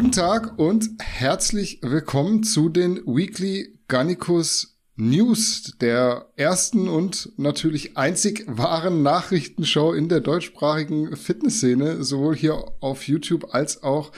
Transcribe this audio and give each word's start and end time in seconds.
Guten 0.00 0.12
Tag 0.12 0.58
und 0.58 0.88
herzlich 0.98 1.80
willkommen 1.82 2.42
zu 2.42 2.70
den 2.70 3.02
Weekly 3.04 3.78
Garnicus 3.86 4.78
News, 4.96 5.74
der 5.78 6.30
ersten 6.36 6.88
und 6.88 7.30
natürlich 7.36 7.98
einzig 7.98 8.46
wahren 8.46 9.02
Nachrichtenshow 9.02 9.92
in 9.92 10.08
der 10.08 10.20
deutschsprachigen 10.20 11.14
Fitnessszene, 11.14 12.02
sowohl 12.02 12.34
hier 12.34 12.64
auf 12.80 13.08
YouTube 13.08 13.52
als 13.52 13.82
auch 13.82 14.10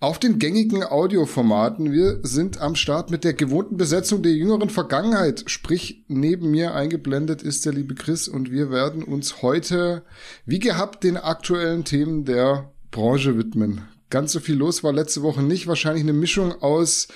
auf 0.00 0.18
den 0.18 0.38
gängigen 0.38 0.82
Audioformaten. 0.82 1.92
Wir 1.92 2.20
sind 2.22 2.62
am 2.62 2.74
Start 2.74 3.10
mit 3.10 3.22
der 3.22 3.34
gewohnten 3.34 3.76
Besetzung 3.76 4.22
der 4.22 4.32
jüngeren 4.32 4.70
Vergangenheit. 4.70 5.44
Sprich, 5.44 6.06
neben 6.08 6.50
mir 6.50 6.74
eingeblendet 6.74 7.42
ist 7.42 7.66
der 7.66 7.74
liebe 7.74 7.94
Chris 7.94 8.28
und 8.28 8.50
wir 8.50 8.70
werden 8.70 9.02
uns 9.02 9.42
heute, 9.42 10.04
wie 10.46 10.58
gehabt, 10.58 11.04
den 11.04 11.18
aktuellen 11.18 11.84
Themen 11.84 12.24
der 12.24 12.72
Branche 12.90 13.36
widmen. 13.36 13.82
Ganz 14.12 14.32
so 14.32 14.40
viel 14.40 14.56
los 14.56 14.84
war 14.84 14.92
letzte 14.92 15.22
Woche 15.22 15.42
nicht. 15.42 15.66
Wahrscheinlich 15.66 16.04
eine 16.04 16.12
Mischung 16.12 16.52
aus 16.60 17.08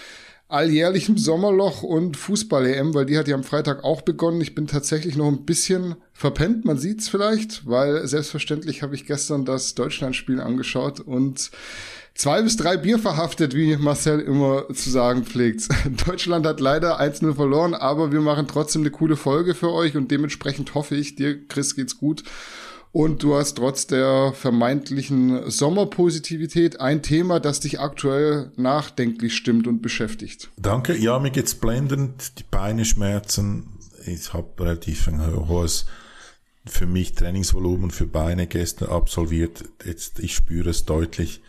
alljährlichem 0.48 1.18
Sommerloch 1.18 1.82
und 1.82 2.16
Fußball-EM, 2.16 2.95
weil 2.95 3.04
die 3.04 3.18
hat 3.18 3.28
ja 3.28 3.34
am 3.34 3.45
Freitag 3.45 3.84
auch 3.84 4.00
begonnen. 4.00 4.41
Ich 4.41 4.54
bin 4.54 4.66
tatsächlich 4.66 5.14
noch 5.14 5.27
ein 5.28 5.45
bisschen 5.45 5.96
verpennt, 6.14 6.64
man 6.64 6.78
sieht's 6.78 7.10
vielleicht, 7.10 7.66
weil 7.66 8.06
selbstverständlich 8.06 8.82
habe 8.82 8.95
ich 8.95 9.04
gestern 9.04 9.45
das 9.45 9.74
Deutschlandspiel 9.74 10.40
angeschaut 10.40 11.01
und 11.01 11.51
zwei 12.14 12.40
bis 12.40 12.56
drei 12.56 12.78
Bier 12.78 12.98
verhaftet, 12.98 13.54
wie 13.54 13.76
Marcel 13.76 14.20
immer 14.20 14.73
zu 14.73 14.88
sagen 14.88 15.24
pflegt. 15.24 15.68
Deutschland 16.06 16.46
hat 16.46 16.60
leider 16.60 16.98
1-0 16.98 17.34
verloren, 17.34 17.74
aber 17.74 18.10
wir 18.10 18.23
machen 18.23 18.48
trotzdem 18.48 18.80
eine 18.80 18.90
coole 18.90 19.16
Folge 19.16 19.54
für 19.54 19.70
euch 19.70 19.98
und 19.98 20.10
dementsprechend 20.10 20.74
hoffe 20.74 20.96
ich, 20.96 21.15
dir, 21.15 21.46
Chris, 21.46 21.76
geht's 21.76 21.98
gut 21.98 22.23
und 22.96 23.22
du 23.22 23.34
hast 23.34 23.58
trotz 23.58 23.86
der 23.86 24.32
vermeintlichen 24.32 25.50
Sommerpositivität 25.50 26.80
ein 26.80 27.02
Thema, 27.02 27.40
das 27.40 27.60
dich 27.60 27.78
aktuell 27.78 28.52
nachdenklich 28.56 29.36
stimmt 29.36 29.66
und 29.66 29.82
beschäftigt. 29.82 30.48
Danke. 30.56 30.96
Ja, 30.96 31.18
mir 31.18 31.30
geht's 31.30 31.54
blendend. 31.54 32.38
Die 32.38 32.44
Beine 32.50 32.86
schmerzen. 32.86 33.68
Ich 34.06 34.32
habe 34.32 34.48
relativ 34.58 35.08
ein 35.08 35.20
hohes 35.46 35.84
für 36.64 36.86
mich 36.86 37.12
Trainingsvolumen 37.12 37.90
für 37.90 38.06
Beine 38.06 38.46
gestern 38.46 38.88
absolviert. 38.88 39.64
Jetzt, 39.84 40.18
ich 40.18 40.34
spüre 40.34 40.70
es 40.70 40.86
deutlich. 40.86 41.42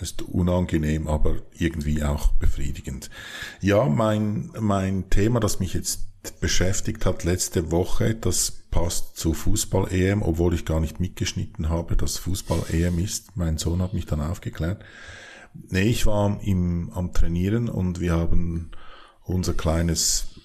Es 0.00 0.10
ist 0.10 0.22
unangenehm, 0.22 1.06
aber 1.06 1.36
irgendwie 1.56 2.02
auch 2.02 2.32
befriedigend. 2.32 3.08
Ja, 3.60 3.84
mein, 3.84 4.50
mein 4.58 5.10
Thema, 5.10 5.38
das 5.38 5.60
mich 5.60 5.74
jetzt 5.74 6.00
beschäftigt 6.40 7.06
hat 7.06 7.22
letzte 7.22 7.70
Woche, 7.70 8.16
das 8.16 8.61
passt 8.72 9.16
zu 9.16 9.34
Fußball-EM, 9.34 10.22
obwohl 10.22 10.54
ich 10.54 10.64
gar 10.64 10.80
nicht 10.80 10.98
mitgeschnitten 10.98 11.68
habe, 11.68 11.94
dass 11.94 12.18
Fußball-EM 12.18 12.98
ist. 12.98 13.36
Mein 13.36 13.58
Sohn 13.58 13.80
hat 13.80 13.94
mich 13.94 14.06
dann 14.06 14.20
aufgeklärt. 14.20 14.82
Nee, 15.68 15.82
ich 15.82 16.06
war 16.06 16.40
im, 16.42 16.90
am 16.92 17.12
Trainieren 17.12 17.68
und 17.68 18.00
wir 18.00 18.12
haben 18.12 18.72
unser 19.22 19.54
kleines 19.54 20.40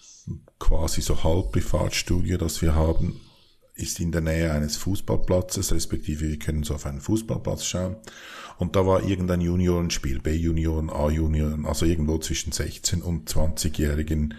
quasi 0.59 1.01
so 1.01 1.23
Halbprivatstudio, 1.23 2.37
das 2.37 2.61
wir 2.61 2.75
haben, 2.75 3.19
ist 3.73 3.99
in 3.99 4.11
der 4.11 4.21
Nähe 4.21 4.51
eines 4.51 4.75
Fußballplatzes, 4.75 5.71
respektive 5.71 6.27
wir 6.27 6.39
können 6.39 6.63
so 6.63 6.75
auf 6.75 6.85
einen 6.85 6.99
Fußballplatz 6.99 7.63
schauen. 7.63 7.95
Und 8.57 8.75
da 8.75 8.85
war 8.85 9.03
irgendein 9.03 9.39
Juniorenspiel, 9.39 10.19
B-Junioren, 10.19 10.89
A-Junioren, 10.89 11.65
also 11.65 11.85
irgendwo 11.85 12.17
zwischen 12.17 12.51
16 12.51 13.01
und 13.01 13.29
20-jährigen 13.29 14.33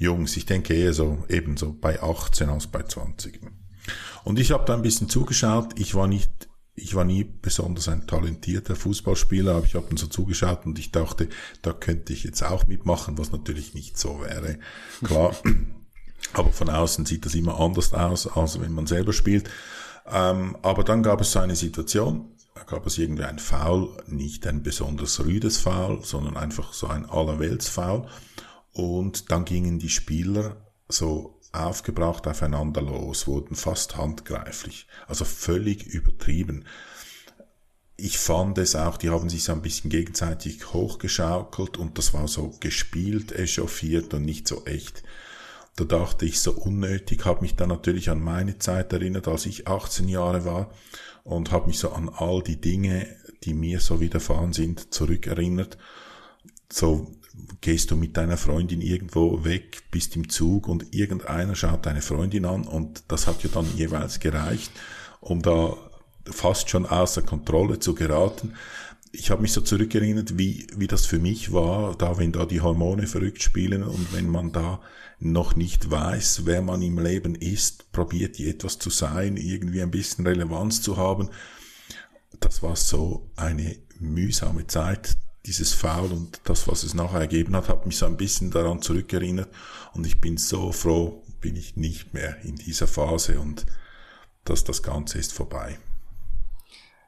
Jungs. 0.00 0.36
Ich 0.36 0.46
denke 0.46 0.74
eher 0.74 0.94
so 0.94 1.24
ebenso 1.28 1.74
bei 1.74 2.02
18 2.02 2.48
als 2.48 2.66
bei 2.66 2.82
20. 2.82 3.40
Und 4.24 4.38
ich 4.38 4.50
habe 4.50 4.64
da 4.64 4.74
ein 4.74 4.82
bisschen 4.82 5.08
zugeschaut. 5.08 5.78
Ich 5.78 5.94
war 5.94 6.06
nicht, 6.06 6.48
ich 6.74 6.94
war 6.94 7.04
nie 7.04 7.24
besonders 7.24 7.88
ein 7.88 8.06
talentierter 8.06 8.76
Fußballspieler, 8.76 9.56
aber 9.56 9.66
ich 9.66 9.74
habe 9.74 9.86
dann 9.88 9.98
so 9.98 10.06
zugeschaut 10.06 10.64
und 10.64 10.78
ich 10.78 10.90
dachte, 10.90 11.28
da 11.60 11.74
könnte 11.74 12.14
ich 12.14 12.24
jetzt 12.24 12.42
auch 12.42 12.66
mitmachen, 12.66 13.18
was 13.18 13.30
natürlich 13.30 13.74
nicht 13.74 13.98
so 13.98 14.20
wäre. 14.20 14.58
Klar. 15.04 15.36
aber 16.32 16.50
von 16.50 16.70
außen 16.70 17.04
sieht 17.04 17.26
das 17.26 17.34
immer 17.34 17.60
anders 17.60 17.92
aus, 17.92 18.26
als 18.26 18.58
wenn 18.60 18.72
man 18.72 18.86
selber 18.86 19.12
spielt. 19.12 19.50
Ähm, 20.10 20.56
aber 20.62 20.82
dann 20.82 21.02
gab 21.02 21.20
es 21.20 21.32
so 21.32 21.40
eine 21.40 21.56
Situation, 21.56 22.32
da 22.54 22.62
gab 22.62 22.86
es 22.86 22.96
irgendwie 22.96 23.24
ein 23.24 23.38
Foul, 23.38 23.96
nicht 24.06 24.46
ein 24.46 24.62
besonders 24.62 25.20
rüdes 25.20 25.58
Foul, 25.58 26.02
sondern 26.04 26.38
einfach 26.38 26.72
so 26.72 26.86
ein 26.86 27.04
Allerwelts-Foul. 27.04 28.06
Und 28.72 29.30
dann 29.30 29.44
gingen 29.44 29.78
die 29.78 29.88
Spieler 29.88 30.56
so 30.88 31.40
aufgebraucht 31.52 32.26
aufeinander 32.26 32.82
los, 32.82 33.26
wurden 33.26 33.56
fast 33.56 33.96
handgreiflich, 33.96 34.86
also 35.08 35.24
völlig 35.24 35.84
übertrieben. 35.84 36.64
Ich 37.96 38.18
fand 38.18 38.56
es 38.58 38.76
auch, 38.76 38.96
die 38.96 39.10
haben 39.10 39.28
sich 39.28 39.44
so 39.44 39.52
ein 39.52 39.62
bisschen 39.62 39.90
gegenseitig 39.90 40.72
hochgeschaukelt 40.72 41.76
und 41.76 41.98
das 41.98 42.14
war 42.14 42.28
so 42.28 42.54
gespielt, 42.60 43.32
echauffiert 43.32 44.14
und 44.14 44.24
nicht 44.24 44.48
so 44.48 44.64
echt. 44.64 45.02
Da 45.76 45.84
dachte 45.84 46.24
ich 46.24 46.40
so 46.40 46.52
unnötig, 46.52 47.24
habe 47.24 47.42
mich 47.42 47.56
dann 47.56 47.68
natürlich 47.68 48.10
an 48.10 48.20
meine 48.20 48.58
Zeit 48.58 48.92
erinnert, 48.92 49.28
als 49.28 49.46
ich 49.46 49.66
18 49.66 50.08
Jahre 50.08 50.44
war 50.44 50.70
und 51.24 51.52
habe 51.52 51.66
mich 51.66 51.78
so 51.78 51.90
an 51.90 52.08
all 52.08 52.42
die 52.42 52.60
Dinge, 52.60 53.06
die 53.44 53.54
mir 53.54 53.80
so 53.80 54.00
widerfahren 54.00 54.52
sind, 54.52 54.94
zurückerinnert. 54.94 55.78
So 56.70 57.10
gehst 57.60 57.90
du 57.90 57.96
mit 57.96 58.16
deiner 58.16 58.36
Freundin 58.36 58.80
irgendwo 58.80 59.44
weg, 59.44 59.82
bist 59.90 60.16
im 60.16 60.28
Zug 60.28 60.68
und 60.68 60.94
irgendeiner 60.94 61.54
schaut 61.54 61.86
deine 61.86 62.02
Freundin 62.02 62.44
an 62.44 62.66
und 62.66 63.04
das 63.08 63.26
hat 63.26 63.42
ja 63.42 63.50
dann 63.52 63.66
jeweils 63.76 64.20
gereicht, 64.20 64.70
um 65.20 65.42
da 65.42 65.76
fast 66.24 66.70
schon 66.70 66.86
außer 66.86 67.22
Kontrolle 67.22 67.78
zu 67.78 67.94
geraten. 67.94 68.54
Ich 69.12 69.30
habe 69.30 69.42
mich 69.42 69.52
so 69.52 69.60
zurückerinnert, 69.60 70.38
wie, 70.38 70.66
wie 70.76 70.86
das 70.86 71.06
für 71.06 71.18
mich 71.18 71.52
war, 71.52 71.96
da 71.96 72.18
wenn 72.18 72.32
da 72.32 72.46
die 72.46 72.60
Hormone 72.60 73.06
verrückt 73.06 73.42
spielen 73.42 73.82
und 73.82 74.12
wenn 74.12 74.28
man 74.28 74.52
da 74.52 74.80
noch 75.18 75.56
nicht 75.56 75.90
weiß, 75.90 76.46
wer 76.46 76.62
man 76.62 76.80
im 76.80 76.98
Leben 76.98 77.34
ist, 77.34 77.92
probiert 77.92 78.38
die 78.38 78.48
etwas 78.48 78.78
zu 78.78 78.88
sein, 78.88 79.36
irgendwie 79.36 79.82
ein 79.82 79.90
bisschen 79.90 80.26
Relevanz 80.26 80.80
zu 80.80 80.96
haben. 80.96 81.28
Das 82.38 82.62
war 82.62 82.76
so 82.76 83.30
eine 83.36 83.76
mühsame 83.98 84.66
Zeit, 84.66 85.16
dieses 85.46 85.72
Foul 85.72 86.12
und 86.12 86.40
das, 86.44 86.68
was 86.68 86.82
es 86.82 86.94
nachher 86.94 87.20
ergeben 87.20 87.56
hat, 87.56 87.68
hat 87.68 87.86
mich 87.86 87.96
so 87.96 88.06
ein 88.06 88.16
bisschen 88.16 88.50
daran 88.50 88.82
zurückerinnert 88.82 89.48
und 89.94 90.06
ich 90.06 90.20
bin 90.20 90.36
so 90.36 90.72
froh, 90.72 91.22
bin 91.40 91.56
ich 91.56 91.76
nicht 91.76 92.12
mehr 92.12 92.36
in 92.44 92.56
dieser 92.56 92.86
Phase 92.86 93.40
und 93.40 93.64
dass 94.44 94.64
das 94.64 94.82
Ganze 94.82 95.18
ist 95.18 95.32
vorbei. 95.32 95.78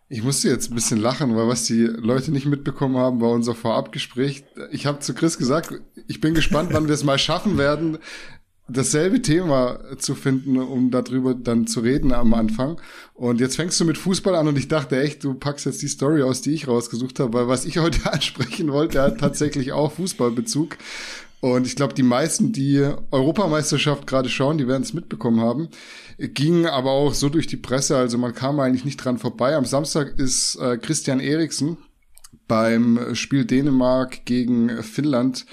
Ich 0.08 0.22
musste 0.22 0.50
jetzt 0.50 0.70
ein 0.70 0.74
bisschen 0.74 0.98
lachen, 1.00 1.34
weil 1.36 1.48
was 1.48 1.64
die 1.64 1.84
Leute 1.84 2.32
nicht 2.32 2.44
mitbekommen 2.44 2.98
haben, 2.98 3.22
war 3.22 3.30
unser 3.30 3.54
Vorabgespräch. 3.54 4.44
Ich 4.70 4.84
habe 4.84 4.98
zu 4.98 5.14
Chris 5.14 5.38
gesagt, 5.38 5.72
ich 6.06 6.20
bin 6.20 6.34
gespannt, 6.34 6.68
wann 6.72 6.86
wir 6.86 6.94
es 6.94 7.02
mal 7.02 7.18
schaffen 7.18 7.56
werden, 7.56 7.96
dasselbe 8.72 9.22
Thema 9.22 9.80
zu 9.98 10.14
finden, 10.14 10.58
um 10.58 10.90
darüber 10.90 11.34
dann 11.34 11.66
zu 11.66 11.80
reden 11.80 12.12
am 12.12 12.34
Anfang. 12.34 12.80
Und 13.14 13.40
jetzt 13.40 13.56
fängst 13.56 13.80
du 13.80 13.84
mit 13.84 13.98
Fußball 13.98 14.34
an 14.34 14.48
und 14.48 14.58
ich 14.58 14.68
dachte 14.68 15.00
echt, 15.00 15.24
du 15.24 15.34
packst 15.34 15.66
jetzt 15.66 15.82
die 15.82 15.88
Story 15.88 16.22
aus, 16.22 16.40
die 16.40 16.52
ich 16.52 16.68
rausgesucht 16.68 17.20
habe, 17.20 17.32
weil 17.32 17.48
was 17.48 17.64
ich 17.64 17.78
heute 17.80 18.12
ansprechen 18.12 18.72
wollte, 18.72 19.00
hat 19.00 19.18
tatsächlich 19.18 19.72
auch 19.72 19.92
Fußballbezug. 19.92 20.76
Und 21.40 21.66
ich 21.66 21.74
glaube, 21.74 21.94
die 21.94 22.04
meisten, 22.04 22.52
die 22.52 22.88
Europameisterschaft 23.10 24.06
gerade 24.06 24.28
schauen, 24.28 24.58
die 24.58 24.68
werden 24.68 24.84
es 24.84 24.92
mitbekommen 24.92 25.40
haben, 25.40 25.70
ging 26.16 26.66
aber 26.66 26.92
auch 26.92 27.14
so 27.14 27.28
durch 27.28 27.48
die 27.48 27.56
Presse, 27.56 27.96
also 27.96 28.16
man 28.16 28.32
kam 28.32 28.60
eigentlich 28.60 28.84
nicht 28.84 28.98
dran 28.98 29.18
vorbei. 29.18 29.56
Am 29.56 29.64
Samstag 29.64 30.18
ist 30.20 30.54
äh, 30.56 30.78
Christian 30.78 31.18
Eriksen 31.18 31.78
beim 32.46 33.14
Spiel 33.14 33.44
Dänemark 33.44 34.24
gegen 34.24 34.82
Finnland 34.84 35.46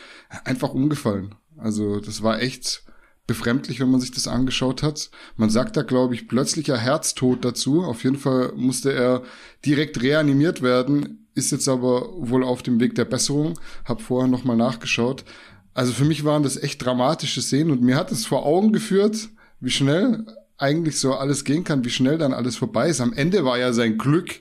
einfach 0.44 0.74
umgefallen. 0.74 1.34
Also 1.58 2.00
das 2.00 2.22
war 2.22 2.41
echt 2.41 2.84
befremdlich, 3.29 3.79
wenn 3.79 3.91
man 3.91 4.02
sich 4.02 4.11
das 4.11 4.28
angeschaut 4.28 4.81
hat. 4.81 5.11
Man 5.37 5.52
sagt 5.52 5.78
da, 5.78 5.84
glaube 5.84 6.16
ich, 6.16 6.28
plötzlicher 6.28 6.78
Herztod 6.78 7.46
dazu. 7.46 7.84
Auf 7.84 8.03
jeden 8.03 8.17
Fall 8.17 8.52
musste 8.55 8.91
er 8.91 9.22
direkt 9.64 10.02
reanimiert 10.02 10.64
werden, 10.64 11.28
ist 11.35 11.52
jetzt 11.52 11.70
aber 11.70 12.09
wohl 12.17 12.43
auf 12.43 12.64
dem 12.64 12.79
Weg 12.79 12.96
der 12.96 13.05
Besserung. 13.05 13.58
Hab 13.85 14.02
vorher 14.02 14.28
nochmal 14.28 14.58
nachgeschaut. 14.58 15.23
Also 15.76 15.93
für 15.93 16.05
mich 16.05 16.26
waren 16.26 16.41
das 16.41 16.58
echt 16.58 16.84
dramatische 16.84 17.43
Szenen 17.43 17.70
und 17.70 17.84
mir 17.84 17.96
hat 17.96 18.11
es 18.11 18.26
vor 18.26 18.46
Augen 18.47 18.73
geführt, 18.73 19.29
wie 19.59 19.70
schnell 19.70 20.26
eigentlich 20.58 20.99
so 20.99 21.14
alles 21.14 21.46
gehen 21.46 21.64
kann, 21.64 21.85
wie 21.85 21.91
schnell 21.91 22.17
dann 22.17 22.34
alles 22.34 22.55
vorbei 22.55 22.90
ist. 22.90 22.99
Am 22.99 23.14
Ende 23.14 23.46
war 23.46 23.59
ja 23.59 23.72
sein 23.73 23.99
Glück, 23.99 24.40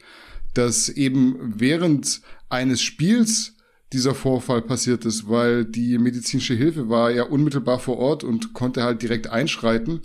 dass 0.55 0.89
eben 0.89 1.37
während 1.57 2.23
eines 2.49 2.81
Spiels 2.81 3.55
dieser 3.93 4.15
Vorfall 4.15 4.63
passiert 4.63 5.05
ist, 5.05 5.29
weil 5.29 5.65
die 5.65 5.99
medizinische 5.99 6.55
Hilfe 6.55 6.89
war 6.89 7.11
ja 7.11 7.23
unmittelbar 7.25 7.79
vor 7.79 7.99
Ort 7.99 8.23
und 8.25 8.53
konnte 8.53 8.83
halt 8.83 9.03
direkt 9.03 9.29
einschreiten. 9.29 10.01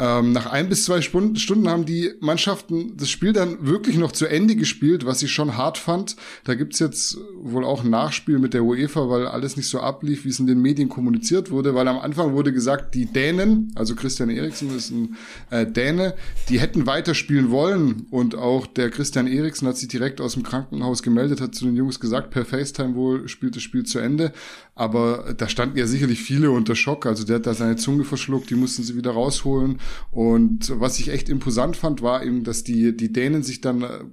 Ähm, 0.00 0.32
nach 0.32 0.46
ein 0.46 0.68
bis 0.68 0.84
zwei 0.84 1.00
Stunden, 1.00 1.68
haben 1.68 1.84
die 1.84 2.12
Mannschaften 2.20 2.96
das 2.96 3.10
Spiel 3.10 3.32
dann 3.32 3.66
wirklich 3.66 3.96
noch 3.96 4.12
zu 4.12 4.26
Ende 4.26 4.54
gespielt, 4.54 5.04
was 5.04 5.22
ich 5.22 5.32
schon 5.32 5.56
hart 5.56 5.76
fand. 5.76 6.14
Da 6.44 6.54
gibt's 6.54 6.78
jetzt 6.78 7.18
wohl 7.40 7.64
auch 7.64 7.82
ein 7.82 7.90
Nachspiel 7.90 8.38
mit 8.38 8.54
der 8.54 8.62
UEFA, 8.62 9.08
weil 9.08 9.26
alles 9.26 9.56
nicht 9.56 9.68
so 9.68 9.80
ablief, 9.80 10.24
wie 10.24 10.28
es 10.28 10.38
in 10.38 10.46
den 10.46 10.62
Medien 10.62 10.88
kommuniziert 10.88 11.50
wurde, 11.50 11.74
weil 11.74 11.88
am 11.88 11.98
Anfang 11.98 12.32
wurde 12.32 12.52
gesagt, 12.52 12.94
die 12.94 13.06
Dänen, 13.06 13.72
also 13.74 13.96
Christian 13.96 14.30
Eriksen 14.30 14.74
ist 14.76 14.90
ein 14.90 15.16
äh, 15.50 15.66
Däne, 15.66 16.14
die 16.48 16.60
hätten 16.60 16.86
weiterspielen 16.86 17.50
wollen 17.50 18.06
und 18.10 18.36
auch 18.36 18.66
der 18.66 18.90
Christian 18.90 19.26
Eriksen 19.26 19.66
hat 19.66 19.76
sich 19.76 19.88
direkt 19.88 20.20
aus 20.20 20.34
dem 20.34 20.44
Krankenhaus 20.44 21.02
gemeldet, 21.02 21.40
hat 21.40 21.56
zu 21.56 21.64
den 21.64 21.74
Jungs 21.74 21.98
gesagt, 21.98 22.30
per 22.30 22.44
FaceTime 22.44 22.94
wohl 22.94 23.28
spielt 23.28 23.56
das 23.56 23.62
Spiel 23.62 23.84
zu 23.84 23.98
Ende, 23.98 24.32
aber 24.78 25.34
da 25.36 25.48
standen 25.48 25.76
ja 25.76 25.86
sicherlich 25.86 26.20
viele 26.20 26.50
unter 26.52 26.76
Schock, 26.76 27.04
also 27.06 27.24
der 27.24 27.36
hat 27.36 27.46
da 27.46 27.54
seine 27.54 27.76
Zunge 27.76 28.04
verschluckt, 28.04 28.48
die 28.48 28.54
mussten 28.54 28.84
sie 28.84 28.96
wieder 28.96 29.10
rausholen. 29.10 29.78
Und 30.10 30.72
was 30.78 31.00
ich 31.00 31.08
echt 31.08 31.28
imposant 31.28 31.76
fand, 31.76 32.00
war 32.00 32.24
eben, 32.24 32.44
dass 32.44 32.62
die, 32.62 32.96
die 32.96 33.12
Dänen 33.12 33.42
sich 33.42 33.60
dann 33.60 33.82
äh, 33.82 34.04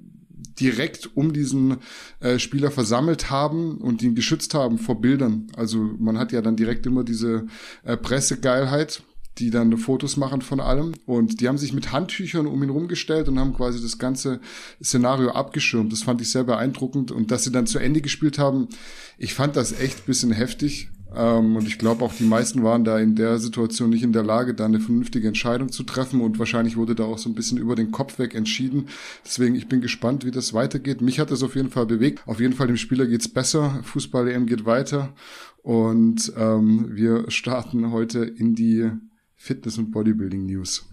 direkt 0.60 1.16
um 1.16 1.34
diesen 1.34 1.78
äh, 2.20 2.40
Spieler 2.40 2.72
versammelt 2.72 3.30
haben 3.30 3.78
und 3.78 4.02
ihn 4.02 4.16
geschützt 4.16 4.54
haben 4.54 4.80
vor 4.80 5.02
Bildern. 5.02 5.48
Also 5.56 5.78
man 6.00 6.18
hat 6.18 6.32
ja 6.32 6.42
dann 6.42 6.56
direkt 6.56 6.86
immer 6.86 7.04
diese 7.04 7.46
äh, 7.84 7.96
Pressegeilheit, 7.96 9.04
die 9.38 9.50
dann 9.50 9.78
Fotos 9.78 10.18
machen 10.18 10.42
von 10.42 10.60
allem. 10.60 10.94
Und 11.06 11.42
die 11.42 11.48
haben 11.48 11.58
sich 11.58 11.74
mit 11.74 11.92
Handtüchern 11.92 12.48
um 12.48 12.64
ihn 12.64 12.70
rumgestellt 12.70 13.28
und 13.28 13.40
haben 13.40 13.54
quasi 13.54 13.82
das 13.82 13.98
ganze 13.98 14.40
Szenario 14.82 15.32
abgeschirmt. 15.32 15.92
Das 15.92 16.04
fand 16.04 16.22
ich 16.22 16.32
sehr 16.32 16.44
beeindruckend. 16.44 17.12
Und 17.12 17.32
dass 17.32 17.44
sie 17.44 17.52
dann 17.52 17.68
zu 17.68 17.80
Ende 17.80 18.02
gespielt 18.02 18.40
haben, 18.40 18.70
ich 19.18 19.34
fand 19.34 19.56
das 19.56 19.78
echt 19.80 20.06
bisschen 20.06 20.32
heftig. 20.32 20.90
Ähm, 21.14 21.56
und 21.56 21.68
ich 21.68 21.78
glaube 21.78 22.04
auch, 22.04 22.14
die 22.14 22.24
meisten 22.24 22.64
waren 22.64 22.84
da 22.84 22.98
in 23.00 23.16
der 23.16 23.40
Situation 23.40 23.90
nicht 23.90 24.04
in 24.04 24.14
der 24.14 24.24
Lage, 24.24 24.54
da 24.54 24.66
eine 24.66 24.80
vernünftige 24.80 25.28
Entscheidung 25.28 25.70
zu 25.70 25.84
treffen. 25.84 26.22
Und 26.22 26.40
wahrscheinlich 26.40 26.78
wurde 26.78 26.96
da 26.96 27.04
auch 27.04 27.18
so 27.18 27.30
ein 27.30 27.36
bisschen 27.36 27.58
über 27.58 27.76
den 27.76 27.92
Kopf 27.92 28.20
weg 28.20 28.36
entschieden. 28.36 28.88
Deswegen, 29.26 29.56
ich 29.56 29.68
bin 29.68 29.82
gespannt, 29.82 30.26
wie 30.26 30.32
das 30.32 30.54
weitergeht. 30.54 31.02
Mich 31.02 31.20
hat 31.20 31.32
das 31.32 31.44
auf 31.44 31.56
jeden 31.56 31.72
Fall 31.72 31.86
bewegt. 31.86 32.22
Auf 32.26 32.40
jeden 32.40 32.54
Fall 32.54 32.68
dem 32.68 32.78
Spieler 32.78 33.06
geht's 33.06 33.28
besser. 33.28 33.82
Fußball-EM 33.84 34.46
geht 34.46 34.66
weiter. 34.66 35.14
Und 35.62 36.32
ähm, 36.38 36.90
wir 36.92 37.30
starten 37.32 37.92
heute 37.92 38.24
in 38.24 38.56
die 38.56 38.92
Fitness- 39.36 39.78
und 39.78 39.92
Bodybuilding-News. 39.92 40.86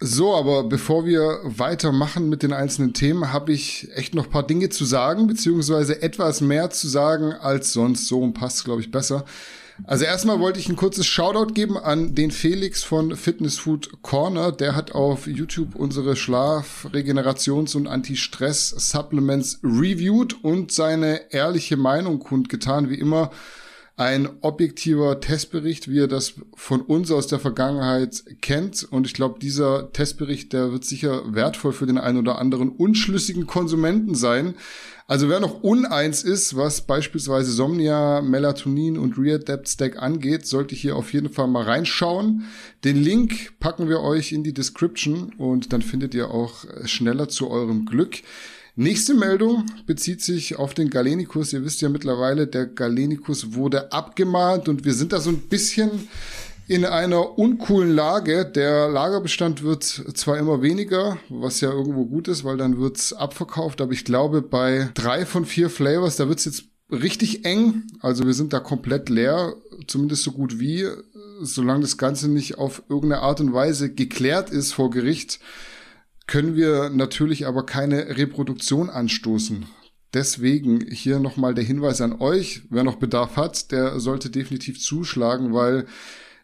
So, 0.00 0.34
aber 0.34 0.64
bevor 0.64 1.06
wir 1.06 1.40
weitermachen 1.44 2.28
mit 2.28 2.42
den 2.42 2.52
einzelnen 2.52 2.92
Themen, 2.92 3.32
habe 3.32 3.52
ich 3.52 3.88
echt 3.94 4.14
noch 4.14 4.28
paar 4.28 4.46
Dinge 4.46 4.68
zu 4.68 4.84
sagen, 4.84 5.26
beziehungsweise 5.26 6.02
etwas 6.02 6.40
mehr 6.40 6.70
zu 6.70 6.88
sagen 6.88 7.32
als 7.32 7.72
sonst. 7.72 8.08
So 8.08 8.30
passt, 8.32 8.64
glaube 8.64 8.80
ich, 8.80 8.90
besser. 8.90 9.24
Also 9.82 10.04
erstmal 10.04 10.38
wollte 10.38 10.60
ich 10.60 10.68
ein 10.68 10.76
kurzes 10.76 11.06
Shoutout 11.06 11.52
geben 11.52 11.76
an 11.76 12.14
den 12.14 12.30
Felix 12.30 12.84
von 12.84 13.16
Fitness 13.16 13.58
Food 13.58 14.02
Corner. 14.02 14.52
Der 14.52 14.76
hat 14.76 14.92
auf 14.92 15.26
YouTube 15.26 15.74
unsere 15.74 16.16
Schlaf-, 16.16 16.86
Regenerations- 16.92 17.76
und 17.76 17.88
Anti-Stress-Supplements 17.88 19.60
reviewed 19.64 20.44
und 20.44 20.70
seine 20.70 21.32
ehrliche 21.32 21.76
Meinung 21.76 22.20
kundgetan. 22.20 22.88
Wie 22.88 22.98
immer 22.98 23.30
ein 23.96 24.28
objektiver 24.40 25.20
Testbericht, 25.20 25.88
wie 25.88 25.96
ihr 25.96 26.08
das 26.08 26.34
von 26.54 26.80
uns 26.80 27.12
aus 27.12 27.28
der 27.28 27.38
Vergangenheit 27.38 28.24
kennt. 28.40 28.82
Und 28.90 29.06
ich 29.06 29.14
glaube, 29.14 29.38
dieser 29.38 29.92
Testbericht, 29.92 30.52
der 30.52 30.72
wird 30.72 30.84
sicher 30.84 31.22
wertvoll 31.32 31.72
für 31.72 31.86
den 31.86 31.98
einen 31.98 32.18
oder 32.18 32.38
anderen 32.38 32.70
unschlüssigen 32.70 33.46
Konsumenten 33.46 34.16
sein. 34.16 34.54
Also 35.06 35.28
wer 35.28 35.38
noch 35.38 35.62
uneins 35.62 36.24
ist, 36.24 36.56
was 36.56 36.80
beispielsweise 36.80 37.52
Somnia, 37.52 38.20
Melatonin 38.20 38.98
und 38.98 39.16
Readapt 39.16 39.68
Stack 39.68 40.02
angeht, 40.02 40.46
sollte 40.46 40.74
hier 40.74 40.96
auf 40.96 41.12
jeden 41.12 41.28
Fall 41.28 41.46
mal 41.46 41.62
reinschauen. 41.62 42.46
Den 42.82 42.96
Link 42.96 43.60
packen 43.60 43.88
wir 43.88 44.00
euch 44.00 44.32
in 44.32 44.42
die 44.42 44.54
Description 44.54 45.34
und 45.36 45.72
dann 45.72 45.82
findet 45.82 46.14
ihr 46.14 46.30
auch 46.30 46.64
schneller 46.86 47.28
zu 47.28 47.50
eurem 47.50 47.84
Glück. 47.84 48.22
Nächste 48.76 49.14
Meldung 49.14 49.66
bezieht 49.86 50.20
sich 50.20 50.56
auf 50.56 50.74
den 50.74 50.90
Galenicus. 50.90 51.52
Ihr 51.52 51.64
wisst 51.64 51.80
ja 51.80 51.88
mittlerweile, 51.88 52.48
der 52.48 52.66
Galenicus 52.66 53.54
wurde 53.54 53.92
abgemahnt 53.92 54.68
und 54.68 54.84
wir 54.84 54.94
sind 54.94 55.12
da 55.12 55.20
so 55.20 55.30
ein 55.30 55.42
bisschen 55.42 56.08
in 56.66 56.84
einer 56.84 57.38
uncoolen 57.38 57.94
Lage. 57.94 58.44
Der 58.44 58.88
Lagerbestand 58.88 59.62
wird 59.62 59.84
zwar 59.84 60.38
immer 60.38 60.60
weniger, 60.60 61.18
was 61.28 61.60
ja 61.60 61.70
irgendwo 61.70 62.04
gut 62.06 62.26
ist, 62.26 62.42
weil 62.42 62.56
dann 62.56 62.78
wird's 62.78 63.12
abverkauft, 63.12 63.80
aber 63.80 63.92
ich 63.92 64.04
glaube, 64.04 64.42
bei 64.42 64.90
drei 64.94 65.24
von 65.24 65.44
vier 65.44 65.70
Flavors, 65.70 66.16
da 66.16 66.28
wird's 66.28 66.44
jetzt 66.44 66.64
richtig 66.90 67.44
eng. 67.44 67.84
Also 68.00 68.26
wir 68.26 68.34
sind 68.34 68.52
da 68.52 68.58
komplett 68.58 69.08
leer, 69.08 69.54
zumindest 69.86 70.24
so 70.24 70.32
gut 70.32 70.58
wie, 70.58 70.88
solange 71.42 71.82
das 71.82 71.96
Ganze 71.96 72.28
nicht 72.28 72.58
auf 72.58 72.82
irgendeine 72.88 73.22
Art 73.22 73.40
und 73.40 73.52
Weise 73.52 73.94
geklärt 73.94 74.50
ist 74.50 74.72
vor 74.72 74.90
Gericht 74.90 75.38
können 76.26 76.56
wir 76.56 76.90
natürlich 76.90 77.46
aber 77.46 77.66
keine 77.66 78.16
Reproduktion 78.16 78.90
anstoßen. 78.90 79.66
Deswegen 80.14 80.86
hier 80.90 81.18
nochmal 81.18 81.54
der 81.54 81.64
Hinweis 81.64 82.00
an 82.00 82.20
euch, 82.20 82.62
wer 82.70 82.84
noch 82.84 82.96
Bedarf 82.96 83.36
hat, 83.36 83.72
der 83.72 83.98
sollte 83.98 84.30
definitiv 84.30 84.80
zuschlagen, 84.80 85.52
weil 85.52 85.86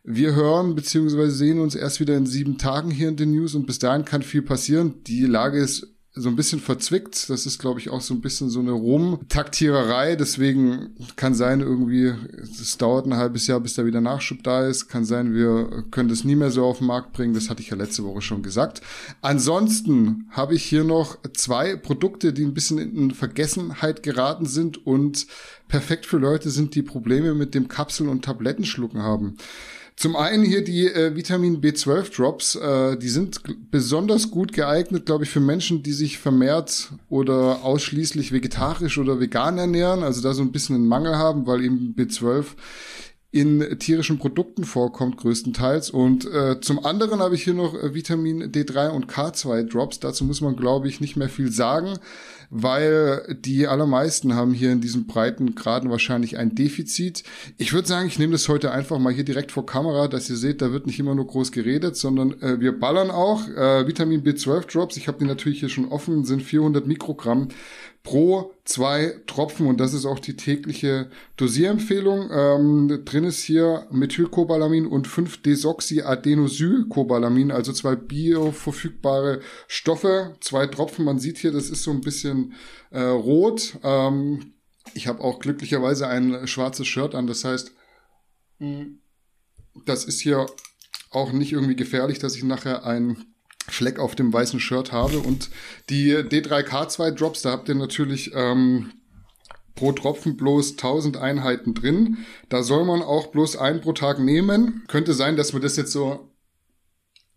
wir 0.03 0.35
hören 0.35 0.75
bzw. 0.75 1.29
sehen 1.29 1.61
uns 1.61 1.75
erst 1.75 2.01
wieder 2.01 2.17
in 2.17 2.27
sieben 2.27 2.59
Tagen 2.59 2.91
hier 2.91 3.09
in 3.09 3.17
den 3.17 3.31
News 3.31 3.55
und 3.55 3.67
bis 3.67 3.79
dahin 3.79 4.05
kann 4.05 4.23
viel 4.23 4.43
passieren. 4.43 5.05
Die 5.05 5.25
Lage 5.25 5.59
ist 5.59 5.95
so 6.21 6.29
ein 6.29 6.37
bisschen 6.37 6.61
verzwickt. 6.61 7.31
Das 7.31 7.47
ist, 7.47 7.59
glaube 7.59 7.81
ich, 7.81 7.91
auch 7.91 8.01
so 8.01 8.15
ein 8.15 8.21
bisschen 8.21 8.51
so 8.51 8.61
eine 8.61 8.73
Rumtaktiererei. 8.73 10.17
Deswegen 10.17 10.95
kann 11.17 11.35
sein, 11.35 11.61
irgendwie, 11.61 12.13
es 12.43 12.77
dauert 12.79 13.07
ein 13.07 13.17
halbes 13.17 13.47
Jahr, 13.47 13.61
bis 13.61 13.75
da 13.75 13.85
wieder 13.85 14.01
Nachschub 14.01 14.43
da 14.43 14.67
ist. 14.67 14.89
Kann 14.89 15.05
sein, 15.05 15.35
wir 15.35 15.85
können 15.91 16.09
das 16.09 16.25
nie 16.25 16.37
mehr 16.37 16.51
so 16.51 16.65
auf 16.65 16.79
den 16.79 16.87
Markt 16.87 17.13
bringen. 17.13 17.35
Das 17.35 17.51
hatte 17.51 17.63
ich 17.63 17.71
ja 17.71 17.77
letzte 17.77 18.05
Woche 18.05 18.21
schon 18.21 18.43
gesagt. 18.43 18.83
Ansonsten 19.23 20.27
habe 20.31 20.55
ich 20.55 20.65
hier 20.65 20.85
noch 20.85 21.19
zwei 21.33 21.77
Produkte, 21.77 22.33
die 22.33 22.45
ein 22.45 22.55
bisschen 22.55 22.79
in 22.79 23.11
Vergessenheit 23.13 24.03
geraten 24.03 24.47
sind 24.47 24.87
und 24.87 25.27
perfekt 25.69 26.07
für 26.07 26.19
Leute 26.19 26.51
sind, 26.51 26.75
die 26.75 26.83
Probleme 26.83 27.35
mit 27.35 27.55
dem 27.55 27.69
Kapseln- 27.69 28.09
und 28.09 28.25
Tablettenschlucken 28.25 29.03
haben. 29.03 29.37
Zum 30.01 30.17
einen 30.17 30.45
hier 30.45 30.65
die 30.65 30.87
äh, 30.87 31.15
Vitamin 31.15 31.61
B12 31.61 32.17
Drops, 32.17 32.55
äh, 32.55 32.97
die 32.97 33.11
sind 33.11 33.43
besonders 33.71 34.31
gut 34.31 34.55
geeignet, 34.55 35.05
glaube 35.05 35.25
ich, 35.25 35.31
für 35.31 35.41
Menschen, 35.41 35.83
die 35.83 35.93
sich 35.93 36.17
vermehrt 36.17 36.91
oder 37.11 37.63
ausschließlich 37.65 38.33
vegetarisch 38.33 38.97
oder 38.97 39.21
vegan 39.21 39.59
ernähren, 39.59 40.03
also 40.03 40.23
da 40.23 40.33
so 40.33 40.41
ein 40.41 40.53
bisschen 40.53 40.77
einen 40.77 40.87
Mangel 40.87 41.19
haben, 41.19 41.47
weil 41.47 41.63
eben 41.63 41.95
B12 41.99 42.47
in 43.31 43.79
tierischen 43.79 44.19
Produkten 44.19 44.65
vorkommt 44.65 45.19
größtenteils. 45.19 45.91
Und 45.91 46.25
äh, 46.25 46.59
zum 46.63 46.83
anderen 46.83 47.21
habe 47.21 47.35
ich 47.35 47.45
hier 47.45 47.53
noch 47.53 47.75
äh, 47.75 47.93
Vitamin 47.93 48.51
D3 48.51 48.89
und 48.89 49.07
K2 49.07 49.65
Drops. 49.65 50.01
Dazu 50.01 50.25
muss 50.25 50.41
man, 50.41 50.57
glaube 50.57 50.89
ich, 50.89 51.03
nicht 51.03 51.17
mehr 51.17 51.29
viel 51.29 51.53
sagen 51.53 51.99
weil 52.51 53.39
die 53.41 53.69
allermeisten 53.69 54.35
haben 54.35 54.53
hier 54.53 54.73
in 54.73 54.81
diesen 54.81 55.07
breiten 55.07 55.55
Graden 55.55 55.91
wahrscheinlich 55.91 56.37
ein 56.37 56.55
Defizit. 56.55 57.23
Ich 57.59 57.73
würde 57.73 57.87
sagen, 57.87 58.09
ich 58.09 58.19
nehme 58.19 58.33
das 58.33 58.49
heute 58.49 58.73
einfach 58.73 58.99
mal 58.99 59.13
hier 59.13 59.25
direkt 59.25 59.53
vor 59.53 59.65
Kamera, 59.65 60.09
dass 60.09 60.29
ihr 60.29 60.37
seht, 60.37 60.61
da 60.61 60.73
wird 60.73 60.87
nicht 60.87 60.99
immer 60.99 61.15
nur 61.15 61.29
groß 61.29 61.53
geredet, 61.53 61.97
sondern 61.97 62.41
äh, 62.43 62.61
wir 62.61 62.79
ballern 62.79 63.11
auch. 63.11 63.49
Äh, 63.49 63.87
Vitamin 63.87 64.25
B12 64.25 64.71
Drops, 64.71 64.97
ich 64.97 65.07
habe 65.07 65.19
die 65.19 65.27
natürlich 65.27 65.61
hier 65.61 65.69
schon 65.69 65.89
offen, 65.89 66.25
sind 66.25 66.43
400 66.43 66.87
Mikrogramm 66.87 67.49
pro 68.03 68.55
zwei 68.65 69.21
Tropfen 69.27 69.67
und 69.67 69.79
das 69.79 69.93
ist 69.93 70.07
auch 70.07 70.19
die 70.19 70.37
tägliche 70.37 71.11
Dosierempfehlung. 71.37 72.31
Ähm, 72.33 73.03
drin 73.05 73.25
ist 73.25 73.43
hier 73.43 73.87
Methylcobalamin 73.91 74.87
und 74.87 75.07
5-Desoxyadenosylcobalamin, 75.07 77.51
also 77.51 77.73
zwei 77.73 77.97
bioverfügbare 77.97 79.41
Stoffe, 79.67 80.35
zwei 80.41 80.67
Tropfen. 80.67 81.05
Man 81.05 81.19
sieht 81.19 81.37
hier, 81.39 81.53
das 81.53 81.69
ist 81.69 81.83
so 81.83 81.91
ein 81.91 82.01
bisschen 82.01 82.55
äh, 82.91 83.03
rot. 83.03 83.79
Ähm, 83.83 84.55
ich 84.95 85.07
habe 85.07 85.21
auch 85.21 85.39
glücklicherweise 85.39 86.09
ein 86.09 86.47
schwarzes 86.47 86.87
Shirt 86.87 87.15
an, 87.15 87.27
das 87.27 87.45
heißt, 87.45 87.73
das 89.87 90.05
ist 90.05 90.21
hier 90.21 90.45
auch 91.11 91.33
nicht 91.33 91.53
irgendwie 91.53 91.77
gefährlich, 91.77 92.19
dass 92.19 92.37
ich 92.37 92.45
nachher 92.45 92.85
ein 92.85 93.30
Fleck 93.69 93.99
auf 93.99 94.15
dem 94.15 94.33
weißen 94.33 94.61
Shirt 94.61 94.93
habe. 94.93 95.19
Und 95.19 95.51
die 95.89 96.15
D3K2 96.15 97.13
Drops, 97.13 97.43
da 97.43 97.51
habt 97.53 97.69
ihr 97.69 97.75
natürlich 97.75 98.33
ähm, 98.35 98.93
pro 99.75 99.93
Tropfen 99.93 100.37
bloß 100.37 100.73
1000 100.73 101.17
Einheiten 101.17 101.75
drin. 101.75 102.19
Da 102.49 102.63
soll 102.63 102.85
man 102.85 103.03
auch 103.03 103.29
bloß 103.29 103.57
ein 103.57 103.81
pro 103.81 103.93
Tag 103.93 104.19
nehmen. 104.19 104.85
Könnte 104.89 105.15
sein, 105.15 105.37
dass 105.37 105.53
mir 105.53 105.61
das 105.61 105.77
jetzt 105.77 105.93
so 105.93 106.31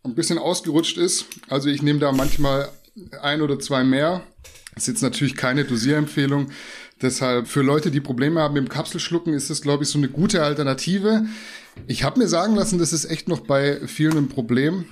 ein 0.03 0.15
bisschen 0.15 0.37
ausgerutscht 0.37 0.97
ist. 0.97 1.25
Also 1.49 1.69
ich 1.69 1.81
nehme 1.81 1.99
da 1.99 2.11
manchmal 2.11 2.69
ein 3.21 3.41
oder 3.41 3.59
zwei 3.59 3.83
mehr. 3.83 4.23
Das 4.73 4.83
ist 4.83 4.87
jetzt 4.87 5.01
natürlich 5.03 5.35
keine 5.35 5.65
Dosierempfehlung. 5.65 6.51
Deshalb 7.01 7.47
für 7.47 7.61
Leute, 7.61 7.91
die 7.91 7.99
Probleme 7.99 8.41
haben 8.41 8.53
mit 8.53 8.63
dem 8.63 8.69
Kapselschlucken, 8.69 9.33
ist 9.33 9.49
das, 9.49 9.61
glaube 9.61 9.83
ich, 9.83 9.89
so 9.89 9.97
eine 9.97 10.09
gute 10.09 10.43
Alternative. 10.43 11.25
Ich 11.87 12.03
habe 12.03 12.19
mir 12.19 12.27
sagen 12.27 12.55
lassen, 12.55 12.79
das 12.79 12.93
ist 12.93 13.05
echt 13.05 13.27
noch 13.27 13.41
bei 13.41 13.87
vielen 13.87 14.17
ein 14.17 14.29
Problem. 14.29 14.85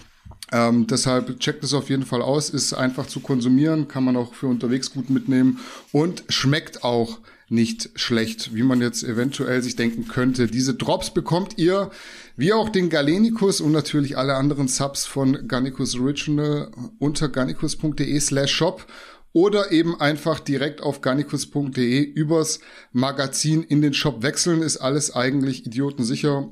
Ähm, 0.52 0.88
deshalb 0.88 1.40
checkt 1.40 1.64
es 1.64 1.74
auf 1.74 1.90
jeden 1.90 2.06
Fall 2.06 2.22
aus, 2.22 2.50
ist 2.50 2.74
einfach 2.74 3.08
zu 3.08 3.22
konsumieren, 3.22 3.88
kann 3.88 4.04
man 4.04 4.18
auch 4.18 4.34
für 4.34 4.48
unterwegs 4.48 4.92
gut 4.92 5.10
mitnehmen 5.10 5.60
und 5.92 6.24
schmeckt 6.30 6.84
auch 6.84 7.20
nicht 7.48 7.90
schlecht, 7.96 8.56
wie 8.56 8.64
man 8.64 8.82
jetzt 8.82 9.04
eventuell 9.04 9.62
sich 9.62 9.76
denken 9.76 10.08
könnte. 10.08 10.48
Diese 10.48 10.74
Drops 10.74 11.14
bekommt 11.14 11.58
ihr, 11.58 11.92
wie 12.38 12.54
auch 12.54 12.70
den 12.70 12.90
Galenicus 12.90 13.60
und 13.60 13.74
natürlich 13.74 14.18
alle 14.18 14.36
anderen 14.36 14.70
Subs 14.70 15.06
von 15.06 15.48
Garnicus 15.50 16.00
Original 16.00 16.72
unter 16.98 17.28
garnicus.de 17.28 18.20
slash 18.22 18.52
shop 18.52 18.88
oder 19.34 19.72
eben 19.72 20.00
einfach 20.00 20.40
direkt 20.40 20.82
auf 20.82 21.02
garnicus.de 21.02 22.02
übers 22.02 22.60
Magazin 22.94 23.64
in 23.64 23.82
den 23.82 23.94
Shop 23.94 24.24
wechseln, 24.24 24.62
ist 24.62 24.78
alles 24.78 25.14
eigentlich 25.14 25.66
idiotensicher 25.66 26.50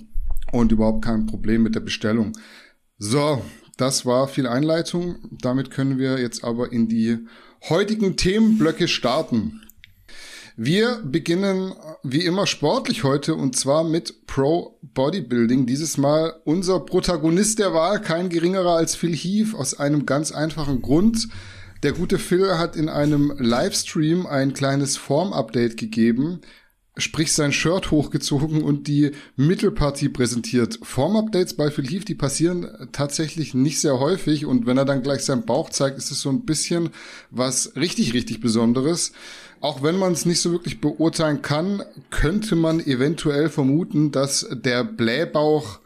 und 0.52 0.72
überhaupt 0.72 1.04
kein 1.06 1.26
Problem 1.26 1.64
mit 1.64 1.76
der 1.76 1.82
Bestellung. 1.82 2.34
So, 2.98 3.42
das 3.80 4.06
war 4.06 4.28
viel 4.28 4.48
Einleitung. 4.48 5.18
Damit 5.32 5.72
können 5.72 5.98
wir 5.98 6.20
jetzt 6.20 6.44
aber 6.44 6.72
in 6.72 6.88
die 6.88 7.18
heutigen 7.70 8.18
Themenblöcke 8.18 8.88
starten. 8.88 9.62
Wir 10.58 11.02
beginnen 11.06 11.74
wie 12.04 12.26
immer 12.26 12.46
sportlich 12.46 13.06
heute 13.06 13.36
und 13.36 13.56
zwar 13.56 13.86
mit 13.86 14.28
Pro 14.28 14.78
Bodybuilding. 14.82 15.66
Dieses 15.66 15.98
Mal 15.98 16.34
unser 16.44 16.82
Protagonist 16.82 17.60
der 17.60 17.74
Wahl, 17.74 18.02
kein 18.02 18.28
geringerer 18.28 18.76
als 18.76 18.96
Phil 18.96 19.16
Heath, 19.16 19.56
aus 19.56 19.80
einem 19.80 20.06
ganz 20.06 20.34
einfachen 20.34 20.82
Grund. 20.82 21.30
Der 21.82 21.94
gute 21.94 22.20
Phil 22.20 22.58
hat 22.58 22.76
in 22.76 22.90
einem 22.90 23.34
Livestream 23.38 24.26
ein 24.26 24.54
kleines 24.54 24.98
Form-Update 24.98 25.78
gegeben, 25.78 26.42
sprich 27.00 27.34
sein 27.34 27.52
Shirt 27.52 27.92
hochgezogen 27.92 28.62
und 28.62 28.88
die 28.88 29.12
Mittelpartie 29.36 30.10
präsentiert. 30.10 30.80
Form-Updates 30.82 31.56
bei 31.56 31.72
Phil 31.72 31.88
Heath, 31.88 32.08
die 32.08 32.16
passieren 32.16 32.90
tatsächlich 32.92 33.54
nicht 33.54 33.80
sehr 33.80 34.00
häufig 34.00 34.46
und 34.46 34.66
wenn 34.66 34.78
er 34.78 34.86
dann 34.86 35.04
gleich 35.04 35.22
seinen 35.22 35.46
Bauch 35.46 35.70
zeigt, 35.70 35.98
ist 35.98 36.12
es 36.12 36.22
so 36.22 36.30
ein 36.30 36.46
bisschen 36.46 36.90
was 37.32 37.76
richtig, 37.76 38.14
richtig 38.14 38.42
Besonderes. 38.42 39.12
Auch 39.62 39.84
wenn 39.84 39.98
man 39.98 40.14
es 40.14 40.26
nicht 40.26 40.40
so 40.40 40.52
wirklich 40.52 40.80
beurteilen 40.80 41.42
kann, 41.42 41.84
könnte 42.12 42.56
man 42.56 42.80
eventuell 42.80 43.50
vermuten, 43.50 44.12
dass 44.12 44.48
der 44.52 44.84
Blähbauch 44.84 45.80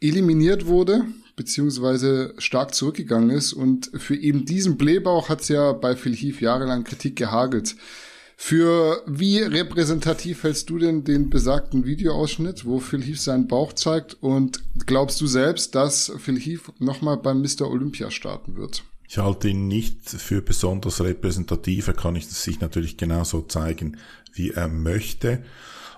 eliminiert 0.00 0.66
wurde, 0.66 1.04
beziehungsweise 1.34 2.34
stark 2.38 2.74
zurückgegangen 2.74 3.30
ist. 3.30 3.52
Und 3.52 3.90
für 3.94 4.14
eben 4.14 4.44
diesen 4.44 4.76
Blähbauch 4.76 5.28
hat 5.28 5.40
es 5.40 5.48
ja 5.48 5.72
bei 5.72 5.96
Phil 5.96 6.14
Heath 6.14 6.40
jahrelang 6.40 6.84
Kritik 6.84 7.16
gehagelt. 7.16 7.74
Für 8.40 9.02
wie 9.04 9.40
repräsentativ 9.40 10.44
hältst 10.44 10.70
du 10.70 10.78
denn 10.78 11.02
den 11.02 11.28
besagten 11.28 11.84
Videoausschnitt, 11.84 12.64
wo 12.64 12.78
Phil 12.78 13.02
Heath 13.02 13.20
seinen 13.20 13.48
Bauch 13.48 13.72
zeigt? 13.72 14.16
Und 14.22 14.62
glaubst 14.86 15.20
du 15.20 15.26
selbst, 15.26 15.74
dass 15.74 16.12
Phil 16.18 16.38
Heath 16.38 16.72
nochmal 16.78 17.16
beim 17.16 17.42
Mr. 17.42 17.68
Olympia 17.68 18.12
starten 18.12 18.56
wird? 18.56 18.84
Ich 19.08 19.18
halte 19.18 19.48
ihn 19.48 19.66
nicht 19.66 20.08
für 20.08 20.40
besonders 20.40 21.00
repräsentativ. 21.00 21.88
Er 21.88 21.94
kann 21.94 22.14
sich 22.14 22.60
natürlich 22.60 22.96
genauso 22.96 23.42
zeigen, 23.42 23.98
wie 24.32 24.50
er 24.50 24.68
möchte. 24.68 25.42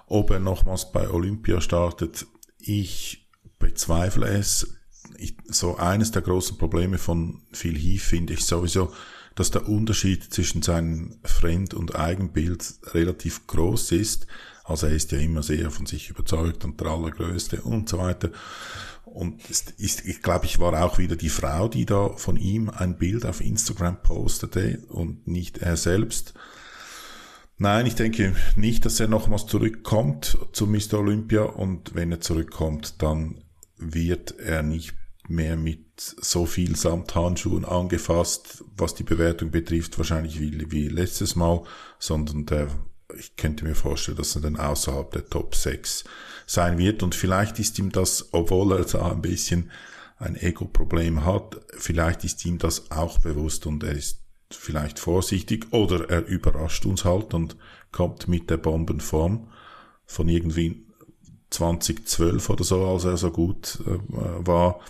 Ob 0.07 0.31
er 0.31 0.41
nochmals 0.41 0.91
bei 0.91 1.11
Olympia 1.11 1.61
startet, 1.61 2.27
ich 2.59 3.29
bezweifle 3.59 4.27
es. 4.27 4.79
Ich, 5.19 5.37
so 5.47 5.77
eines 5.77 6.11
der 6.11 6.23
großen 6.23 6.57
Probleme 6.57 6.97
von 6.97 7.43
Phil 7.53 7.77
Heath 7.77 8.01
finde 8.01 8.33
ich 8.33 8.47
sowieso, 8.47 8.93
dass 9.35 9.51
der 9.51 9.69
Unterschied 9.69 10.33
zwischen 10.33 10.63
seinem 10.63 11.19
Fremd- 11.25 11.75
und 11.75 11.97
Eigenbild 11.97 12.75
relativ 12.95 13.47
groß 13.47 13.93
ist. 13.93 14.27
Also 14.65 14.87
er 14.87 14.93
ist 14.93 15.13
ja 15.13 15.19
immer 15.19 15.43
sehr 15.43 15.71
von 15.71 15.87
sich 15.87 16.11
überzeugt 16.11 16.65
und 16.65 16.81
der 16.81 16.89
Allergrößte 16.89 17.63
und 17.63 17.89
so 17.89 17.99
weiter. 17.99 18.31
Und 19.05 19.49
ist, 19.51 19.73
ist, 19.79 20.05
ich 20.05 20.23
glaube, 20.23 20.47
ich 20.47 20.61
war 20.61 20.85
auch 20.85 20.99
wieder 20.99 21.17
die 21.17 21.31
Frau, 21.31 21.69
die 21.69 21.85
da 21.87 22.11
von 22.11 22.37
ihm 22.37 22.71
ein 22.71 22.97
Bild 22.97 23.27
auf 23.27 23.41
Instagram 23.41 24.03
postete 24.03 24.85
und 24.89 25.27
nicht 25.27 25.59
er 25.59 25.77
selbst. 25.77 26.35
Nein, 27.59 27.87
ich 27.87 27.95
denke 27.95 28.35
nicht, 28.57 28.87
dass 28.87 29.01
er 29.01 29.09
nochmals 29.09 29.47
zurückkommt 29.47 30.39
zu 30.53 30.67
Mr. 30.67 30.95
Olympia 30.95 31.43
und 31.43 31.95
wenn 31.95 32.13
er 32.13 32.21
zurückkommt, 32.21 33.03
dann 33.03 33.43
wird 33.77 34.39
er 34.39 34.63
nicht 34.63 34.95
mehr 35.31 35.57
mit 35.57 35.85
so 35.99 36.45
viel 36.45 36.77
Samthandschuhen 36.77 37.65
angefasst, 37.65 38.65
was 38.77 38.95
die 38.95 39.05
Bewertung 39.05 39.51
betrifft, 39.51 39.97
wahrscheinlich 39.99 40.41
wie, 40.41 40.71
wie 40.71 40.89
letztes 40.89 41.37
Mal, 41.37 41.63
sondern 41.99 42.47
der, 42.47 42.69
ich 43.19 43.37
könnte 43.37 43.65
mir 43.65 43.75
vorstellen, 43.75 44.19
dass 44.19 44.35
er 44.35 44.43
dann 44.43 44.57
außerhalb 44.57 45.11
der 45.13 45.29
Top 45.29 45.55
6 45.55 46.05
sein 46.47 46.79
wird. 46.79 47.03
Und 47.03 47.15
vielleicht 47.15 47.59
ist 47.59 47.79
ihm 47.79 47.93
das, 47.93 48.29
obwohl 48.33 48.73
er 48.73 48.85
da 48.85 49.11
ein 49.13 49.23
bisschen 49.23 49.71
ein 50.19 50.37
Ego-Problem 50.37 51.25
hat, 51.25 51.61
vielleicht 51.79 52.25
ist 52.25 52.45
ihm 52.45 52.59
das 52.59 52.91
auch 52.91 53.19
bewusst 53.19 53.67
und 53.67 53.83
er 53.85 53.93
ist 53.93 54.21
vielleicht 54.51 54.99
vorsichtig 54.99 55.69
oder 55.71 56.11
er 56.11 56.27
überrascht 56.27 56.85
uns 56.85 57.05
halt 57.05 57.33
und 57.35 57.57
kommt 57.93 58.29
mit 58.29 58.51
der 58.51 58.59
Bombenform 58.59 59.49
von 60.05 60.29
irgendwie 60.29 60.85
2012 61.51 62.51
oder 62.51 62.65
so, 62.65 62.87
als 62.87 63.05
er 63.05 63.17
so 63.17 63.31
gut 63.31 63.79
äh, 63.87 63.99
war 64.47 64.81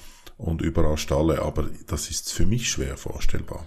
und 0.41 0.63
überrascht 0.63 1.13
alle. 1.13 1.43
Aber 1.43 1.69
das 1.87 2.11
ist 2.11 2.33
für 2.33 2.47
mich 2.47 2.71
schwer 2.71 2.97
vorstellbar. 2.97 3.67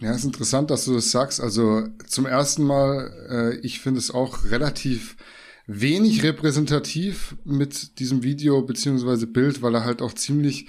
Ja, 0.00 0.12
ist 0.12 0.24
interessant, 0.24 0.70
dass 0.70 0.84
du 0.84 0.94
das 0.94 1.10
sagst. 1.10 1.40
Also 1.40 1.88
zum 2.06 2.26
ersten 2.26 2.62
Mal, 2.62 3.12
äh, 3.30 3.66
ich 3.66 3.80
finde 3.80 3.98
es 3.98 4.12
auch 4.12 4.44
relativ 4.44 5.16
wenig 5.66 6.22
repräsentativ 6.22 7.36
mit 7.44 7.98
diesem 7.98 8.22
Video 8.22 8.62
beziehungsweise 8.62 9.26
Bild, 9.26 9.60
weil 9.60 9.74
er 9.74 9.84
halt 9.84 10.00
auch 10.00 10.14
ziemlich 10.14 10.68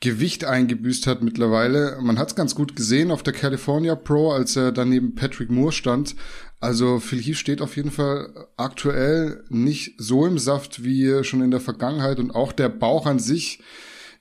Gewicht 0.00 0.44
eingebüßt 0.44 1.08
hat 1.08 1.22
mittlerweile. 1.22 1.98
Man 2.00 2.18
hat 2.18 2.28
es 2.28 2.36
ganz 2.36 2.54
gut 2.54 2.76
gesehen 2.76 3.10
auf 3.10 3.24
der 3.24 3.32
California 3.32 3.96
Pro, 3.96 4.30
als 4.30 4.54
er 4.54 4.70
daneben 4.70 5.16
Patrick 5.16 5.50
Moore 5.50 5.72
stand. 5.72 6.14
Also 6.60 7.00
Phil 7.00 7.20
Heath 7.20 7.36
steht 7.36 7.60
auf 7.60 7.76
jeden 7.76 7.90
Fall 7.90 8.46
aktuell 8.56 9.44
nicht 9.48 9.94
so 9.98 10.24
im 10.24 10.38
Saft 10.38 10.84
wie 10.84 11.24
schon 11.24 11.42
in 11.42 11.50
der 11.50 11.60
Vergangenheit 11.60 12.20
und 12.20 12.30
auch 12.30 12.52
der 12.52 12.68
Bauch 12.68 13.06
an 13.06 13.18
sich 13.18 13.60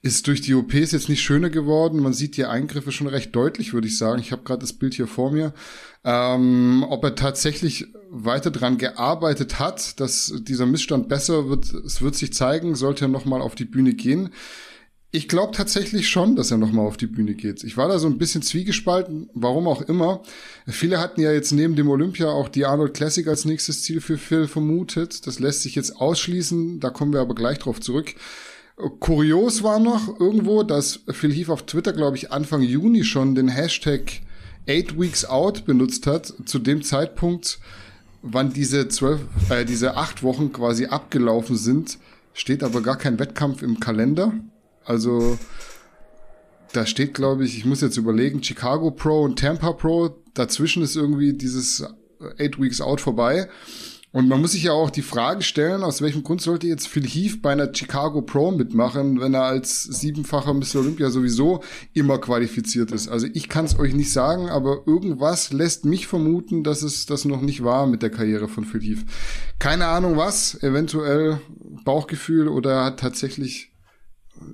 ist 0.01 0.27
durch 0.27 0.41
die 0.41 0.53
OPs 0.53 0.91
jetzt 0.91 1.09
nicht 1.09 1.21
schöner 1.21 1.49
geworden. 1.49 2.01
Man 2.01 2.13
sieht 2.13 2.37
die 2.37 2.45
Eingriffe 2.45 2.91
schon 2.91 3.07
recht 3.07 3.35
deutlich, 3.35 3.73
würde 3.73 3.87
ich 3.87 3.97
sagen. 3.97 4.21
Ich 4.21 4.31
habe 4.31 4.43
gerade 4.43 4.61
das 4.61 4.73
Bild 4.73 4.93
hier 4.93 5.07
vor 5.07 5.31
mir. 5.31 5.53
Ähm, 6.03 6.85
ob 6.87 7.03
er 7.03 7.15
tatsächlich 7.15 7.87
weiter 8.09 8.51
dran 8.51 8.77
gearbeitet 8.77 9.59
hat, 9.59 9.99
dass 9.99 10.33
dieser 10.39 10.65
Missstand 10.65 11.09
besser 11.09 11.49
wird, 11.49 11.73
es 11.73 12.01
wird 12.01 12.15
sich 12.15 12.33
zeigen, 12.33 12.75
sollte 12.75 13.05
er 13.05 13.09
nochmal 13.09 13.41
auf 13.41 13.55
die 13.55 13.65
Bühne 13.65 13.93
gehen. 13.93 14.29
Ich 15.11 15.27
glaube 15.27 15.55
tatsächlich 15.55 16.09
schon, 16.09 16.35
dass 16.35 16.51
er 16.51 16.57
nochmal 16.57 16.85
auf 16.85 16.97
die 16.97 17.07
Bühne 17.07 17.33
geht. 17.33 17.63
Ich 17.63 17.77
war 17.77 17.87
da 17.87 17.97
so 17.97 18.07
ein 18.07 18.17
bisschen 18.17 18.41
zwiegespalten, 18.41 19.29
warum 19.33 19.67
auch 19.67 19.81
immer. 19.81 20.21
Viele 20.67 20.99
hatten 20.99 21.21
ja 21.21 21.31
jetzt 21.31 21.53
neben 21.53 21.75
dem 21.75 21.89
Olympia 21.89 22.27
auch 22.27 22.49
die 22.49 22.65
Arnold 22.65 22.93
Classic 22.93 23.25
als 23.27 23.45
nächstes 23.45 23.83
Ziel 23.83 24.01
für 24.01 24.17
Phil 24.17 24.47
vermutet. 24.47 25.25
Das 25.25 25.39
lässt 25.39 25.63
sich 25.63 25.75
jetzt 25.75 25.95
ausschließen, 25.99 26.79
da 26.81 26.89
kommen 26.89 27.13
wir 27.13 27.21
aber 27.21 27.35
gleich 27.35 27.57
drauf 27.57 27.79
zurück. 27.79 28.15
Kurios 28.77 29.63
war 29.63 29.79
noch 29.79 30.19
irgendwo, 30.19 30.61
dass 30.61 30.99
Phil 31.09 31.33
Heath 31.33 31.49
auf 31.49 31.65
Twitter, 31.65 31.93
glaube 31.93 32.15
ich, 32.15 32.31
Anfang 32.31 32.61
Juni 32.61 33.03
schon 33.03 33.33
den 33.33 33.47
Hashtag 33.47 34.21
8 34.69 34.99
Weeks 34.99 35.25
Out 35.25 35.65
benutzt 35.65 36.05
hat, 36.05 36.31
zu 36.45 36.59
dem 36.59 36.83
Zeitpunkt, 36.83 37.59
wann 38.21 38.53
diese 38.53 38.87
zwölf, 38.87 39.21
äh, 39.49 39.65
diese 39.65 39.95
acht 39.95 40.21
Wochen 40.21 40.51
quasi 40.51 40.85
abgelaufen 40.85 41.57
sind, 41.57 41.97
steht 42.33 42.61
aber 42.63 42.81
gar 42.81 42.97
kein 42.97 43.17
Wettkampf 43.17 43.63
im 43.63 43.79
Kalender. 43.79 44.33
Also 44.85 45.39
da 46.73 46.85
steht, 46.85 47.15
glaube 47.15 47.45
ich, 47.45 47.57
ich 47.57 47.65
muss 47.65 47.81
jetzt 47.81 47.97
überlegen, 47.97 48.43
Chicago 48.43 48.91
Pro 48.91 49.23
und 49.23 49.39
Tampa 49.39 49.71
Pro. 49.71 50.17
Dazwischen 50.35 50.83
ist 50.83 50.95
irgendwie 50.95 51.33
dieses 51.33 51.83
Eight 52.37 52.59
Weeks 52.59 52.81
Out 52.81 53.01
vorbei. 53.01 53.49
Und 54.17 54.29
man 54.29 54.41
muss 54.41 54.53
sich 54.53 54.63
ja 54.63 54.71
auch 54.71 54.89
die 54.89 55.03
Frage 55.03 55.43
stellen, 55.43 55.83
aus 55.83 56.01
welchem 56.01 56.23
Grund 56.23 56.41
sollte 56.41 56.65
jetzt 56.65 56.87
Phil 56.87 57.05
Heath 57.05 57.39
bei 57.43 57.51
einer 57.51 57.71
Chicago 57.71 58.23
Pro 58.23 58.49
mitmachen, 58.49 59.21
wenn 59.21 59.35
er 59.35 59.43
als 59.43 59.83
siebenfacher 59.83 60.55
Mr. 60.55 60.77
Olympia 60.77 61.11
sowieso 61.11 61.61
immer 61.93 62.17
qualifiziert 62.17 62.91
ist. 62.91 63.09
Also 63.09 63.27
ich 63.31 63.47
kann 63.47 63.65
es 63.65 63.77
euch 63.77 63.93
nicht 63.93 64.11
sagen, 64.11 64.49
aber 64.49 64.87
irgendwas 64.87 65.53
lässt 65.53 65.85
mich 65.85 66.07
vermuten, 66.07 66.63
dass 66.63 66.81
es 66.81 67.05
das 67.05 67.25
noch 67.25 67.41
nicht 67.41 67.63
war 67.63 67.85
mit 67.85 68.01
der 68.01 68.09
Karriere 68.09 68.47
von 68.47 68.65
Phil 68.65 68.81
Heath. 68.81 69.05
Keine 69.59 69.85
Ahnung 69.85 70.17
was, 70.17 70.63
eventuell 70.63 71.39
Bauchgefühl 71.85 72.47
oder 72.47 72.71
er 72.71 72.85
hat 72.85 72.99
tatsächlich 72.99 73.71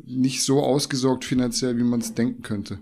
nicht 0.04 0.44
so 0.44 0.62
ausgesorgt 0.62 1.24
finanziell, 1.24 1.78
wie 1.78 1.84
man 1.84 2.02
es 2.02 2.14
denken 2.14 2.42
könnte. 2.42 2.80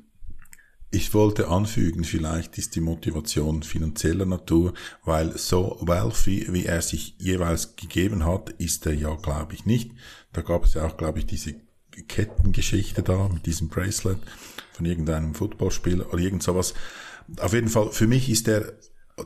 Ich 0.93 1.13
wollte 1.13 1.48
anfügen, 1.48 2.03
vielleicht 2.03 2.57
ist 2.57 2.75
die 2.75 2.81
Motivation 2.81 3.63
finanzieller 3.63 4.25
Natur, 4.25 4.74
weil 5.05 5.38
so 5.38 5.77
wealthy, 5.81 6.48
wie 6.51 6.65
er 6.65 6.81
sich 6.81 7.15
jeweils 7.17 7.77
gegeben 7.77 8.25
hat, 8.25 8.50
ist 8.50 8.86
er 8.86 8.93
ja, 8.93 9.15
glaube 9.15 9.53
ich, 9.53 9.65
nicht. 9.65 9.91
Da 10.33 10.41
gab 10.41 10.65
es 10.65 10.74
ja 10.74 10.86
auch, 10.86 10.98
glaube 10.98 11.19
ich, 11.19 11.25
diese 11.25 11.55
Kettengeschichte 12.10 13.03
da 13.03 13.29
mit 13.29 13.45
diesem 13.45 13.69
Bracelet 13.69 14.19
von 14.74 14.86
irgendeinem 14.86 15.33
Footballspieler 15.33 16.12
oder 16.12 16.21
irgend 16.21 16.43
sowas. 16.43 16.74
Auf 17.39 17.53
jeden 17.53 17.69
Fall, 17.69 17.91
für 17.91 18.07
mich 18.07 18.29
ist 18.29 18.50
er 18.50 18.74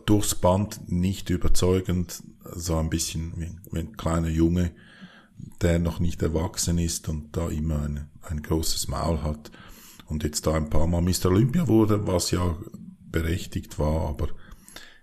durchs 0.05 0.35
Band 0.35 0.91
nicht 0.91 1.31
überzeugend, 1.31 2.21
so 2.53 2.77
ein 2.77 2.91
bisschen 2.91 3.33
wie, 3.37 3.79
ein 3.79 3.97
kleiner 3.97 4.29
Junge, 4.29 4.71
der 5.61 5.79
noch 5.79 5.99
nicht 5.99 6.21
erwachsen 6.21 6.77
ist 6.77 7.09
und 7.09 7.35
da 7.35 7.49
immer 7.49 7.81
ein, 7.81 8.09
ein 8.21 8.43
großes 8.43 8.87
Maul 8.87 9.23
hat 9.23 9.51
und 10.07 10.23
jetzt 10.23 10.45
da 10.47 10.53
ein 10.53 10.69
paar 10.69 10.87
Mal 10.87 11.01
Mr. 11.01 11.25
Olympia 11.25 11.67
wurde, 11.67 12.05
was 12.07 12.31
ja 12.31 12.57
berechtigt 13.09 13.79
war, 13.79 14.09
aber 14.09 14.29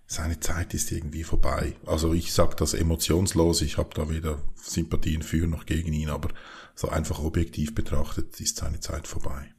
seine 0.07 0.41
Zeit 0.41 0.75
ist 0.75 0.93
irgendwie 0.93 1.25
vorbei. 1.25 1.75
Also 1.87 2.13
ich 2.13 2.33
sage 2.33 2.55
das 2.57 2.75
emotionslos, 2.75 3.63
ich 3.63 3.79
habe 3.79 3.91
da 3.95 4.11
weder 4.11 4.39
Sympathien 4.63 5.23
für 5.23 5.47
noch 5.47 5.65
gegen 5.65 5.93
ihn, 5.93 6.11
aber 6.11 6.29
so 6.75 6.89
einfach 6.89 7.19
objektiv 7.19 7.75
betrachtet 7.75 8.39
ist 8.41 8.59
seine 8.59 8.81
Zeit 8.81 9.07
vorbei. 9.07 9.55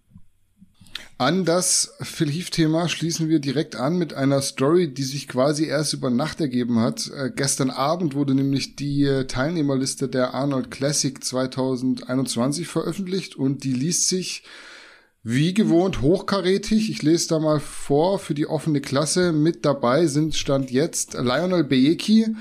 An 1.18 1.46
das 1.46 1.94
Phil 2.02 2.30
Heath-Thema 2.30 2.90
schließen 2.90 3.30
wir 3.30 3.40
direkt 3.40 3.76
an 3.76 3.98
mit 3.98 4.14
einer 4.14 4.42
Story, 4.42 4.94
die 4.94 5.04
sich 5.04 5.28
quasi 5.28 5.66
erst 5.66 5.94
über 5.94 6.10
Nacht 6.10 6.42
ergeben 6.42 6.80
hat. 6.80 7.10
Äh, 7.16 7.32
gestern 7.36 7.70
Abend 7.70 8.14
wurde 8.14 8.34
nämlich 8.34 8.76
die 8.76 9.04
äh, 9.06 9.26
Teilnehmerliste 9.26 10.08
der 10.10 10.34
Arnold 10.34 10.70
Classic 10.70 11.24
2021 11.24 12.68
veröffentlicht 12.68 13.36
und 13.36 13.64
die 13.64 13.74
liest 13.74 14.10
sich 14.10 14.44
wie 15.24 15.54
gewohnt 15.54 16.02
hochkarätig. 16.02 16.90
Ich 16.90 17.02
lese 17.02 17.30
da 17.30 17.40
mal 17.40 17.60
vor 17.60 18.20
für 18.20 18.34
die 18.34 18.48
offene 18.48 18.82
Klasse. 18.82 19.32
Mit 19.32 19.66
dabei 19.66 20.06
sind 20.08 20.36
Stand 20.36 20.70
jetzt 20.70 21.14
Lionel 21.14 21.64
Bejeki, 21.64 22.36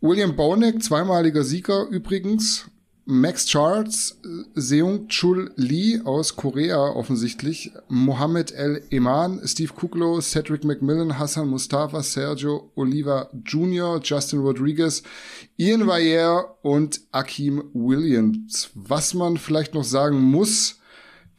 William 0.00 0.36
Bonek, 0.36 0.82
zweimaliger 0.82 1.42
Sieger 1.42 1.86
übrigens, 1.88 2.66
Max 3.04 3.46
Charles, 3.46 4.20
Seung 4.54 5.08
Chul 5.08 5.52
Lee 5.56 6.00
aus 6.04 6.36
Korea 6.36 6.78
offensichtlich, 6.78 7.72
Mohammed 7.88 8.52
El 8.52 8.82
Eman, 8.90 9.40
Steve 9.44 9.72
Kuklo, 9.72 10.20
Cedric 10.20 10.62
McMillan, 10.62 11.18
Hassan 11.18 11.48
Mustafa, 11.48 12.02
Sergio 12.02 12.70
Oliva 12.76 13.28
Jr., 13.44 14.00
Justin 14.02 14.40
Rodriguez, 14.40 15.02
Ian 15.56 15.86
Vayer 15.86 16.58
und 16.62 17.00
Akim 17.10 17.64
Williams. 17.72 18.70
Was 18.74 19.14
man 19.14 19.36
vielleicht 19.36 19.74
noch 19.74 19.84
sagen 19.84 20.20
muss, 20.20 20.76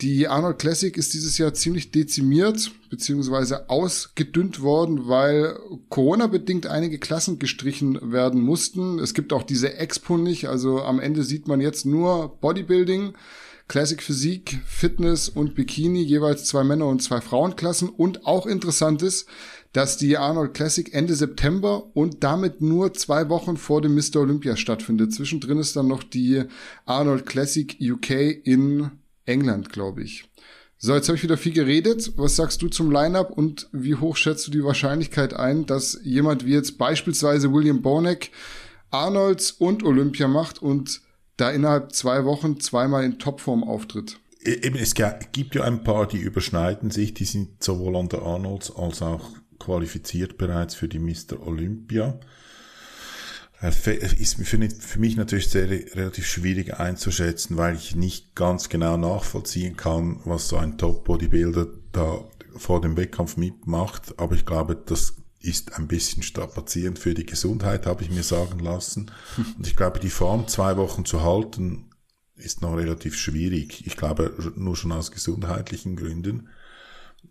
die 0.02 0.28
Arnold 0.28 0.60
Classic 0.60 0.96
ist 0.98 1.14
dieses 1.14 1.38
Jahr 1.38 1.54
ziemlich 1.54 1.92
dezimiert 1.92 2.72
beziehungsweise 2.90 3.70
ausgedünnt 3.70 4.62
worden, 4.62 5.08
weil 5.08 5.58
Corona-bedingt 5.90 6.68
einige 6.68 7.00
Klassen 7.00 7.40
gestrichen 7.40 8.12
werden 8.12 8.42
mussten. 8.42 9.00
Es 9.00 9.14
gibt 9.14 9.34
auch 9.34 9.44
diese 9.44 9.76
Expo 9.76 10.18
nicht, 10.18 10.48
also 10.48 10.82
am 10.82 11.00
Ende 11.00 11.24
sieht 11.24 11.48
man 11.48 11.62
jetzt 11.62 11.86
nur 11.86 12.38
Bodybuilding, 12.42 13.14
Classic 13.68 14.02
Physik, 14.02 14.60
Fitness 14.66 15.30
und 15.30 15.56
Bikini, 15.56 16.04
jeweils 16.04 16.46
zwei 16.46 16.64
Männer- 16.64 16.88
und 16.88 17.02
zwei 17.02 17.22
Frauenklassen. 17.22 17.90
Und 17.90 18.26
auch 18.26 18.46
interessant 18.46 19.02
ist, 19.02 19.28
dass 19.72 19.98
die 19.98 20.18
Arnold 20.18 20.54
Classic 20.54 20.94
Ende 20.94 21.16
September 21.16 21.90
und 21.96 22.24
damit 22.24 22.62
nur 22.62 22.94
zwei 22.94 23.30
Wochen 23.30 23.58
vor 23.58 23.82
dem 23.82 23.96
Mr. 23.96 24.18
Olympia 24.18 24.56
stattfindet. 24.56 25.14
Zwischendrin 25.14 25.58
ist 25.58 25.76
dann 25.76 25.88
noch 25.88 26.04
die 26.04 26.44
Arnold 26.86 27.26
Classic 27.26 27.76
UK 27.82 28.10
in 28.44 28.92
England, 29.26 29.72
glaube 29.72 30.04
ich. 30.04 30.26
So, 30.78 30.94
jetzt 30.94 31.08
habe 31.08 31.16
ich 31.16 31.24
wieder 31.24 31.38
viel 31.38 31.54
geredet. 31.54 32.12
Was 32.18 32.36
sagst 32.36 32.62
du 32.62 32.68
zum 32.68 32.92
Lineup 32.92 33.32
und 33.32 33.70
wie 33.72 33.96
hoch 33.96 34.18
schätzt 34.18 34.48
du 34.48 34.52
die 34.52 34.64
Wahrscheinlichkeit 34.64 35.34
ein, 35.34 35.66
dass 35.66 35.98
jemand 36.04 36.46
wie 36.46 36.54
jetzt 36.54 36.78
beispielsweise 36.78 37.54
William 37.54 37.82
Bonek 37.82 38.32
Arnolds 38.92 39.52
und 39.52 39.84
Olympia 39.84 40.28
macht 40.28 40.62
und 40.62 41.02
da 41.38 41.52
innerhalb 41.52 41.94
zwei 41.94 42.26
Wochen 42.26 42.60
zweimal 42.60 43.04
in 43.06 43.18
Topform 43.18 43.64
auftritt? 43.64 44.20
E-, 44.44 44.52
eben, 44.52 44.76
es 44.76 44.94
gibt 44.94 45.56
ja 45.56 45.64
ein 45.64 45.84
paar, 45.84 46.08
die 46.08 46.20
überschneiden 46.20 46.92
sich. 46.92 47.14
Die 47.14 47.26
sind 47.26 47.64
sowohl 47.64 47.96
an 47.96 48.10
der 48.10 48.22
Arnolds 48.24 48.76
als 48.76 49.02
auch 49.02 49.30
qualifiziert 49.60 50.38
bereits 50.38 50.76
für 50.76 50.88
die 50.88 51.00
Mr. 51.00 51.42
Olympia. 51.46 52.20
Ist 53.64 54.36
für, 54.46 55.00
mich 55.00 55.16
natürlich 55.16 55.48
sehr 55.48 55.70
relativ 55.70 56.28
schwierig 56.28 56.80
einzuschätzen, 56.80 57.56
weil 57.56 57.76
ich 57.76 57.96
nicht 57.96 58.36
ganz 58.36 58.68
genau 58.68 58.98
nachvollziehen 58.98 59.78
kann, 59.78 60.20
was 60.26 60.50
so 60.50 60.58
ein 60.58 60.78
Top-Bodybuilder 60.78 61.68
da 61.94 62.26
vor 62.58 62.82
dem 62.82 62.98
Wettkampf 62.98 63.38
mitmacht. 63.38 64.20
Aber 64.20 64.36
ich 64.36 64.46
glaube, 64.46 64.76
das 64.76 65.14
ist 65.40 65.78
ein 65.78 65.88
bisschen 65.88 66.24
strapazierend 66.24 67.00
für 67.00 67.14
die 67.14 67.26
Gesundheit, 67.26 67.86
habe 67.86 68.04
ich 68.04 68.12
mir 68.12 68.24
sagen 68.24 68.60
lassen. 68.60 69.12
Und 69.58 69.66
ich 69.66 69.78
glaube, 69.78 70.00
die 70.00 70.10
Form 70.10 70.48
zwei 70.50 70.76
Wochen 70.76 71.06
zu 71.06 71.24
halten, 71.24 71.90
ist 72.36 72.62
noch 72.62 72.76
relativ 72.76 73.16
schwierig. 73.16 73.88
Ich 73.88 73.96
glaube, 73.96 74.34
nur 74.56 74.76
schon 74.76 74.92
aus 74.92 75.12
gesundheitlichen 75.12 75.96
Gründen. 75.96 76.50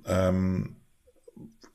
Ähm, 0.07 0.77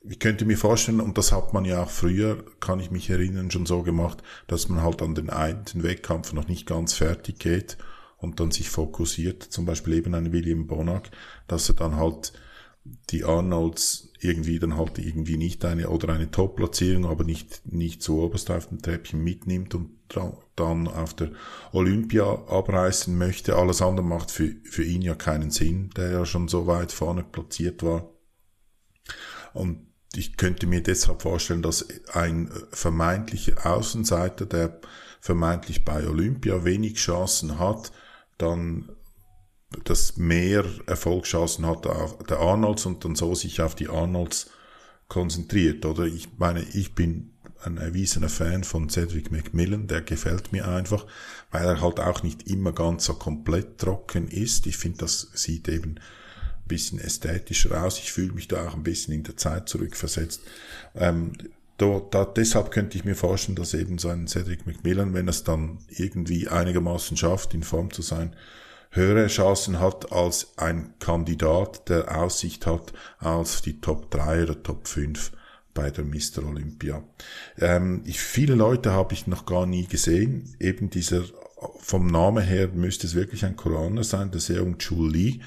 ich 0.08 0.18
könnte 0.18 0.44
mir 0.44 0.56
vorstellen, 0.56 1.00
und 1.00 1.18
das 1.18 1.32
hat 1.32 1.52
man 1.52 1.64
ja 1.64 1.82
auch 1.82 1.90
früher, 1.90 2.44
kann 2.60 2.80
ich 2.80 2.90
mich 2.90 3.10
erinnern, 3.10 3.50
schon 3.50 3.66
so 3.66 3.82
gemacht, 3.82 4.22
dass 4.46 4.68
man 4.68 4.82
halt 4.82 5.02
an 5.02 5.14
den 5.14 5.30
einen 5.30 5.64
Wettkampf 5.74 6.32
noch 6.32 6.48
nicht 6.48 6.66
ganz 6.66 6.94
fertig 6.94 7.38
geht 7.38 7.78
und 8.16 8.40
dann 8.40 8.50
sich 8.50 8.70
fokussiert, 8.70 9.42
zum 9.42 9.66
Beispiel 9.66 9.94
eben 9.94 10.14
ein 10.14 10.32
William 10.32 10.66
Bonac, 10.66 11.10
dass 11.46 11.68
er 11.68 11.74
dann 11.74 11.96
halt 11.96 12.32
die 13.10 13.24
Arnolds 13.24 14.12
irgendwie 14.20 14.58
dann 14.58 14.76
halt 14.76 14.98
irgendwie 14.98 15.36
nicht 15.36 15.64
eine 15.64 15.90
oder 15.90 16.12
eine 16.12 16.30
Top-Platzierung, 16.30 17.06
aber 17.06 17.24
nicht, 17.24 17.66
nicht 17.66 18.02
so 18.02 18.22
oberst 18.22 18.50
auf 18.50 18.68
dem 18.68 18.80
Treppchen 18.80 19.22
mitnimmt 19.22 19.74
und 19.74 19.90
dann 20.56 20.88
auf 20.88 21.14
der 21.14 21.32
Olympia 21.72 22.24
abreißen 22.24 23.16
möchte. 23.16 23.56
Alles 23.56 23.82
andere 23.82 24.06
macht 24.06 24.30
für, 24.30 24.54
für 24.64 24.84
ihn 24.84 25.02
ja 25.02 25.14
keinen 25.14 25.50
Sinn, 25.50 25.90
der 25.96 26.10
ja 26.10 26.24
schon 26.24 26.48
so 26.48 26.66
weit 26.66 26.92
vorne 26.92 27.22
platziert 27.22 27.82
war. 27.82 28.08
Und 29.52 29.87
ich 30.14 30.36
könnte 30.36 30.66
mir 30.66 30.82
deshalb 30.82 31.22
vorstellen, 31.22 31.62
dass 31.62 31.86
ein 32.12 32.50
vermeintlicher 32.70 33.66
Außenseiter, 33.66 34.46
der 34.46 34.80
vermeintlich 35.20 35.84
bei 35.84 36.06
Olympia 36.06 36.64
wenig 36.64 36.94
Chancen 36.94 37.58
hat, 37.58 37.92
dann 38.38 38.90
das 39.84 40.16
mehr 40.16 40.64
Erfolgschancen 40.86 41.66
hat 41.66 41.84
der 41.84 42.38
Arnolds 42.38 42.86
und 42.86 43.04
dann 43.04 43.14
so 43.14 43.34
sich 43.34 43.60
auf 43.60 43.74
die 43.74 43.88
Arnolds 43.88 44.50
konzentriert. 45.08 45.84
Oder 45.84 46.04
ich 46.04 46.38
meine, 46.38 46.62
ich 46.62 46.94
bin 46.94 47.34
ein 47.62 47.76
erwiesener 47.76 48.28
Fan 48.28 48.64
von 48.64 48.88
Cedric 48.88 49.30
McMillan, 49.30 49.88
der 49.88 50.00
gefällt 50.02 50.52
mir 50.52 50.68
einfach, 50.68 51.06
weil 51.50 51.66
er 51.66 51.80
halt 51.80 52.00
auch 52.00 52.22
nicht 52.22 52.48
immer 52.48 52.72
ganz 52.72 53.04
so 53.04 53.14
komplett 53.14 53.78
trocken 53.78 54.28
ist. 54.28 54.66
Ich 54.66 54.76
finde, 54.76 54.98
das 54.98 55.28
sieht 55.34 55.68
eben 55.68 55.96
bisschen 56.68 57.00
ästhetischer 57.00 57.82
aus. 57.82 57.98
Ich 57.98 58.12
fühle 58.12 58.32
mich 58.32 58.48
da 58.48 58.68
auch 58.68 58.74
ein 58.74 58.82
bisschen 58.82 59.14
in 59.14 59.24
der 59.24 59.36
Zeit 59.36 59.68
zurückversetzt. 59.68 60.42
Ähm, 60.94 61.32
da, 61.78 62.02
da, 62.10 62.24
deshalb 62.24 62.70
könnte 62.72 62.98
ich 62.98 63.04
mir 63.04 63.14
vorstellen, 63.14 63.56
dass 63.56 63.72
eben 63.72 63.98
so 63.98 64.08
ein 64.08 64.26
Cedric 64.26 64.66
McMillan, 64.66 65.14
wenn 65.14 65.28
es 65.28 65.44
dann 65.44 65.78
irgendwie 65.88 66.48
einigermaßen 66.48 67.16
schafft, 67.16 67.54
in 67.54 67.62
Form 67.62 67.92
zu 67.92 68.02
sein, 68.02 68.34
höhere 68.90 69.28
Chancen 69.28 69.78
hat 69.78 70.12
als 70.12 70.52
ein 70.56 70.94
Kandidat, 70.98 71.88
der 71.88 72.18
Aussicht 72.18 72.66
hat 72.66 72.92
auf 73.20 73.60
die 73.60 73.80
Top 73.80 74.10
3 74.10 74.42
oder 74.42 74.62
Top 74.62 74.88
5 74.88 75.32
bei 75.72 75.90
der 75.90 76.04
Mr. 76.04 76.44
Olympia. 76.44 77.04
Ähm, 77.58 78.02
ich, 78.04 78.18
viele 78.18 78.56
Leute 78.56 78.92
habe 78.92 79.14
ich 79.14 79.28
noch 79.28 79.46
gar 79.46 79.64
nie 79.64 79.86
gesehen. 79.86 80.56
Eben 80.58 80.90
dieser, 80.90 81.22
vom 81.78 82.08
Namen 82.08 82.42
her 82.42 82.68
müsste 82.74 83.06
es 83.06 83.14
wirklich 83.14 83.44
ein 83.44 83.54
Koreaner 83.54 84.02
sein, 84.02 84.32
der 84.32 84.40
Seung 84.40 84.78
Chul 84.78 85.12
Lee 85.12 85.40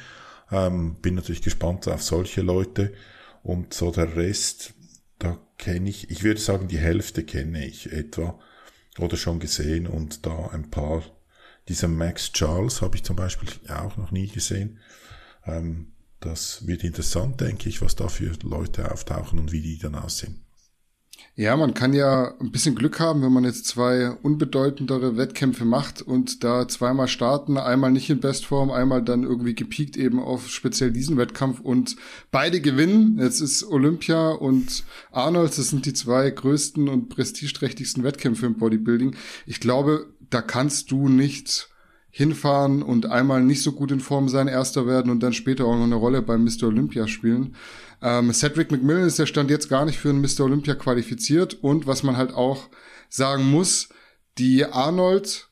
ähm, 0.51 0.95
bin 1.01 1.15
natürlich 1.15 1.41
gespannt 1.41 1.87
auf 1.87 2.03
solche 2.03 2.41
Leute. 2.41 2.93
Und 3.43 3.73
so 3.73 3.91
der 3.91 4.15
Rest, 4.15 4.73
da 5.17 5.39
kenne 5.57 5.89
ich, 5.89 6.11
ich 6.11 6.23
würde 6.23 6.39
sagen, 6.39 6.67
die 6.67 6.77
Hälfte 6.77 7.23
kenne 7.23 7.65
ich 7.65 7.91
etwa 7.91 8.39
oder 8.99 9.17
schon 9.17 9.39
gesehen 9.39 9.87
und 9.87 10.25
da 10.25 10.47
ein 10.47 10.69
paar. 10.69 11.03
Dieser 11.67 11.87
Max 11.87 12.33
Charles 12.33 12.81
habe 12.81 12.97
ich 12.97 13.03
zum 13.03 13.15
Beispiel 13.15 13.49
auch 13.69 13.95
noch 13.95 14.11
nie 14.11 14.27
gesehen. 14.27 14.79
Ähm, 15.45 15.93
das 16.19 16.67
wird 16.67 16.83
interessant, 16.83 17.39
denke 17.39 17.69
ich, 17.69 17.81
was 17.81 17.95
da 17.95 18.07
für 18.07 18.31
Leute 18.43 18.91
auftauchen 18.91 19.39
und 19.39 19.51
wie 19.51 19.61
die 19.61 19.77
dann 19.77 19.95
aussehen. 19.95 20.43
Ja, 21.35 21.55
man 21.55 21.73
kann 21.73 21.93
ja 21.93 22.33
ein 22.41 22.51
bisschen 22.51 22.75
Glück 22.75 22.99
haben, 22.99 23.21
wenn 23.21 23.31
man 23.31 23.45
jetzt 23.45 23.65
zwei 23.65 24.09
unbedeutendere 24.09 25.15
Wettkämpfe 25.15 25.63
macht 25.63 26.01
und 26.01 26.43
da 26.43 26.67
zweimal 26.67 27.07
starten, 27.07 27.57
einmal 27.57 27.91
nicht 27.91 28.09
in 28.09 28.19
Bestform, 28.19 28.69
einmal 28.69 29.01
dann 29.01 29.23
irgendwie 29.23 29.55
gepiekt 29.55 29.95
eben 29.95 30.19
auf 30.19 30.49
speziell 30.49 30.91
diesen 30.91 31.15
Wettkampf 31.17 31.61
und 31.61 31.95
beide 32.31 32.59
gewinnen. 32.59 33.17
Jetzt 33.17 33.39
ist 33.39 33.63
Olympia 33.63 34.31
und 34.31 34.83
Arnold, 35.11 35.57
das 35.57 35.69
sind 35.69 35.85
die 35.85 35.93
zwei 35.93 36.29
größten 36.29 36.89
und 36.89 37.07
prestigeträchtigsten 37.07 38.03
Wettkämpfe 38.03 38.45
im 38.45 38.57
Bodybuilding. 38.57 39.15
Ich 39.45 39.61
glaube, 39.61 40.07
da 40.29 40.41
kannst 40.41 40.91
du 40.91 41.07
nicht 41.07 41.69
hinfahren 42.11 42.83
und 42.83 43.05
einmal 43.05 43.41
nicht 43.41 43.63
so 43.63 43.71
gut 43.71 43.91
in 43.91 44.01
Form 44.01 44.27
sein, 44.27 44.49
erster 44.49 44.85
werden 44.85 45.09
und 45.09 45.23
dann 45.23 45.31
später 45.31 45.63
auch 45.63 45.77
noch 45.77 45.85
eine 45.85 45.95
Rolle 45.95 46.21
beim 46.21 46.43
Mr. 46.43 46.63
Olympia 46.63 47.07
spielen. 47.07 47.55
Ähm, 48.01 48.33
Cedric 48.33 48.71
McMillan 48.71 49.07
ist 49.07 49.19
der 49.19 49.25
Stand 49.25 49.49
jetzt 49.49 49.69
gar 49.69 49.85
nicht 49.85 49.99
für 49.99 50.09
einen 50.09 50.21
Mr. 50.21 50.41
Olympia 50.41 50.75
qualifiziert 50.75 51.53
und 51.61 51.87
was 51.87 52.03
man 52.03 52.17
halt 52.17 52.33
auch 52.33 52.69
sagen 53.09 53.49
muss, 53.49 53.89
die 54.37 54.65
Arnold, 54.65 55.49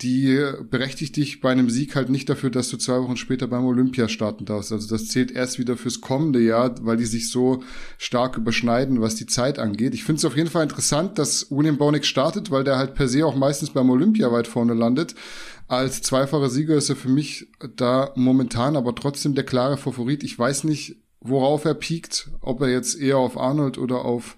die 0.00 0.40
berechtigt 0.70 1.16
dich 1.16 1.40
bei 1.40 1.52
einem 1.52 1.70
Sieg 1.70 1.94
halt 1.94 2.08
nicht 2.08 2.28
dafür, 2.28 2.50
dass 2.50 2.70
du 2.70 2.76
zwei 2.76 3.00
Wochen 3.00 3.16
später 3.16 3.46
beim 3.46 3.64
Olympia 3.64 4.08
starten 4.08 4.44
darfst. 4.44 4.72
Also 4.72 4.88
das 4.88 5.08
zählt 5.08 5.30
erst 5.30 5.58
wieder 5.58 5.76
fürs 5.76 6.00
kommende 6.00 6.40
Jahr, 6.40 6.74
weil 6.84 6.96
die 6.96 7.04
sich 7.04 7.30
so 7.30 7.62
stark 7.98 8.36
überschneiden, 8.36 9.00
was 9.00 9.14
die 9.14 9.26
Zeit 9.26 9.58
angeht. 9.58 9.94
Ich 9.94 10.04
finde 10.04 10.18
es 10.18 10.24
auf 10.24 10.36
jeden 10.36 10.50
Fall 10.50 10.64
interessant, 10.64 11.18
dass 11.18 11.50
William 11.50 11.78
Bonek 11.78 12.04
startet, 12.04 12.50
weil 12.50 12.64
der 12.64 12.78
halt 12.78 12.94
per 12.94 13.06
se 13.06 13.24
auch 13.24 13.36
meistens 13.36 13.70
beim 13.70 13.90
Olympia 13.90 14.32
weit 14.32 14.48
vorne 14.48 14.74
landet. 14.74 15.14
Als 15.68 16.02
zweifacher 16.02 16.50
Sieger 16.50 16.74
ist 16.74 16.90
er 16.90 16.96
für 16.96 17.08
mich 17.08 17.48
da 17.76 18.12
momentan 18.16 18.76
aber 18.76 18.94
trotzdem 18.94 19.34
der 19.34 19.44
klare 19.44 19.76
Favorit. 19.76 20.24
Ich 20.24 20.38
weiß 20.38 20.64
nicht, 20.64 21.01
worauf 21.22 21.64
er 21.64 21.74
piekt, 21.74 22.30
ob 22.40 22.60
er 22.60 22.68
jetzt 22.68 22.98
eher 22.98 23.18
auf 23.18 23.38
Arnold 23.38 23.78
oder 23.78 24.04
auf 24.04 24.36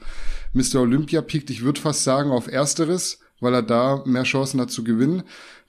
Mr. 0.52 0.80
Olympia 0.80 1.22
piekt. 1.22 1.50
Ich 1.50 1.62
würde 1.62 1.80
fast 1.80 2.04
sagen 2.04 2.30
auf 2.30 2.46
ersteres, 2.46 3.20
weil 3.40 3.54
er 3.54 3.62
da 3.62 4.02
mehr 4.06 4.22
Chancen 4.22 4.60
hat 4.60 4.70
zu 4.70 4.84
gewinnen. 4.84 5.24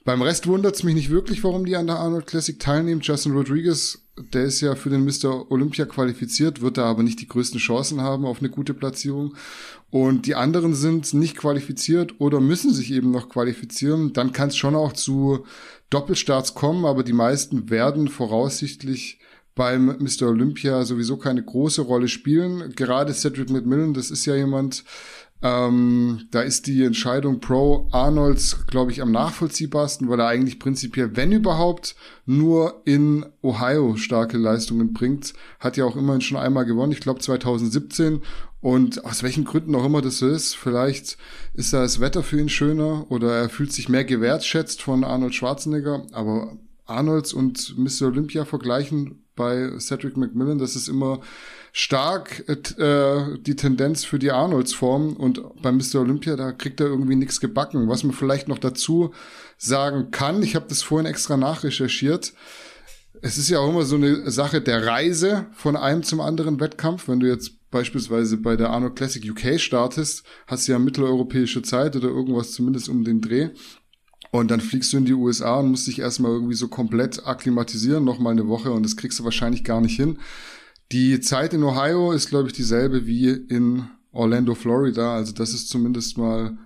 Beim 0.06 0.22
Rest 0.22 0.46
wundert 0.46 0.76
es 0.76 0.84
mich 0.84 0.94
nicht 0.94 1.10
wirklich, 1.10 1.44
warum 1.44 1.66
die 1.66 1.76
an 1.76 1.88
der 1.88 1.98
Arnold 1.98 2.28
Classic 2.28 2.60
teilnehmen. 2.60 3.02
Justin 3.02 3.32
Rodriguez, 3.32 4.04
der 4.34 4.44
ist 4.44 4.62
ja 4.62 4.76
für 4.76 4.92
den 4.92 5.04
Mr. 5.04 5.52
Olympia 5.52 5.86
qualifiziert, 5.86 6.62
wird 6.62 6.78
da 6.78 6.86
aber 6.86 7.02
nicht 7.02 7.22
die 7.22 7.28
größten 7.28 7.60
Chancen 7.60 8.02
haben 8.02 8.26
auf 8.26 8.40
eine 8.40 8.52
gute 8.52 8.76
Platzierung. 8.76 9.36
Und 9.90 10.28
die 10.28 10.36
anderen 10.36 10.76
sind 10.76 11.12
nicht 11.16 11.36
qualifiziert 11.36 12.20
oder 12.20 12.40
müssen 12.40 12.72
sich 12.72 12.92
eben 12.92 13.10
noch 13.10 13.30
qualifizieren. 13.30 14.14
Dann 14.14 14.32
kann 14.32 14.50
es 14.50 14.58
schon 14.58 14.76
auch 14.76 14.94
zu 14.94 15.46
Doppelstarts 15.90 16.54
kommen, 16.54 16.86
aber 16.86 17.02
die 17.02 17.14
meisten 17.14 17.72
werden 17.72 18.08
voraussichtlich 18.08 19.18
beim 19.56 19.86
Mr. 20.00 20.28
Olympia 20.28 20.84
sowieso 20.84 21.18
keine 21.18 21.44
große 21.44 21.82
Rolle 21.82 22.10
spielen. 22.10 22.74
Gerade 22.76 23.14
Cedric 23.14 23.50
McMillan, 23.50 23.94
das 23.94 24.12
ist 24.12 24.26
ja 24.26 24.36
jemand, 24.36 24.84
ähm, 25.42 26.28
da 26.32 26.42
ist 26.42 26.68
die 26.68 26.84
Entscheidung 26.84 27.40
pro 27.40 27.88
Arnolds, 27.92 28.66
glaube 28.68 28.92
ich, 28.92 29.02
am 29.02 29.12
nachvollziehbarsten, 29.12 30.10
weil 30.10 30.20
er 30.20 30.28
eigentlich 30.28 30.60
prinzipiell, 30.60 31.16
wenn 31.16 31.32
überhaupt, 31.32 31.96
nur 32.26 32.82
in 32.86 33.26
Ohio 33.42 33.96
starke 33.96 34.38
Leistungen 34.38 34.92
bringt. 34.92 35.34
Hat 35.60 35.78
ja 35.78 35.86
auch 35.86 35.96
immerhin 35.96 36.22
schon 36.22 36.38
einmal 36.38 36.66
gewonnen, 36.66 36.92
ich 36.92 37.00
glaube 37.00 37.20
2017. 37.20 38.22
Und 38.60 39.06
aus 39.06 39.22
welchen 39.22 39.46
Gründen 39.46 39.76
auch 39.76 39.86
immer 39.86 40.02
das 40.02 40.18
so 40.18 40.28
ist, 40.28 40.56
vielleicht 40.56 41.18
ist 41.54 41.72
da 41.72 41.82
das 41.82 42.00
Wetter 42.00 42.24
für 42.24 42.40
ihn 42.40 42.50
schöner 42.50 43.06
oder 43.12 43.32
er 43.32 43.50
fühlt 43.50 43.72
sich 43.72 43.90
mehr 43.90 44.04
gewertschätzt 44.04 44.82
von 44.82 45.04
Arnold 45.04 45.36
Schwarzenegger. 45.36 46.08
Aber 46.12 46.58
Arnolds 46.86 47.32
und 47.32 47.78
Mr. 47.78 48.08
Olympia 48.08 48.46
vergleichen 48.46 49.25
bei 49.36 49.78
Cedric 49.80 50.18
McMillan, 50.18 50.58
das 50.58 50.76
ist 50.76 50.88
immer 50.88 51.22
stark 51.72 52.48
äh, 52.48 53.38
die 53.40 53.56
Tendenz 53.56 54.06
für 54.06 54.20
die 54.20 54.32
Arnolds-Form 54.32 55.14
und 55.14 55.42
bei 55.62 55.72
Mr. 55.72 56.02
Olympia, 56.02 56.36
da 56.36 56.52
kriegt 56.52 56.80
er 56.80 56.88
irgendwie 56.88 57.16
nichts 57.16 57.40
gebacken. 57.40 57.90
Was 57.90 58.04
man 58.04 58.14
vielleicht 58.14 58.48
noch 58.48 58.60
dazu 58.60 59.14
sagen 59.58 60.12
kann, 60.12 60.42
ich 60.42 60.56
habe 60.56 60.68
das 60.70 60.82
vorhin 60.82 61.06
extra 61.06 61.38
nachrecherchiert, 61.38 62.34
es 63.22 63.38
ist 63.38 63.50
ja 63.50 63.60
auch 63.60 63.70
immer 63.70 63.84
so 63.84 63.96
eine 63.96 64.30
Sache 64.30 64.62
der 64.62 64.86
Reise 64.86 65.48
von 65.54 65.76
einem 65.76 66.04
zum 66.04 66.22
anderen 66.22 66.60
Wettkampf. 66.60 67.08
Wenn 67.08 67.20
du 67.20 67.28
jetzt 67.28 67.72
beispielsweise 67.72 68.38
bei 68.38 68.56
der 68.56 68.70
Arnold 68.70 68.96
Classic 68.96 69.24
UK 69.30 69.60
startest, 69.60 70.24
hast 70.48 70.68
du 70.68 70.74
ja 70.74 70.80
mitteleuropäische 70.80 71.62
Zeit 71.62 71.96
oder 71.96 72.08
irgendwas 72.08 72.52
zumindest 72.52 72.88
um 72.90 73.04
den 73.04 73.22
Dreh. 73.22 73.50
Und 74.40 74.52
dann 74.52 74.60
fliegst 74.60 74.92
du 74.92 74.98
in 74.98 75.06
die 75.06 75.14
USA 75.14 75.60
und 75.60 75.72
musst 75.72 75.88
dich 75.88 76.00
erstmal 76.00 76.32
irgendwie 76.32 76.56
so 76.56 76.68
komplett 76.68 77.26
akklimatisieren, 77.26 78.04
nochmal 78.04 78.34
eine 78.34 78.48
Woche 78.48 78.72
und 78.72 78.84
das 78.84 78.98
kriegst 78.98 79.20
du 79.20 79.24
wahrscheinlich 79.24 79.64
gar 79.64 79.80
nicht 79.80 79.96
hin. 79.96 80.20
Die 80.92 81.20
Zeit 81.22 81.54
in 81.54 81.64
Ohio 81.64 82.12
ist, 82.12 82.30
glaube 82.30 82.48
ich, 82.48 82.54
dieselbe 82.54 83.08
wie 83.08 83.30
in 83.30 83.88
Orlando, 84.12 84.54
Florida. 84.54 85.16
Also 85.16 85.34
das 85.34 85.54
ist 85.54 85.70
zumindest 85.70 86.18
mal 86.18 86.58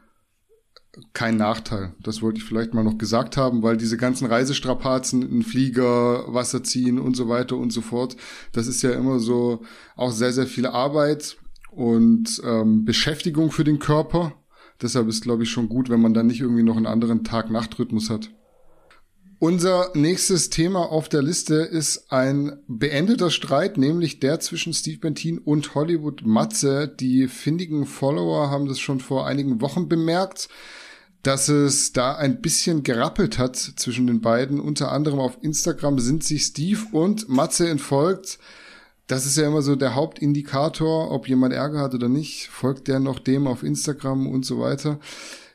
kein 1.13 1.37
Nachteil. 1.37 1.93
Das 2.01 2.21
wollte 2.21 2.39
ich 2.39 2.43
vielleicht 2.43 2.73
mal 2.73 2.83
noch 2.83 2.97
gesagt 2.97 3.37
haben, 3.37 3.61
weil 3.61 3.77
diese 3.77 3.97
ganzen 3.97 4.25
Reisestrapazen 4.25 5.21
in 5.21 5.43
Flieger, 5.43 6.25
Wasser 6.33 6.63
ziehen 6.63 6.97
und 6.97 7.15
so 7.15 7.29
weiter 7.29 7.55
und 7.55 7.71
so 7.71 7.81
fort, 7.81 8.15
das 8.51 8.67
ist 8.67 8.81
ja 8.81 8.91
immer 8.91 9.19
so 9.19 9.61
auch 9.95 10.11
sehr, 10.11 10.33
sehr 10.33 10.47
viel 10.47 10.65
Arbeit 10.65 11.37
und 11.71 12.41
ähm, 12.43 12.83
Beschäftigung 12.83 13.51
für 13.51 13.63
den 13.63 13.77
Körper. 13.77 14.33
Deshalb 14.81 15.07
ist, 15.07 15.23
glaube 15.23 15.43
ich, 15.43 15.49
schon 15.49 15.69
gut, 15.69 15.89
wenn 15.89 16.01
man 16.01 16.13
dann 16.13 16.27
nicht 16.27 16.41
irgendwie 16.41 16.63
noch 16.63 16.77
einen 16.77 16.85
anderen 16.85 17.23
Tag-Nacht-Rhythmus 17.23 18.09
hat. 18.09 18.29
Unser 19.41 19.91
nächstes 19.93 20.49
Thema 20.49 20.91
auf 20.91 21.07
der 21.07 21.21
Liste 21.21 21.55
ist 21.55 22.11
ein 22.11 22.59
beendeter 22.67 23.31
Streit, 23.31 23.77
nämlich 23.77 24.19
der 24.19 24.41
zwischen 24.41 24.73
Steve 24.73 24.99
Bentin 24.99 25.37
und 25.37 25.75
Hollywood 25.75 26.25
Matze. 26.25 26.89
Die 26.89 27.29
findigen 27.29 27.85
Follower 27.85 28.49
haben 28.49 28.67
das 28.67 28.79
schon 28.79 28.99
vor 28.99 29.27
einigen 29.27 29.61
Wochen 29.61 29.87
bemerkt, 29.87 30.49
dass 31.23 31.47
es 31.47 31.93
da 31.93 32.15
ein 32.17 32.41
bisschen 32.41 32.83
gerappelt 32.83 33.37
hat 33.37 33.55
zwischen 33.55 34.07
den 34.07 34.19
beiden. 34.19 34.59
Unter 34.59 34.91
anderem 34.91 35.19
auf 35.19 35.37
Instagram 35.41 35.99
sind 35.99 36.25
sich 36.25 36.43
Steve 36.43 36.81
und 36.91 37.29
Matze 37.29 37.69
entfolgt. 37.69 38.39
Das 39.09 39.25
ist 39.25 39.37
ja 39.37 39.47
immer 39.47 39.63
so 39.63 39.75
der 39.75 39.95
Hauptindikator, 39.95 41.09
ob 41.09 41.27
jemand 41.27 41.51
Ärger 41.51 41.79
hat 41.79 41.95
oder 41.95 42.07
nicht. 42.07 42.47
Folgt 42.49 42.87
der 42.87 42.99
noch 42.99 43.17
dem 43.17 43.47
auf 43.47 43.63
Instagram 43.63 44.27
und 44.27 44.45
so 44.45 44.59
weiter. 44.59 44.99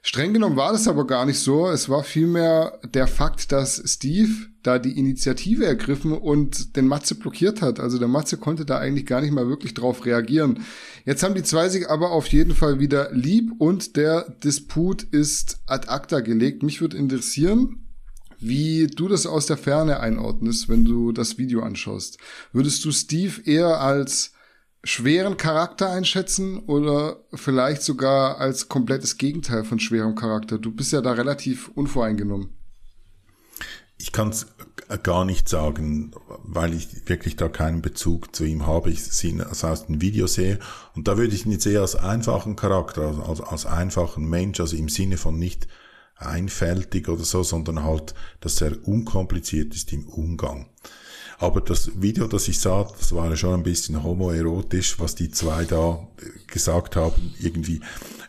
Streng 0.02 0.32
genommen 0.32 0.56
war 0.56 0.72
das 0.72 0.88
aber 0.88 1.06
gar 1.06 1.24
nicht 1.24 1.38
so. 1.38 1.68
Es 1.68 1.88
war 1.88 2.02
vielmehr 2.02 2.80
der 2.82 3.06
Fakt, 3.06 3.52
dass 3.52 3.80
Steve 3.86 4.32
da 4.64 4.80
die 4.80 4.98
Initiative 4.98 5.64
ergriffen 5.64 6.10
und 6.10 6.74
den 6.74 6.88
Matze 6.88 7.14
blockiert 7.14 7.62
hat. 7.62 7.78
Also 7.78 7.98
der 7.98 8.08
Matze 8.08 8.38
konnte 8.38 8.64
da 8.64 8.78
eigentlich 8.78 9.06
gar 9.06 9.20
nicht 9.20 9.32
mal 9.32 9.46
wirklich 9.48 9.72
drauf 9.72 10.04
reagieren. 10.04 10.64
Jetzt 11.04 11.22
haben 11.22 11.36
die 11.36 11.44
zwei 11.44 11.68
sich 11.68 11.88
aber 11.88 12.10
auf 12.10 12.26
jeden 12.26 12.56
Fall 12.56 12.80
wieder 12.80 13.12
lieb 13.12 13.52
und 13.58 13.94
der 13.96 14.28
Disput 14.42 15.04
ist 15.04 15.60
ad 15.66 15.86
acta 15.88 16.20
gelegt. 16.20 16.64
Mich 16.64 16.80
würde 16.80 16.96
interessieren, 16.96 17.83
wie 18.46 18.86
du 18.86 19.08
das 19.08 19.26
aus 19.26 19.46
der 19.46 19.56
Ferne 19.56 20.00
einordnest, 20.00 20.68
wenn 20.68 20.84
du 20.84 21.12
das 21.12 21.38
Video 21.38 21.62
anschaust. 21.62 22.18
Würdest 22.52 22.84
du 22.84 22.92
Steve 22.92 23.40
eher 23.44 23.80
als 23.80 24.32
schweren 24.82 25.36
Charakter 25.36 25.90
einschätzen 25.90 26.58
oder 26.58 27.24
vielleicht 27.32 27.82
sogar 27.82 28.38
als 28.38 28.68
komplettes 28.68 29.16
Gegenteil 29.16 29.64
von 29.64 29.78
schwerem 29.78 30.14
Charakter? 30.14 30.58
Du 30.58 30.70
bist 30.70 30.92
ja 30.92 31.00
da 31.00 31.12
relativ 31.12 31.68
unvoreingenommen. 31.68 32.50
Ich 33.96 34.12
kann 34.12 34.28
es 34.28 34.46
gar 35.02 35.24
nicht 35.24 35.48
sagen, 35.48 36.12
weil 36.42 36.74
ich 36.74 37.08
wirklich 37.08 37.36
da 37.36 37.48
keinen 37.48 37.80
Bezug 37.80 38.36
zu 38.36 38.44
ihm 38.44 38.66
habe. 38.66 38.90
Ich 38.90 39.02
sehe 39.02 39.40
es 39.50 39.64
aus 39.64 39.86
dem 39.86 40.02
Video 40.02 40.26
sehe. 40.26 40.58
Und 40.94 41.08
da 41.08 41.16
würde 41.16 41.34
ich 41.34 41.46
ihn 41.46 41.52
jetzt 41.52 41.64
eher 41.64 41.80
als 41.80 41.96
einfachen 41.96 42.56
Charakter, 42.56 43.06
also 43.06 43.22
als, 43.22 43.40
als 43.40 43.66
einfachen 43.66 44.28
Mensch, 44.28 44.60
also 44.60 44.76
im 44.76 44.90
Sinne 44.90 45.16
von 45.16 45.38
nicht 45.38 45.68
einfältig 46.16 47.08
oder 47.08 47.24
so, 47.24 47.42
sondern 47.42 47.82
halt, 47.82 48.14
dass 48.40 48.60
er 48.60 48.86
unkompliziert 48.86 49.74
ist 49.74 49.92
im 49.92 50.06
Umgang. 50.06 50.68
Aber 51.38 51.60
das 51.60 52.00
Video, 52.00 52.26
das 52.26 52.48
ich 52.48 52.60
sah, 52.60 52.84
das 52.98 53.12
war 53.14 53.28
ja 53.30 53.36
schon 53.36 53.54
ein 53.54 53.62
bisschen 53.62 54.02
homoerotisch, 54.02 55.00
was 55.00 55.14
die 55.14 55.30
zwei 55.30 55.64
da 55.64 56.06
gesagt 56.46 56.96
haben. 56.96 57.34
Irgendwie 57.40 57.80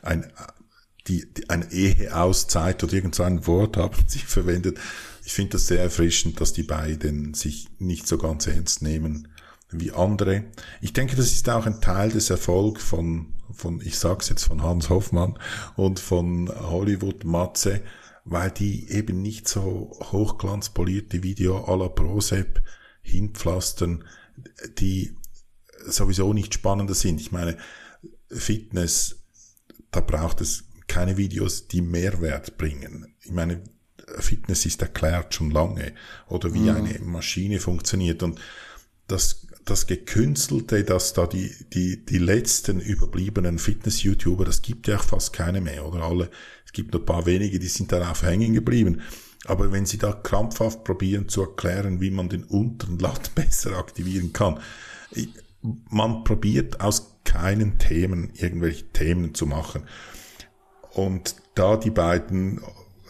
ein, 0.01 0.31
die, 1.07 1.31
die, 1.31 1.49
eine 1.49 1.71
Eheauszeit 1.71 2.83
oder 2.83 2.93
irgend 2.93 3.15
so 3.15 3.23
ein 3.23 3.45
Wort 3.47 3.77
haben 3.77 3.95
sie 4.07 4.19
verwendet. 4.25 4.79
Ich 5.23 5.33
finde 5.33 5.53
das 5.53 5.67
sehr 5.67 5.81
erfrischend, 5.81 6.41
dass 6.41 6.53
die 6.53 6.63
beiden 6.63 7.33
sich 7.33 7.67
nicht 7.79 8.07
so 8.07 8.17
ganz 8.17 8.47
ernst 8.47 8.81
nehmen 8.81 9.27
wie 9.71 9.91
andere. 9.91 10.45
Ich 10.81 10.93
denke, 10.93 11.15
das 11.15 11.31
ist 11.31 11.49
auch 11.49 11.65
ein 11.65 11.81
Teil 11.81 12.09
des 12.09 12.29
Erfolgs 12.29 12.83
von, 12.83 13.33
von, 13.51 13.81
ich 13.81 13.97
sag's 13.97 14.29
jetzt 14.29 14.43
von 14.43 14.63
Hans 14.63 14.89
Hoffmann 14.89 15.39
und 15.75 15.99
von 15.99 16.49
Hollywood 16.49 17.23
Matze, 17.23 17.81
weil 18.23 18.51
die 18.51 18.89
eben 18.89 19.21
nicht 19.21 19.47
so 19.47 19.97
hochglanzpolierte 20.11 21.23
Video 21.23 21.65
à 21.65 21.77
la 21.77 21.89
Prosep 21.89 22.61
hinpflastern, 23.01 24.03
die 24.79 25.15
sowieso 25.85 26.33
nicht 26.33 26.53
spannender 26.53 26.95
sind. 26.95 27.21
Ich 27.21 27.31
meine, 27.31 27.57
Fitness, 28.29 29.17
da 29.91 30.01
braucht 30.01 30.41
es 30.41 30.65
keine 30.87 31.17
Videos, 31.17 31.67
die 31.67 31.81
Mehrwert 31.81 32.57
bringen. 32.57 33.15
Ich 33.21 33.31
meine, 33.31 33.61
Fitness 34.19 34.65
ist 34.65 34.81
erklärt 34.81 35.33
schon 35.33 35.51
lange 35.51 35.93
oder 36.27 36.53
wie 36.53 36.69
mhm. 36.69 36.75
eine 36.75 36.99
Maschine 36.99 37.59
funktioniert 37.59 38.23
und 38.23 38.39
das, 39.07 39.44
das 39.65 39.87
Gekünstelte, 39.87 40.83
dass 40.83 41.13
da 41.13 41.25
die, 41.25 41.51
die, 41.73 42.05
die 42.05 42.19
letzten 42.19 42.79
überbliebenen 42.79 43.57
Fitness-YouTuber, 43.57 44.45
das 44.45 44.61
gibt 44.61 44.87
ja 44.87 44.97
auch 44.97 45.03
fast 45.03 45.33
keine 45.33 45.59
mehr 45.59 45.85
oder 45.85 46.03
alle, 46.03 46.29
es 46.65 46.71
gibt 46.71 46.93
nur 46.93 47.01
ein 47.01 47.05
paar 47.05 47.25
wenige, 47.25 47.57
die 47.57 47.67
sind 47.67 47.91
darauf 47.91 48.21
hängen 48.21 48.53
geblieben. 48.53 49.01
Aber 49.45 49.71
wenn 49.71 49.85
Sie 49.85 49.97
da 49.97 50.11
krampfhaft 50.11 50.83
probieren 50.83 51.29
zu 51.29 51.41
erklären, 51.41 52.01
wie 52.01 52.11
man 52.11 52.29
den 52.29 52.43
unteren 52.43 52.99
Latt 52.99 53.33
besser 53.35 53.77
aktivieren 53.77 54.33
kann, 54.33 54.59
man 55.89 56.23
probiert 56.23 56.79
aus 56.81 57.17
keinen 57.23 57.79
Themen 57.79 58.31
irgendwelche 58.35 58.85
Themen 58.89 59.33
zu 59.33 59.47
machen. 59.47 59.83
Und 60.93 61.35
da 61.55 61.75
die 61.75 61.89
beiden 61.89 62.61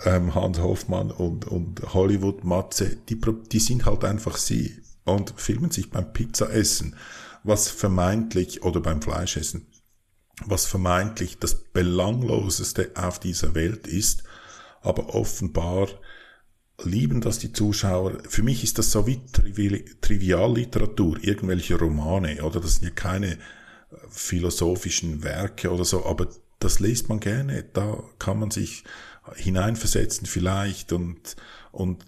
ähm, 0.05 0.33
Hans 0.35 0.59
Hoffmann 0.59 1.11
und, 1.11 1.45
und 1.45 1.93
Hollywood 1.93 2.43
Matze, 2.43 2.97
die, 3.09 3.19
die 3.51 3.59
sind 3.59 3.85
halt 3.85 4.05
einfach 4.05 4.37
sie 4.37 4.81
und 5.05 5.33
filmen 5.37 5.71
sich 5.71 5.89
beim 5.89 6.11
Pizzaessen, 6.11 6.95
was 7.43 7.69
vermeintlich, 7.69 8.63
oder 8.63 8.81
beim 8.81 9.01
Fleischessen, 9.01 9.67
was 10.45 10.65
vermeintlich 10.65 11.39
das 11.39 11.55
Belangloseste 11.55 12.91
auf 12.95 13.19
dieser 13.19 13.55
Welt 13.55 13.87
ist, 13.87 14.23
aber 14.81 15.15
offenbar 15.15 15.87
lieben 16.83 17.21
das 17.21 17.39
die 17.39 17.53
Zuschauer. 17.53 18.17
Für 18.27 18.43
mich 18.43 18.63
ist 18.63 18.77
das 18.77 18.91
so 18.91 19.07
wie 19.07 19.21
Trivialliteratur, 20.01 21.17
irgendwelche 21.21 21.79
Romane, 21.79 22.43
oder 22.43 22.59
das 22.59 22.75
sind 22.75 22.85
ja 22.85 22.89
keine 22.89 23.33
äh, 23.33 23.37
philosophischen 24.09 25.23
Werke 25.23 25.71
oder 25.71 25.85
so, 25.85 26.05
aber 26.05 26.27
das 26.65 26.79
liest 26.79 27.09
man 27.09 27.19
gerne, 27.19 27.63
da 27.73 28.03
kann 28.17 28.39
man 28.39 28.49
sich 28.49 28.83
hineinversetzen 29.35 30.25
vielleicht 30.25 30.91
und, 30.93 31.35
und 31.71 32.03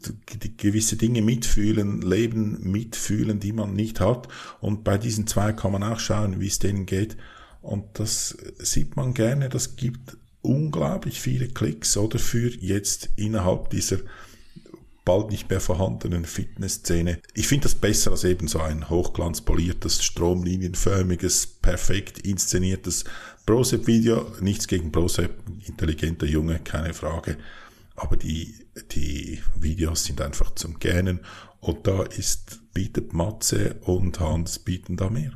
gewisse 0.58 0.98
Dinge 0.98 1.22
mitfühlen, 1.22 2.02
Leben 2.02 2.72
mitfühlen, 2.72 3.39
die 3.39 3.54
man 3.54 3.74
nicht 3.74 4.00
hat. 4.00 4.28
Und 4.60 4.84
bei 4.84 4.98
diesen 4.98 5.28
zwei 5.28 5.54
kann 5.54 5.72
man 5.72 5.84
auch 5.84 6.00
schauen, 6.00 6.39
wie 6.39 6.48
es 6.48 6.60
denen 6.60 6.88
geht. 6.88 7.17
Und 7.62 8.00
das 8.00 8.36
sieht 8.58 8.96
man 8.96 9.13
gerne, 9.13 9.50
das 9.50 9.76
gibt 9.76 10.17
unglaublich 10.41 11.22
viele 11.22 11.48
Klicks 11.48 11.96
oder 11.98 12.17
für 12.17 12.50
jetzt 12.50 13.10
innerhalb 13.15 13.70
dieser 13.70 13.98
bald 15.06 15.30
nicht 15.32 15.50
mehr 15.50 15.62
vorhandenen 15.62 16.26
Fitnessszene. 16.26 17.20
Ich 17.34 17.48
finde 17.48 17.63
das 17.63 17.76
besser 17.76 18.12
als 18.12 18.24
eben 18.24 18.48
so 18.48 18.60
ein 18.60 18.89
hochglanzpoliertes, 18.89 20.04
stromlinienförmiges, 20.04 21.48
perfekt 21.48 22.20
inszeniertes 22.20 23.06
Brosep-Video. 23.47 24.33
Nichts 24.41 24.67
gegen 24.67 24.91
Brosep, 24.91 25.31
intelligenter 25.65 26.27
Junge, 26.27 26.60
keine 26.60 26.93
Frage. 26.93 27.38
Aber 27.95 28.17
die, 28.17 28.53
die 28.91 29.41
Videos 29.60 30.03
sind 30.03 30.21
einfach 30.21 30.53
zum 30.53 30.77
Gähnen 30.77 31.21
und 31.62 31.88
da 31.88 32.03
ist, 32.03 32.60
bietet 32.73 33.13
Matze 33.13 33.75
und 33.81 34.19
Hans 34.19 34.60
bieten 34.60 34.97
da 34.97 35.10
mehr. 35.10 35.31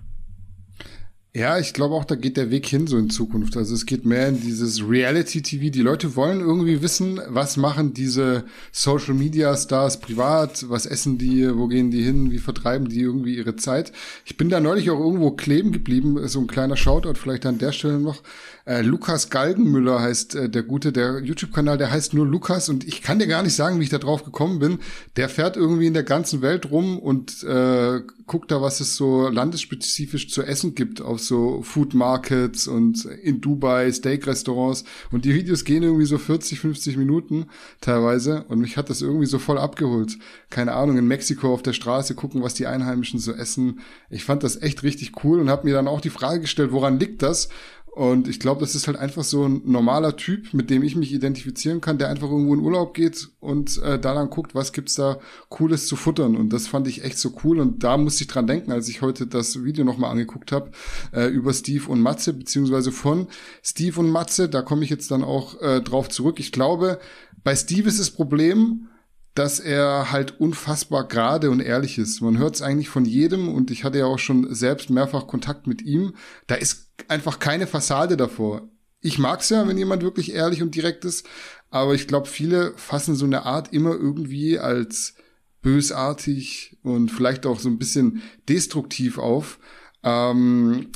Ja, 1.33 1.57
ich 1.57 1.71
glaube 1.73 1.95
auch, 1.95 2.03
da 2.03 2.15
geht 2.15 2.35
der 2.35 2.51
Weg 2.51 2.65
hin 2.65 2.87
so 2.87 2.97
in 2.97 3.09
Zukunft. 3.09 3.55
Also 3.55 3.73
es 3.73 3.85
geht 3.85 4.05
mehr 4.05 4.27
in 4.27 4.41
dieses 4.41 4.85
Reality-TV. 4.85 5.69
Die 5.69 5.81
Leute 5.81 6.17
wollen 6.17 6.41
irgendwie 6.41 6.81
wissen, 6.81 7.21
was 7.29 7.55
machen 7.55 7.93
diese 7.93 8.43
Social-Media-Stars 8.73 10.01
privat, 10.01 10.69
was 10.69 10.85
essen 10.85 11.17
die, 11.17 11.55
wo 11.55 11.67
gehen 11.67 11.89
die 11.89 12.03
hin, 12.03 12.31
wie 12.31 12.37
vertreiben 12.39 12.89
die 12.89 12.99
irgendwie 12.99 13.37
ihre 13.37 13.55
Zeit. 13.55 13.93
Ich 14.25 14.35
bin 14.35 14.49
da 14.49 14.59
neulich 14.59 14.89
auch 14.89 14.99
irgendwo 14.99 15.31
kleben 15.31 15.71
geblieben, 15.71 16.27
so 16.27 16.41
ein 16.41 16.47
kleiner 16.47 16.75
Shoutout 16.75 17.13
vielleicht 17.13 17.45
an 17.45 17.59
der 17.59 17.71
Stelle 17.71 17.99
noch. 17.99 18.21
Äh, 18.65 18.81
Lukas 18.81 19.29
Galgenmüller 19.29 20.01
heißt 20.01 20.35
äh, 20.35 20.49
der 20.49 20.63
gute, 20.63 20.91
der 20.91 21.19
YouTube-Kanal, 21.19 21.77
der 21.77 21.91
heißt 21.91 22.13
nur 22.13 22.25
Lukas 22.25 22.69
und 22.69 22.87
ich 22.87 23.01
kann 23.01 23.19
dir 23.19 23.27
gar 23.27 23.43
nicht 23.43 23.55
sagen, 23.55 23.79
wie 23.79 23.83
ich 23.83 23.89
da 23.89 23.97
drauf 23.97 24.23
gekommen 24.23 24.59
bin. 24.59 24.79
Der 25.15 25.29
fährt 25.29 25.57
irgendwie 25.57 25.87
in 25.87 25.93
der 25.93 26.03
ganzen 26.03 26.41
Welt 26.41 26.69
rum 26.69 26.99
und 26.99 27.43
äh, 27.43 28.01
guckt 28.27 28.51
da, 28.51 28.61
was 28.61 28.79
es 28.79 28.95
so 28.95 29.27
landesspezifisch 29.27 30.29
zu 30.29 30.43
essen 30.43 30.75
gibt 30.75 31.01
auf 31.01 31.19
so 31.19 31.63
Food 31.63 31.93
Markets 31.93 32.67
und 32.67 33.05
in 33.05 33.41
Dubai 33.41 33.91
Steak-Restaurants 33.91 34.83
und 35.11 35.25
die 35.25 35.33
Videos 35.33 35.65
gehen 35.65 35.83
irgendwie 35.83 36.05
so 36.05 36.17
40, 36.17 36.59
50 36.59 36.97
Minuten 36.97 37.47
teilweise 37.81 38.43
und 38.47 38.59
mich 38.59 38.77
hat 38.77 38.89
das 38.89 39.01
irgendwie 39.01 39.25
so 39.25 39.39
voll 39.39 39.57
abgeholt. 39.57 40.17
Keine 40.49 40.73
Ahnung, 40.73 40.97
in 40.97 41.07
Mexiko 41.07 41.53
auf 41.53 41.63
der 41.63 41.73
Straße 41.73 42.15
gucken, 42.15 42.43
was 42.43 42.53
die 42.53 42.67
Einheimischen 42.67 43.19
so 43.19 43.33
essen. 43.33 43.79
Ich 44.09 44.23
fand 44.23 44.43
das 44.43 44.61
echt 44.61 44.83
richtig 44.83 45.23
cool 45.23 45.39
und 45.39 45.49
habe 45.49 45.67
mir 45.67 45.73
dann 45.73 45.87
auch 45.87 46.01
die 46.01 46.09
Frage 46.09 46.41
gestellt, 46.41 46.71
woran 46.71 46.99
liegt 46.99 47.23
das? 47.23 47.49
Und 47.93 48.29
ich 48.29 48.39
glaube, 48.39 48.61
das 48.61 48.73
ist 48.73 48.87
halt 48.87 48.97
einfach 48.97 49.25
so 49.25 49.45
ein 49.45 49.63
normaler 49.65 50.15
Typ, 50.15 50.53
mit 50.53 50.69
dem 50.69 50.81
ich 50.81 50.95
mich 50.95 51.11
identifizieren 51.11 51.81
kann, 51.81 51.97
der 51.97 52.07
einfach 52.07 52.29
irgendwo 52.29 52.53
in 52.53 52.61
Urlaub 52.61 52.93
geht 52.93 53.29
und 53.41 53.81
äh, 53.83 53.99
da 53.99 54.13
dann 54.13 54.29
guckt, 54.29 54.55
was 54.55 54.71
gibt's 54.71 54.95
da 54.95 55.19
Cooles 55.49 55.87
zu 55.87 55.97
futtern. 55.97 56.37
Und 56.37 56.53
das 56.53 56.67
fand 56.67 56.87
ich 56.87 57.03
echt 57.03 57.17
so 57.17 57.33
cool. 57.43 57.59
Und 57.59 57.83
da 57.83 57.97
musste 57.97 58.23
ich 58.23 58.29
dran 58.29 58.47
denken, 58.47 58.71
als 58.71 58.87
ich 58.87 59.01
heute 59.01 59.27
das 59.27 59.65
Video 59.65 59.83
nochmal 59.83 60.11
angeguckt 60.11 60.53
habe 60.53 60.71
äh, 61.11 61.27
über 61.27 61.51
Steve 61.53 61.91
und 61.91 61.99
Matze, 61.99 62.31
beziehungsweise 62.31 62.93
von 62.93 63.27
Steve 63.61 63.99
und 63.99 64.09
Matze. 64.09 64.47
Da 64.47 64.61
komme 64.61 64.85
ich 64.85 64.89
jetzt 64.89 65.11
dann 65.11 65.25
auch 65.25 65.59
äh, 65.61 65.81
drauf 65.81 66.07
zurück. 66.07 66.39
Ich 66.39 66.53
glaube, 66.53 66.97
bei 67.43 67.57
Steve 67.57 67.89
ist 67.89 67.99
das 67.99 68.11
Problem, 68.11 68.87
dass 69.33 69.59
er 69.59 70.11
halt 70.11 70.39
unfassbar 70.39 71.07
gerade 71.07 71.51
und 71.51 71.61
ehrlich 71.61 71.97
ist. 71.97 72.21
Man 72.21 72.37
hört 72.37 72.55
es 72.55 72.61
eigentlich 72.61 72.89
von 72.89 73.05
jedem 73.05 73.47
und 73.47 73.71
ich 73.71 73.83
hatte 73.83 73.99
ja 73.99 74.05
auch 74.05 74.19
schon 74.19 74.53
selbst 74.53 74.89
mehrfach 74.89 75.27
Kontakt 75.27 75.67
mit 75.67 75.81
ihm. 75.81 76.13
Da 76.47 76.55
ist 76.55 76.91
einfach 77.07 77.39
keine 77.39 77.67
Fassade 77.67 78.17
davor. 78.17 78.69
Ich 78.99 79.17
mag's 79.17 79.49
ja, 79.49 79.67
wenn 79.67 79.77
jemand 79.77 80.03
wirklich 80.03 80.33
ehrlich 80.33 80.61
und 80.61 80.75
direkt 80.75 81.05
ist, 81.05 81.25
aber 81.69 81.95
ich 81.95 82.07
glaube, 82.07 82.27
viele 82.27 82.73
fassen 82.75 83.15
so 83.15 83.25
eine 83.25 83.45
Art 83.45 83.73
immer 83.73 83.91
irgendwie 83.91 84.59
als 84.59 85.15
bösartig 85.61 86.77
und 86.83 87.09
vielleicht 87.09 87.45
auch 87.45 87.59
so 87.59 87.69
ein 87.69 87.79
bisschen 87.79 88.21
destruktiv 88.49 89.17
auf. 89.17 89.59
Ähm, 90.03 90.91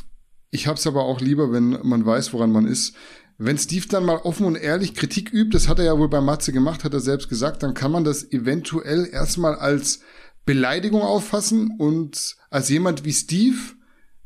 ich 0.51 0.67
hab's 0.67 0.85
aber 0.85 1.03
auch 1.03 1.21
lieber, 1.21 1.51
wenn 1.51 1.79
man 1.83 2.05
weiß, 2.05 2.33
woran 2.33 2.51
man 2.51 2.67
ist 2.67 2.95
wenn 3.37 3.57
Steve 3.57 3.87
dann 3.89 4.05
mal 4.05 4.17
offen 4.17 4.45
und 4.45 4.55
ehrlich 4.55 4.93
Kritik 4.93 5.31
übt, 5.33 5.51
das 5.51 5.67
hat 5.67 5.79
er 5.79 5.85
ja 5.85 5.97
wohl 5.97 6.09
bei 6.09 6.21
Matze 6.21 6.53
gemacht, 6.53 6.83
hat 6.83 6.93
er 6.93 7.01
selbst 7.01 7.27
gesagt, 7.27 7.63
dann 7.63 7.73
kann 7.73 7.91
man 7.91 8.03
das 8.03 8.31
eventuell 8.31 9.07
erstmal 9.11 9.55
als 9.55 9.99
Beleidigung 10.45 11.01
auffassen 11.01 11.75
und 11.77 12.35
als 12.49 12.69
jemand 12.69 13.03
wie 13.03 13.13
Steve, 13.13 13.57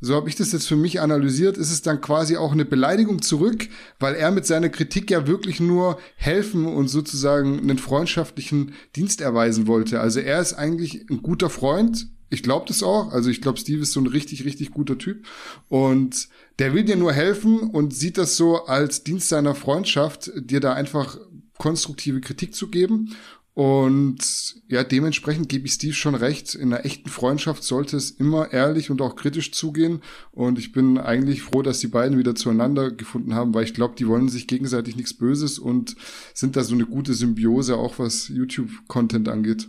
so 0.02 0.16
habe 0.16 0.30
ich 0.30 0.36
das 0.36 0.52
jetzt 0.52 0.68
für 0.68 0.76
mich 0.76 1.02
analysiert, 1.02 1.58
ist 1.58 1.72
es 1.72 1.82
dann 1.82 2.02
quasi 2.02 2.38
auch 2.38 2.52
eine 2.52 2.66
Beleidigung 2.66 3.22
zurück, 3.22 3.68
weil 4.00 4.16
er 4.16 4.32
mit 4.32 4.46
seiner 4.46 4.70
Kritik 4.70 5.12
ja 5.12 5.28
wirklich 5.28 5.60
nur 5.60 6.00
helfen 6.16 6.66
und 6.66 6.88
sozusagen 6.88 7.60
einen 7.60 7.78
freundschaftlichen 7.78 8.74
Dienst 8.96 9.22
erweisen 9.22 9.68
wollte. 9.68 10.00
Also 10.00 10.20
er 10.20 10.40
ist 10.40 10.54
eigentlich 10.54 11.10
ein 11.10 11.22
guter 11.22 11.50
Freund. 11.50 12.08
Ich 12.30 12.44
glaube 12.44 12.66
das 12.68 12.84
auch. 12.84 13.12
Also 13.12 13.30
ich 13.30 13.42
glaube, 13.42 13.60
Steve 13.60 13.82
ist 13.82 13.92
so 13.92 14.00
ein 14.00 14.08
richtig, 14.08 14.46
richtig 14.46 14.72
guter 14.72 14.98
Typ. 14.98 15.26
Und 15.68 16.30
der 16.60 16.74
will 16.74 16.84
dir 16.84 16.96
nur 16.96 17.14
helfen 17.14 17.60
und 17.60 17.94
sieht 17.94 18.18
das 18.18 18.38
so 18.38 18.66
als 18.66 19.04
Dienst 19.04 19.30
seiner 19.30 19.56
Freundschaft, 19.56 20.32
dir 20.36 20.60
da 20.60 20.74
einfach 20.74 21.18
konstruktive 21.58 22.22
Kritik 22.22 22.54
zu 22.56 22.70
geben. 22.70 23.16
Und 23.60 24.56
ja, 24.70 24.86
dementsprechend 24.86 25.50
gebe 25.50 25.66
ich 25.66 25.74
Steve 25.74 25.94
schon 25.94 26.16
recht. 26.16 26.56
In 26.56 26.72
einer 26.72 26.86
echten 26.86 27.10
Freundschaft 27.10 27.64
sollte 27.64 27.98
es 27.98 28.10
immer 28.12 28.54
ehrlich 28.54 28.90
und 28.90 29.02
auch 29.02 29.18
kritisch 29.18 29.52
zugehen. 29.52 30.02
Und 30.32 30.58
ich 30.58 30.72
bin 30.72 30.98
eigentlich 30.98 31.42
froh, 31.42 31.62
dass 31.62 31.80
die 31.80 31.88
beiden 31.88 32.18
wieder 32.18 32.36
zueinander 32.36 32.90
gefunden 32.90 33.34
haben, 33.34 33.54
weil 33.54 33.66
ich 33.66 33.74
glaube, 33.74 33.96
die 33.98 34.08
wollen 34.08 34.30
sich 34.30 34.48
gegenseitig 34.48 34.96
nichts 34.96 35.14
Böses 35.14 35.60
und 35.60 35.98
sind 36.34 36.56
da 36.56 36.64
so 36.64 36.74
eine 36.74 36.86
gute 36.86 37.14
Symbiose, 37.14 37.76
auch 37.76 38.00
was 38.00 38.30
YouTube-Content 38.30 39.28
angeht. 39.28 39.68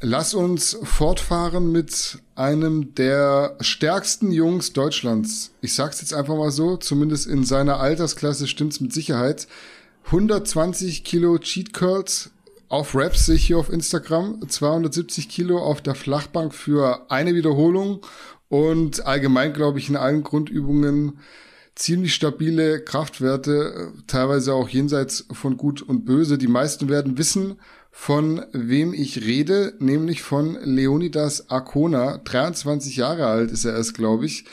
Lass 0.00 0.34
uns 0.34 0.76
fortfahren 0.82 1.70
mit 1.70 2.18
einem 2.34 2.94
der 2.96 3.56
stärksten 3.60 4.32
Jungs 4.32 4.72
Deutschlands. 4.72 5.52
Ich 5.60 5.74
sag's 5.74 6.00
jetzt 6.00 6.12
einfach 6.12 6.36
mal 6.36 6.50
so, 6.50 6.76
zumindest 6.76 7.28
in 7.28 7.44
seiner 7.44 7.78
Altersklasse 7.78 8.48
stimmt's 8.48 8.80
mit 8.80 8.92
Sicherheit. 8.92 9.46
120 10.06 11.04
Kilo 11.04 11.38
Cheat 11.38 11.72
Curls 11.72 12.32
auf 12.68 12.94
Raps 12.94 13.26
sehe 13.26 13.36
ich 13.36 13.46
hier 13.46 13.58
auf 13.58 13.70
Instagram, 13.70 14.48
270 14.48 15.28
Kilo 15.28 15.58
auf 15.58 15.82
der 15.82 15.94
Flachbank 15.94 16.54
für 16.54 17.10
eine 17.10 17.34
Wiederholung 17.34 18.00
und 18.48 19.06
allgemein 19.06 19.52
glaube 19.52 19.78
ich 19.78 19.88
in 19.88 19.96
allen 19.96 20.22
Grundübungen 20.22 21.18
ziemlich 21.74 22.14
stabile 22.14 22.82
Kraftwerte, 22.82 23.92
teilweise 24.06 24.54
auch 24.54 24.68
jenseits 24.68 25.26
von 25.32 25.56
Gut 25.56 25.82
und 25.82 26.04
Böse. 26.04 26.38
Die 26.38 26.48
meisten 26.48 26.88
werden 26.88 27.18
wissen, 27.18 27.58
von 27.94 28.42
wem 28.52 28.94
ich 28.94 29.20
rede, 29.22 29.74
nämlich 29.78 30.22
von 30.22 30.58
Leonidas 30.64 31.50
Arcona. 31.50 32.18
23 32.18 32.96
Jahre 32.96 33.26
alt 33.26 33.52
ist 33.52 33.66
er 33.66 33.76
erst, 33.76 33.94
glaube 33.94 34.26
ich. 34.26 34.46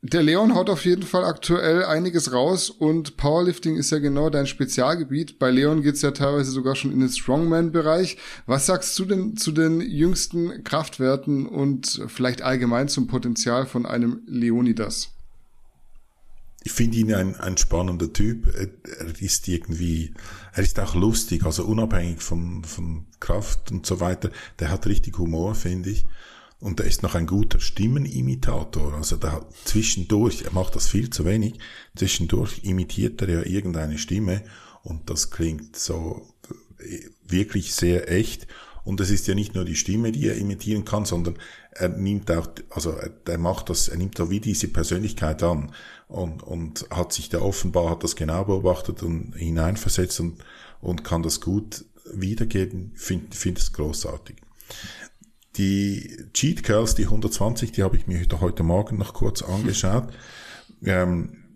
Der 0.00 0.22
Leon 0.22 0.54
haut 0.54 0.70
auf 0.70 0.84
jeden 0.84 1.02
Fall 1.02 1.24
aktuell 1.24 1.84
einiges 1.84 2.32
raus 2.32 2.70
und 2.70 3.16
Powerlifting 3.16 3.76
ist 3.76 3.90
ja 3.90 3.98
genau 3.98 4.30
dein 4.30 4.46
Spezialgebiet. 4.46 5.38
Bei 5.38 5.50
Leon 5.50 5.82
geht's 5.82 6.02
ja 6.02 6.12
teilweise 6.12 6.50
sogar 6.50 6.76
schon 6.76 6.92
in 6.92 7.00
den 7.00 7.08
Strongman-Bereich. 7.08 8.16
Was 8.46 8.66
sagst 8.66 8.98
du 8.98 9.04
denn 9.04 9.36
zu 9.36 9.52
den 9.52 9.80
jüngsten 9.80 10.64
Kraftwerten 10.64 11.46
und 11.46 12.04
vielleicht 12.06 12.42
allgemein 12.42 12.88
zum 12.88 13.06
Potenzial 13.06 13.66
von 13.66 13.86
einem 13.86 14.22
Leonidas? 14.26 15.17
Ich 16.68 16.72
finde 16.72 16.98
ihn 16.98 17.14
ein, 17.14 17.34
ein 17.36 17.56
spannender 17.56 18.12
Typ. 18.12 18.54
Er 18.54 19.22
ist 19.22 19.48
irgendwie, 19.48 20.12
er 20.52 20.62
ist 20.62 20.78
auch 20.78 20.94
lustig, 20.94 21.46
also 21.46 21.64
unabhängig 21.64 22.20
von, 22.20 22.62
von 22.62 23.06
Kraft 23.20 23.72
und 23.72 23.86
so 23.86 24.00
weiter. 24.00 24.30
Der 24.58 24.68
hat 24.68 24.86
richtig 24.86 25.16
Humor, 25.16 25.54
finde 25.54 25.88
ich. 25.88 26.04
Und 26.60 26.78
er 26.80 26.86
ist 26.86 27.02
noch 27.02 27.14
ein 27.14 27.26
guter 27.26 27.58
Stimmenimitator. 27.58 28.92
Also 28.92 29.16
da 29.16 29.46
zwischendurch, 29.64 30.42
er 30.42 30.52
macht 30.52 30.76
das 30.76 30.88
viel 30.88 31.08
zu 31.08 31.24
wenig, 31.24 31.54
zwischendurch 31.96 32.60
imitiert 32.64 33.22
er 33.22 33.30
ja 33.30 33.42
irgendeine 33.46 33.96
Stimme 33.96 34.42
und 34.82 35.08
das 35.08 35.30
klingt 35.30 35.74
so 35.74 36.34
äh, 36.80 37.00
wirklich 37.26 37.74
sehr 37.74 38.12
echt. 38.12 38.46
Und 38.84 39.00
es 39.00 39.10
ist 39.10 39.26
ja 39.26 39.34
nicht 39.34 39.54
nur 39.54 39.64
die 39.64 39.74
Stimme, 39.74 40.12
die 40.12 40.28
er 40.28 40.36
imitieren 40.36 40.84
kann, 40.84 41.06
sondern 41.06 41.38
er 41.70 41.88
nimmt 41.88 42.30
auch, 42.30 42.48
also 42.70 42.90
er, 42.90 43.10
er 43.26 43.38
macht 43.38 43.70
das, 43.70 43.88
er 43.88 43.96
nimmt 43.96 44.18
da 44.18 44.28
wie 44.28 44.40
diese 44.40 44.68
Persönlichkeit 44.68 45.42
an 45.42 45.72
und, 46.08 46.42
und 46.42 46.86
hat 46.90 47.12
sich 47.12 47.28
da 47.28 47.40
offenbar, 47.40 47.90
hat 47.90 48.02
das 48.02 48.16
genau 48.16 48.44
beobachtet 48.44 49.02
und 49.02 49.34
hineinversetzt 49.36 50.20
und, 50.20 50.42
und 50.80 51.04
kann 51.04 51.22
das 51.22 51.40
gut 51.40 51.84
wiedergeben, 52.12 52.92
finde 52.94 53.36
find 53.36 53.58
es 53.58 53.72
großartig. 53.72 54.36
Die 55.56 56.16
Cheat 56.32 56.62
Curls, 56.62 56.94
die 56.94 57.04
120, 57.04 57.72
die 57.72 57.82
habe 57.82 57.96
ich 57.96 58.06
mir 58.06 58.24
heute 58.40 58.62
Morgen 58.62 58.96
noch 58.96 59.14
kurz 59.14 59.42
angeschaut. 59.42 60.08
Ähm, 60.84 61.48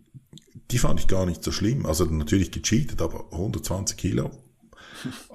die 0.73 0.79
fand 0.79 0.99
ich 0.99 1.07
gar 1.07 1.27
nicht 1.27 1.45
so 1.45 1.53
schlimm. 1.53 1.87
Also 1.87 2.05
natürlich 2.07 2.51
gecheatet, 2.51 3.01
aber 3.01 3.27
120 3.31 3.97
Kilo. 3.97 4.33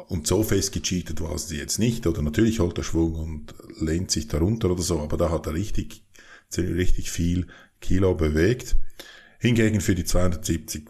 Und 0.07 0.27
so 0.27 0.43
fest 0.43 0.73
gecheatet 0.73 1.21
war 1.21 1.37
sie 1.37 1.55
jetzt 1.55 1.79
nicht. 1.79 2.05
Oder 2.05 2.21
natürlich 2.21 2.59
holt 2.59 2.77
er 2.77 2.83
Schwung 2.83 3.15
und 3.15 3.53
lehnt 3.79 4.11
sich 4.11 4.27
darunter 4.27 4.71
oder 4.71 4.81
so, 4.81 4.99
aber 4.99 5.15
da 5.15 5.29
hat 5.29 5.45
er 5.45 5.53
richtig, 5.53 6.03
richtig 6.57 7.11
viel 7.11 7.47
Kilo 7.81 8.15
bewegt. 8.15 8.75
Hingegen 9.39 9.81
für 9.81 9.95
die 9.95 10.05
270 10.05 10.85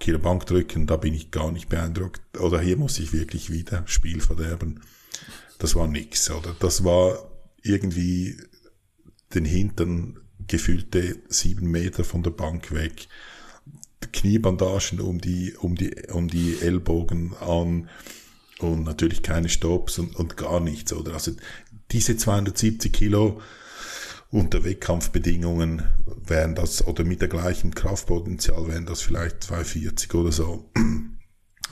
Kilo 0.00 0.18
Bankdrücken, 0.18 0.86
da 0.86 0.96
bin 0.96 1.14
ich 1.14 1.30
gar 1.30 1.52
nicht 1.52 1.68
beeindruckt. 1.68 2.20
Oder 2.38 2.60
hier 2.60 2.76
muss 2.76 2.98
ich 2.98 3.12
wirklich 3.12 3.50
wieder 3.50 3.84
Spiel 3.86 4.20
verderben. 4.20 4.80
Das 5.58 5.74
war 5.76 5.86
nix, 5.86 6.30
oder? 6.30 6.54
Das 6.58 6.84
war 6.84 7.30
irgendwie 7.62 8.36
den 9.34 9.44
Hintern 9.44 10.20
gefühlte 10.46 11.16
sieben 11.28 11.70
Meter 11.70 12.04
von 12.04 12.22
der 12.22 12.30
Bank 12.30 12.72
weg. 12.72 13.08
Kniebandagen 14.12 15.00
um 15.00 15.20
die, 15.20 15.54
um 15.54 15.76
die, 15.76 15.94
um 16.12 16.28
die 16.28 16.58
Ellbogen 16.60 17.34
an 17.40 17.88
und 18.58 18.84
natürlich 18.84 19.22
keine 19.22 19.48
Stops 19.48 19.98
und, 19.98 20.14
und 20.16 20.36
gar 20.36 20.60
nichts, 20.60 20.92
oder? 20.92 21.14
Also 21.14 21.32
diese 21.90 22.16
270 22.16 22.92
Kilo 22.92 23.40
unter 24.34 24.64
Wettkampfbedingungen 24.64 25.84
wären 26.26 26.56
das, 26.56 26.84
oder 26.84 27.04
mit 27.04 27.20
der 27.20 27.28
gleichen 27.28 27.72
Kraftpotenzial 27.72 28.66
wären 28.66 28.84
das 28.84 29.00
vielleicht 29.00 29.44
240 29.44 30.12
oder 30.12 30.32
so. 30.32 30.70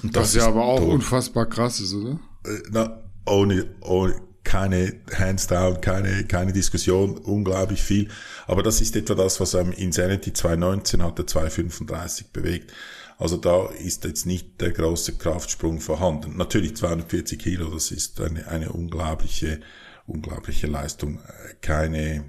Und 0.03 0.17
das, 0.17 0.23
das 0.23 0.29
ist 0.31 0.35
ja 0.37 0.47
aber 0.47 0.65
auch 0.65 0.79
tot. 0.79 0.89
unfassbar 0.89 1.47
krass 1.47 1.81
ist, 1.81 1.93
oder? 1.93 2.21
Äh, 2.47 2.63
na, 2.71 3.03
ohne, 3.27 3.67
ohne, 3.81 4.15
keine 4.45 5.01
Hands 5.13 5.45
down, 5.49 5.81
keine, 5.81 6.25
keine 6.25 6.53
Diskussion, 6.53 7.19
unglaublich 7.19 7.83
viel. 7.83 8.09
Aber 8.47 8.63
das 8.63 8.81
ist 8.81 8.95
etwa 8.95 9.15
das, 9.15 9.41
was 9.41 9.57
einem 9.57 9.73
Insanity 9.73 10.33
219 10.33 11.03
hatte, 11.03 11.27
235 11.27 12.29
bewegt. 12.29 12.73
Also 13.19 13.37
da 13.39 13.67
ist 13.71 14.05
jetzt 14.05 14.25
nicht 14.25 14.61
der 14.61 14.71
große 14.71 15.15
Kraftsprung 15.15 15.81
vorhanden. 15.81 16.37
Natürlich 16.37 16.77
240 16.77 17.39
Kilo, 17.41 17.71
das 17.71 17.91
ist 17.91 18.21
eine, 18.21 18.47
eine 18.47 18.71
unglaubliche, 18.71 19.61
unglaubliche 20.07 20.67
Leistung. 20.69 21.21
Keine, 21.61 22.25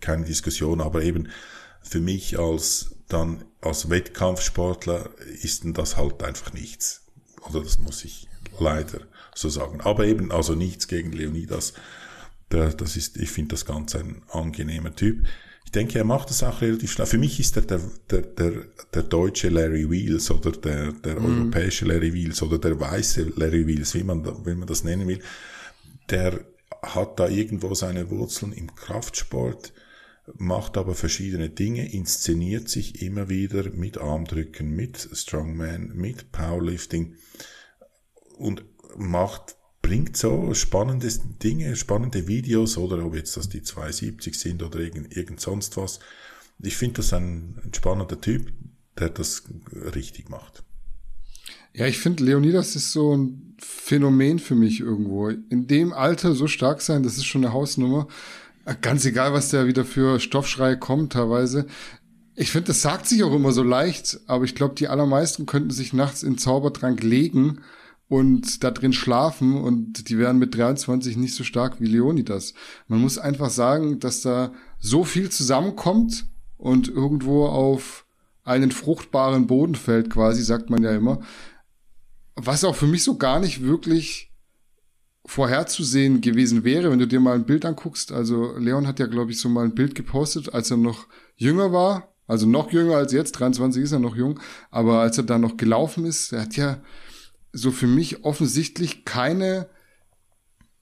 keine 0.00 0.24
Diskussion, 0.24 0.80
aber 0.80 1.02
eben 1.02 1.28
für 1.82 2.00
mich 2.00 2.38
als 2.38 2.96
dann 3.08 3.44
als 3.60 3.90
Wettkampfsportler 3.90 5.10
ist 5.42 5.64
denn 5.64 5.74
das 5.74 5.96
halt 5.96 6.22
einfach 6.22 6.52
nichts. 6.52 7.02
Oder 7.48 7.62
das 7.62 7.78
muss 7.78 8.04
ich 8.04 8.28
leider 8.58 9.00
so 9.34 9.48
sagen. 9.48 9.80
Aber 9.80 10.06
eben 10.06 10.32
also 10.32 10.54
nichts 10.54 10.88
gegen 10.88 11.12
Leonidas. 11.12 11.74
Der, 12.50 12.70
das 12.70 12.96
ist, 12.96 13.16
ich 13.16 13.30
finde 13.30 13.50
das 13.50 13.64
ganz 13.64 13.94
ein 13.94 14.22
angenehmer 14.30 14.94
Typ. 14.94 15.26
Ich 15.64 15.72
denke, 15.72 15.98
er 15.98 16.04
macht 16.04 16.30
das 16.30 16.42
auch 16.42 16.60
relativ 16.60 16.92
schnell. 16.92 17.06
Für 17.06 17.18
mich 17.18 17.40
ist 17.40 17.56
er 17.56 17.62
der, 17.62 17.80
der, 18.10 18.22
der, 18.22 18.52
der 18.92 19.02
deutsche 19.02 19.48
Larry 19.48 19.88
Wheels 19.88 20.30
oder 20.30 20.52
der, 20.52 20.92
der 20.92 21.18
mhm. 21.18 21.24
europäische 21.24 21.86
Larry 21.86 22.12
Wheels 22.12 22.42
oder 22.42 22.58
der 22.58 22.78
weiße 22.78 23.32
Larry 23.36 23.66
Wheels, 23.66 23.94
wie 23.94 24.04
man, 24.04 24.24
wie 24.46 24.54
man 24.54 24.68
das 24.68 24.84
nennen 24.84 25.08
will. 25.08 25.20
Der 26.10 26.44
hat 26.82 27.18
da 27.18 27.28
irgendwo 27.28 27.74
seine 27.74 28.10
Wurzeln 28.10 28.52
im 28.52 28.74
Kraftsport, 28.74 29.72
macht 30.36 30.76
aber 30.76 30.94
verschiedene 30.94 31.50
Dinge, 31.50 31.92
inszeniert 31.92 32.68
sich 32.68 33.02
immer 33.02 33.28
wieder 33.28 33.70
mit 33.70 33.98
Armdrücken, 33.98 34.74
mit 34.74 35.08
Strongman, 35.12 35.92
mit 35.94 36.32
Powerlifting 36.32 37.16
und 38.38 38.64
macht, 38.96 39.56
bringt 39.80 40.16
so 40.16 40.54
spannende 40.54 41.08
Dinge, 41.42 41.76
spannende 41.76 42.28
Videos 42.28 42.76
oder 42.76 43.04
ob 43.04 43.14
jetzt 43.14 43.36
das 43.36 43.48
die 43.48 43.62
270 43.62 44.38
sind 44.38 44.62
oder 44.62 44.80
irgend, 44.80 45.16
irgend 45.16 45.40
sonst 45.40 45.76
was. 45.76 46.00
Ich 46.60 46.76
finde 46.76 46.96
das 46.96 47.12
ein, 47.12 47.60
ein 47.64 47.74
spannender 47.74 48.20
Typ, 48.20 48.52
der 48.98 49.10
das 49.10 49.44
richtig 49.94 50.28
macht. 50.28 50.62
Ja, 51.74 51.86
ich 51.86 51.98
finde, 51.98 52.24
Leonidas 52.24 52.76
ist 52.76 52.92
so 52.92 53.16
ein 53.16 53.56
Phänomen 53.58 54.38
für 54.38 54.54
mich 54.54 54.80
irgendwo. 54.80 55.28
In 55.28 55.66
dem 55.66 55.92
Alter 55.92 56.34
so 56.34 56.46
stark 56.46 56.82
sein, 56.82 57.02
das 57.02 57.16
ist 57.16 57.24
schon 57.24 57.44
eine 57.44 57.54
Hausnummer. 57.54 58.08
Ganz 58.80 59.04
egal, 59.04 59.32
was 59.32 59.50
der 59.50 59.66
wieder 59.66 59.84
für 59.84 60.20
Stoffschrei 60.20 60.76
kommt, 60.76 61.14
teilweise. 61.14 61.66
Ich 62.34 62.50
finde, 62.50 62.68
das 62.68 62.82
sagt 62.82 63.06
sich 63.06 63.24
auch 63.24 63.34
immer 63.34 63.52
so 63.52 63.62
leicht, 63.62 64.20
aber 64.26 64.44
ich 64.44 64.54
glaube, 64.54 64.74
die 64.74 64.88
allermeisten 64.88 65.46
könnten 65.46 65.70
sich 65.70 65.92
nachts 65.92 66.22
in 66.22 66.38
Zaubertrank 66.38 67.02
legen 67.02 67.60
und 68.08 68.62
da 68.62 68.70
drin 68.70 68.92
schlafen 68.92 69.56
und 69.56 70.08
die 70.08 70.18
wären 70.18 70.38
mit 70.38 70.54
23 70.56 71.16
nicht 71.16 71.34
so 71.34 71.44
stark 71.44 71.80
wie 71.80 71.86
Leonidas. 71.86 72.54
Man 72.86 73.00
muss 73.00 73.18
einfach 73.18 73.50
sagen, 73.50 74.00
dass 74.00 74.22
da 74.22 74.52
so 74.78 75.04
viel 75.04 75.30
zusammenkommt 75.30 76.26
und 76.56 76.88
irgendwo 76.88 77.46
auf 77.46 78.06
einen 78.44 78.70
fruchtbaren 78.70 79.46
Boden 79.46 79.74
fällt 79.74 80.10
quasi, 80.10 80.42
sagt 80.42 80.70
man 80.70 80.82
ja 80.82 80.92
immer. 80.92 81.20
Was 82.34 82.64
auch 82.64 82.76
für 82.76 82.86
mich 82.86 83.02
so 83.04 83.18
gar 83.18 83.40
nicht 83.40 83.62
wirklich 83.62 84.31
vorherzusehen 85.24 86.20
gewesen 86.20 86.64
wäre, 86.64 86.90
wenn 86.90 86.98
du 86.98 87.06
dir 87.06 87.20
mal 87.20 87.34
ein 87.34 87.46
Bild 87.46 87.64
anguckst. 87.64 88.12
Also 88.12 88.56
Leon 88.56 88.86
hat 88.86 88.98
ja, 88.98 89.06
glaube 89.06 89.30
ich, 89.30 89.40
so 89.40 89.48
mal 89.48 89.64
ein 89.64 89.74
Bild 89.74 89.94
gepostet, 89.94 90.52
als 90.52 90.70
er 90.70 90.76
noch 90.76 91.06
jünger 91.36 91.72
war. 91.72 92.14
Also 92.26 92.46
noch 92.46 92.72
jünger 92.72 92.96
als 92.96 93.12
jetzt, 93.12 93.32
23 93.32 93.82
ist 93.82 93.92
er 93.92 93.98
noch 93.98 94.16
jung, 94.16 94.40
aber 94.70 95.00
als 95.00 95.18
er 95.18 95.24
da 95.24 95.38
noch 95.38 95.56
gelaufen 95.56 96.06
ist, 96.06 96.32
er 96.32 96.42
hat 96.42 96.56
ja 96.56 96.80
so 97.52 97.70
für 97.70 97.86
mich 97.86 98.24
offensichtlich 98.24 99.04
keine 99.04 99.68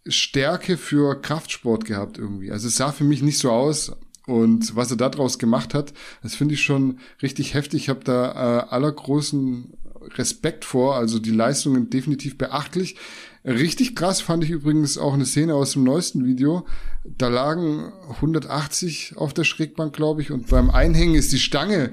Stärke 0.06 0.76
für 0.76 1.20
Kraftsport 1.20 1.84
gehabt 1.84 2.18
irgendwie. 2.18 2.52
Also 2.52 2.68
es 2.68 2.76
sah 2.76 2.92
für 2.92 3.04
mich 3.04 3.22
nicht 3.22 3.38
so 3.38 3.50
aus. 3.50 3.92
Und 4.26 4.76
was 4.76 4.90
er 4.90 4.96
daraus 4.96 5.38
gemacht 5.38 5.74
hat, 5.74 5.92
das 6.22 6.36
finde 6.36 6.54
ich 6.54 6.62
schon 6.62 7.00
richtig 7.20 7.54
heftig. 7.54 7.82
Ich 7.82 7.88
habe 7.88 8.04
da 8.04 8.30
äh, 8.30 8.68
allergroßen 8.68 9.72
Respekt 10.16 10.64
vor. 10.64 10.94
Also 10.96 11.18
die 11.18 11.32
Leistungen 11.32 11.90
definitiv 11.90 12.38
beachtlich. 12.38 12.96
Richtig 13.44 13.96
krass 13.96 14.20
fand 14.20 14.44
ich 14.44 14.50
übrigens 14.50 14.98
auch 14.98 15.14
eine 15.14 15.24
Szene 15.24 15.54
aus 15.54 15.72
dem 15.72 15.84
neuesten 15.84 16.26
Video. 16.26 16.66
Da 17.04 17.28
lagen 17.28 17.90
180 18.10 19.14
auf 19.16 19.32
der 19.32 19.44
Schrägbank, 19.44 19.94
glaube 19.94 20.20
ich, 20.20 20.30
und 20.30 20.48
beim 20.48 20.68
Einhängen 20.68 21.14
ist 21.14 21.32
die 21.32 21.38
Stange 21.38 21.92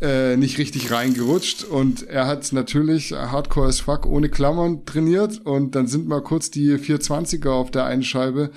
äh, 0.00 0.36
nicht 0.36 0.56
richtig 0.56 0.90
reingerutscht. 0.90 1.64
Und 1.64 2.08
er 2.08 2.26
hat 2.26 2.52
natürlich 2.52 3.12
Hardcore 3.12 3.68
as 3.68 3.80
fuck 3.80 4.06
ohne 4.06 4.30
Klammern 4.30 4.86
trainiert. 4.86 5.44
Und 5.44 5.74
dann 5.74 5.86
sind 5.86 6.08
mal 6.08 6.22
kurz 6.22 6.50
die 6.50 6.74
420er 6.74 7.50
auf 7.50 7.70
der 7.70 7.84
einen 7.84 8.02
Scheibe, 8.02 8.50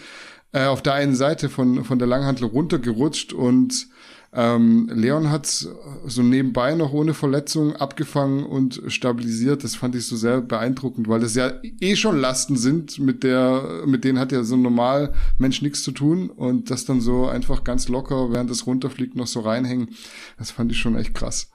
äh, 0.53 0.65
auf 0.65 0.81
der 0.81 0.93
einen 0.93 1.15
Seite 1.15 1.49
von, 1.49 1.83
von 1.83 1.99
der 1.99 2.07
Langhantel 2.07 2.45
runtergerutscht. 2.45 3.33
Und 3.33 3.87
ähm, 4.33 4.89
Leon 4.93 5.29
hat 5.29 5.45
so 5.47 6.23
nebenbei 6.23 6.73
noch 6.75 6.93
ohne 6.93 7.13
Verletzung 7.13 7.75
abgefangen 7.75 8.45
und 8.45 8.81
stabilisiert. 8.87 9.63
Das 9.63 9.75
fand 9.75 9.93
ich 9.95 10.07
so 10.07 10.15
sehr 10.15 10.39
beeindruckend, 10.39 11.09
weil 11.09 11.19
das 11.19 11.35
ja 11.35 11.51
eh 11.81 11.97
schon 11.97 12.17
Lasten 12.17 12.55
sind, 12.55 12.97
mit 12.99 13.23
der, 13.23 13.83
mit 13.85 14.05
denen 14.05 14.19
hat 14.19 14.31
ja 14.31 14.43
so 14.43 14.55
ein 14.55 14.61
normal 14.61 15.13
Mensch 15.37 15.61
nichts 15.61 15.83
zu 15.83 15.91
tun 15.91 16.29
und 16.29 16.69
das 16.69 16.85
dann 16.85 17.01
so 17.01 17.27
einfach 17.27 17.65
ganz 17.65 17.89
locker, 17.89 18.31
während 18.31 18.49
das 18.49 18.65
runterfliegt, 18.65 19.15
noch 19.15 19.27
so 19.27 19.41
reinhängen. 19.41 19.89
Das 20.37 20.51
fand 20.51 20.71
ich 20.71 20.79
schon 20.79 20.95
echt 20.95 21.13
krass. 21.13 21.49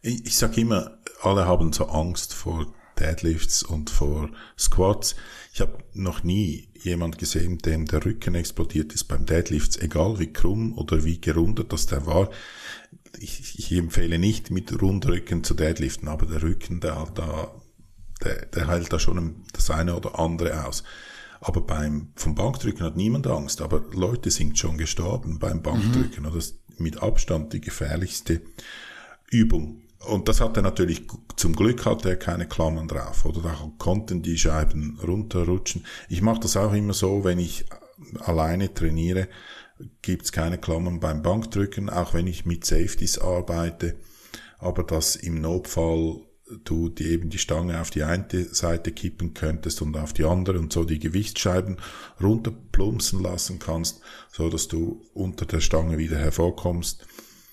Ich, 0.00 0.24
ich 0.24 0.36
sag 0.36 0.56
immer, 0.56 0.98
alle 1.22 1.46
haben 1.46 1.72
so 1.74 1.86
Angst 1.86 2.32
vor 2.32 2.72
Deadlifts 2.98 3.62
und 3.62 3.90
vor 3.90 4.30
Squats. 4.58 5.16
Ich 5.52 5.60
habe 5.60 5.78
noch 5.92 6.22
nie 6.24 6.67
jemand 6.84 7.18
gesehen, 7.18 7.58
dem 7.58 7.86
der 7.86 8.04
Rücken 8.04 8.34
explodiert 8.34 8.92
ist 8.92 9.04
beim 9.04 9.26
Deadlifts, 9.26 9.76
egal 9.78 10.18
wie 10.18 10.32
krumm 10.32 10.76
oder 10.76 11.04
wie 11.04 11.20
gerundet 11.20 11.72
das 11.72 11.86
der 11.86 12.06
war. 12.06 12.30
Ich, 13.18 13.58
ich 13.58 13.72
empfehle 13.72 14.18
nicht 14.18 14.50
mit 14.50 14.80
Rundrücken 14.80 15.44
zu 15.44 15.54
Deadliften, 15.54 16.08
aber 16.08 16.26
der 16.26 16.42
Rücken, 16.42 16.80
der, 16.80 17.06
da, 17.14 17.52
der, 18.22 18.46
der 18.46 18.66
heilt 18.66 18.92
da 18.92 18.98
schon 18.98 19.44
das 19.52 19.70
eine 19.70 19.96
oder 19.96 20.18
andere 20.18 20.66
aus. 20.66 20.84
Aber 21.40 21.60
beim, 21.60 22.08
vom 22.16 22.34
Bankdrücken 22.34 22.84
hat 22.84 22.96
niemand 22.96 23.26
Angst, 23.26 23.60
aber 23.60 23.84
Leute 23.92 24.30
sind 24.30 24.58
schon 24.58 24.76
gestorben 24.76 25.38
beim 25.38 25.62
Bankdrücken. 25.62 26.24
Mhm. 26.24 26.26
Das 26.26 26.34
ist 26.34 26.58
mit 26.80 27.02
Abstand 27.02 27.52
die 27.52 27.60
gefährlichste 27.60 28.42
Übung 29.30 29.82
und 30.08 30.28
das 30.28 30.40
hat 30.40 30.56
er 30.56 30.62
natürlich, 30.62 31.02
zum 31.36 31.54
Glück 31.54 31.86
hatte 31.86 32.10
er 32.10 32.16
keine 32.16 32.48
Klammern 32.48 32.88
drauf, 32.88 33.24
oder 33.24 33.40
da 33.42 33.70
konnten 33.78 34.22
die 34.22 34.38
Scheiben 34.38 34.98
runterrutschen. 35.06 35.84
Ich 36.08 36.22
mache 36.22 36.40
das 36.40 36.56
auch 36.56 36.72
immer 36.72 36.94
so, 36.94 37.24
wenn 37.24 37.38
ich 37.38 37.66
alleine 38.20 38.72
trainiere, 38.72 39.28
gibt's 40.02 40.32
keine 40.32 40.58
Klammern 40.58 41.00
beim 41.00 41.22
Bankdrücken, 41.22 41.90
auch 41.90 42.14
wenn 42.14 42.26
ich 42.26 42.46
mit 42.46 42.64
Safeties 42.64 43.18
arbeite, 43.18 43.96
aber 44.58 44.82
dass 44.82 45.14
im 45.16 45.40
Notfall 45.40 46.22
du 46.64 46.88
die 46.88 47.04
eben 47.08 47.28
die 47.28 47.38
Stange 47.38 47.80
auf 47.80 47.90
die 47.90 48.02
eine 48.02 48.26
Seite 48.52 48.92
kippen 48.92 49.34
könntest 49.34 49.82
und 49.82 49.96
auf 49.96 50.14
die 50.14 50.24
andere 50.24 50.58
und 50.58 50.72
so 50.72 50.84
die 50.84 50.98
Gewichtsscheiben 50.98 51.76
runterplumpsen 52.22 53.22
lassen 53.22 53.58
kannst, 53.58 54.00
so 54.32 54.48
dass 54.48 54.68
du 54.68 55.02
unter 55.12 55.44
der 55.44 55.60
Stange 55.60 55.98
wieder 55.98 56.16
hervorkommst. 56.16 57.06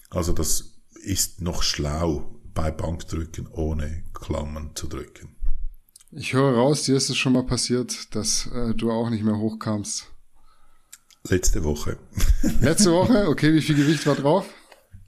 Also 0.09 0.31
das 0.31 0.79
ist 1.03 1.41
noch 1.41 1.61
schlau, 1.61 2.34
bei 2.55 2.71
Bankdrücken 2.71 3.47
ohne 3.51 4.03
Klammern 4.13 4.71
zu 4.73 4.87
drücken. 4.87 5.35
Ich 6.11 6.33
höre 6.33 6.55
raus, 6.55 6.83
dir 6.83 6.95
ist 6.95 7.09
es 7.09 7.17
schon 7.17 7.33
mal 7.33 7.45
passiert, 7.45 8.15
dass 8.15 8.47
äh, 8.47 8.73
du 8.73 8.89
auch 8.91 9.09
nicht 9.09 9.23
mehr 9.23 9.37
hochkamst. 9.37 10.07
Letzte 11.27 11.63
Woche. 11.63 11.97
Letzte 12.61 12.91
Woche? 12.91 13.27
Okay, 13.27 13.53
wie 13.53 13.61
viel 13.61 13.75
Gewicht 13.75 14.07
war 14.07 14.15
drauf? 14.15 14.45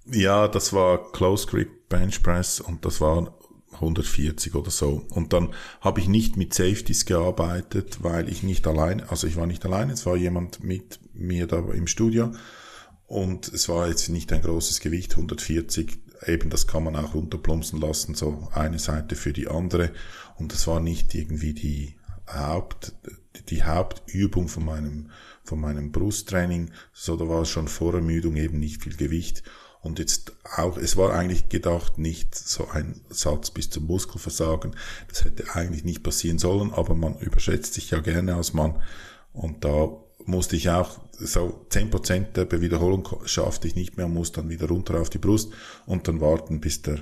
Ja, 0.05 0.47
das 0.47 0.73
war 0.73 1.11
Close 1.11 1.47
Grip 1.47 1.89
Bench 1.89 2.21
Press 2.21 2.59
und 2.59 2.85
das 2.85 3.01
waren 3.01 3.29
140 3.73 4.55
oder 4.55 4.71
so. 4.71 5.05
Und 5.09 5.33
dann 5.33 5.53
habe 5.81 5.99
ich 5.99 6.07
nicht 6.07 6.35
mit 6.35 6.53
Safeties 6.53 7.05
gearbeitet, 7.05 7.99
weil 8.01 8.29
ich 8.29 8.43
nicht 8.43 8.67
allein, 8.67 9.01
also 9.01 9.27
ich 9.27 9.37
war 9.37 9.45
nicht 9.45 9.65
allein, 9.65 9.89
es 9.89 10.05
war 10.05 10.15
jemand 10.15 10.63
mit 10.63 10.99
mir 11.13 11.47
da 11.47 11.59
im 11.59 11.87
Studio 11.87 12.31
und 13.05 13.47
es 13.47 13.69
war 13.69 13.87
jetzt 13.87 14.09
nicht 14.09 14.33
ein 14.33 14.41
großes 14.41 14.81
Gewicht, 14.81 15.11
140 15.11 15.99
eben 16.25 16.49
das 16.49 16.67
kann 16.67 16.83
man 16.83 16.95
auch 16.95 17.13
runterplumpsen 17.13 17.79
lassen, 17.79 18.15
so 18.15 18.49
eine 18.53 18.79
Seite 18.79 19.15
für 19.15 19.33
die 19.33 19.47
andere. 19.47 19.91
Und 20.37 20.53
das 20.53 20.67
war 20.67 20.79
nicht 20.79 21.13
irgendwie 21.15 21.53
die 21.53 21.95
Haupt, 22.27 22.93
die 23.49 23.63
Hauptübung 23.63 24.47
von 24.47 24.65
meinem, 24.65 25.11
von 25.43 25.59
meinem 25.59 25.91
Brusttraining, 25.91 26.71
so 26.91 27.15
da 27.15 27.27
war 27.27 27.45
schon 27.45 27.67
vor 27.67 27.93
Ermüdung 27.93 28.35
eben 28.35 28.59
nicht 28.59 28.83
viel 28.83 28.95
Gewicht. 28.95 29.43
Und 29.81 29.99
jetzt 29.99 30.35
auch, 30.57 30.77
es 30.77 30.97
war 30.97 31.13
eigentlich 31.13 31.49
gedacht, 31.49 31.97
nicht 31.97 32.35
so 32.35 32.67
ein 32.67 33.01
Satz 33.09 33.51
bis 33.51 33.69
zum 33.69 33.85
Muskelversagen. 33.85 34.75
Das 35.07 35.23
hätte 35.23 35.55
eigentlich 35.55 35.85
nicht 35.85 36.03
passieren 36.03 36.39
sollen, 36.39 36.73
aber 36.73 36.93
man 36.95 37.17
überschätzt 37.19 37.75
sich 37.75 37.91
ja 37.91 37.99
gerne 37.99 38.35
als 38.35 38.53
Mann. 38.53 38.81
Und 39.31 39.63
da 39.63 39.89
musste 40.27 40.55
ich 40.55 40.69
auch 40.69 40.99
so 41.11 41.65
zehn 41.69 41.89
Prozent 41.89 42.37
der 42.37 42.61
Wiederholung 42.61 43.07
schaffte 43.25 43.67
ich 43.67 43.75
nicht 43.75 43.97
mehr, 43.97 44.07
muss 44.07 44.31
dann 44.31 44.49
wieder 44.49 44.67
runter 44.67 44.99
auf 45.01 45.09
die 45.09 45.17
Brust 45.17 45.51
und 45.85 46.07
dann 46.07 46.21
warten, 46.21 46.59
bis 46.59 46.81
der, 46.81 46.99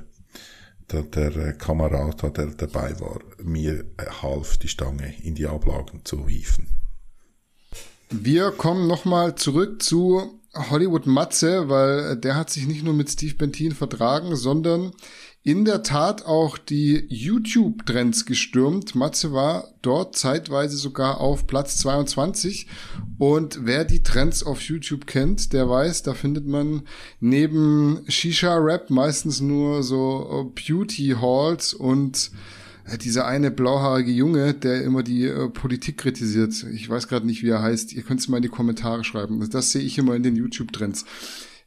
der, 0.92 1.04
der 1.04 1.54
Kamerad, 1.54 2.22
der 2.38 2.48
dabei 2.48 3.00
war, 3.00 3.20
mir 3.44 3.84
half, 4.22 4.58
die 4.58 4.68
Stange 4.68 5.14
in 5.24 5.36
die 5.36 5.48
Ablagen 5.48 6.02
zu 6.06 6.28
hieven. 6.28 6.68
Wir 8.10 8.52
kommen 8.52 8.88
nochmal 8.88 9.36
zurück 9.36 9.82
zu 9.82 10.40
Hollywood 10.54 11.06
Matze, 11.06 11.68
weil 11.68 12.16
der 12.18 12.36
hat 12.36 12.50
sich 12.50 12.68
nicht 12.68 12.84
nur 12.84 12.94
mit 12.94 13.10
Steve 13.10 13.36
Bentin 13.36 13.74
vertragen, 13.74 14.36
sondern 14.36 14.92
in 15.46 15.64
der 15.64 15.84
Tat 15.84 16.26
auch 16.26 16.58
die 16.58 17.06
YouTube-Trends 17.08 18.26
gestürmt. 18.26 18.96
Matze 18.96 19.32
war 19.32 19.76
dort 19.84 20.18
zeitweise 20.18 20.76
sogar 20.76 21.22
auf 21.22 21.46
Platz 21.46 21.78
22. 21.78 22.66
Und 23.20 23.60
wer 23.62 23.86
die 23.86 24.02
Trends 24.02 24.42
auf 24.42 24.60
YouTube 24.62 25.06
kennt, 25.06 25.54
der 25.54 25.70
weiß, 25.70 26.02
da 26.02 26.16
findet 26.16 26.48
man 26.48 26.82
neben 27.20 28.02
Shisha-Rap 28.08 28.90
meistens 28.90 29.40
nur 29.40 29.84
so 29.84 30.52
Beauty-Halls 30.56 31.76
und 31.76 32.32
äh, 32.86 32.98
dieser 32.98 33.28
eine 33.28 33.52
blauhaarige 33.52 34.12
Junge, 34.12 34.56
der 34.56 34.82
immer 34.82 35.04
die 35.04 35.26
äh, 35.26 35.48
Politik 35.50 36.00
kritisiert. 36.00 36.66
Ich 36.74 36.90
weiß 36.90 37.08
gerade 37.08 37.28
nicht, 37.28 37.44
wie 37.44 37.50
er 37.50 37.62
heißt. 37.62 37.94
Ihr 37.94 38.02
könnt 38.02 38.20
es 38.20 38.28
mal 38.28 38.38
in 38.38 38.44
die 38.44 38.50
Kommentare 38.50 39.04
schreiben. 39.04 39.48
Das 39.52 39.72
sehe 39.72 39.84
ich 39.84 40.00
immer 40.00 40.16
in 40.16 40.24
den 40.24 40.36
YouTube-Trends. 40.36 41.06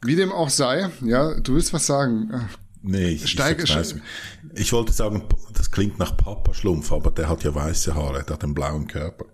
Wie 0.02 0.16
dem 0.16 0.32
auch 0.32 0.50
sei, 0.50 0.90
ja, 1.00 1.38
du 1.38 1.54
willst 1.54 1.72
was 1.72 1.86
sagen. 1.86 2.48
Nee, 2.82 3.10
ich, 3.10 3.28
Steige, 3.28 3.64
ich, 3.64 3.94
ich 4.54 4.72
wollte 4.72 4.92
sagen, 4.92 5.24
das 5.54 5.70
klingt 5.70 5.98
nach 5.98 6.16
Papa 6.16 6.54
Schlumpf, 6.54 6.92
aber 6.92 7.10
der 7.10 7.28
hat 7.28 7.42
ja 7.44 7.54
weiße 7.54 7.94
Haare, 7.94 8.22
der 8.24 8.34
hat 8.34 8.44
einen 8.44 8.54
blauen 8.54 8.86
Körper. 8.86 9.26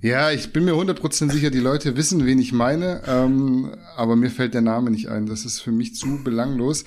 Ja, 0.00 0.30
ich 0.30 0.52
bin 0.52 0.66
mir 0.66 0.74
100% 0.74 1.32
sicher, 1.32 1.50
die 1.50 1.60
Leute 1.60 1.96
wissen, 1.96 2.26
wen 2.26 2.38
ich 2.38 2.52
meine, 2.52 3.02
ähm, 3.06 3.74
aber 3.96 4.16
mir 4.16 4.30
fällt 4.30 4.52
der 4.52 4.60
Name 4.60 4.90
nicht 4.90 5.08
ein. 5.08 5.26
Das 5.26 5.44
ist 5.44 5.60
für 5.60 5.72
mich 5.72 5.94
zu 5.94 6.22
belanglos. 6.22 6.84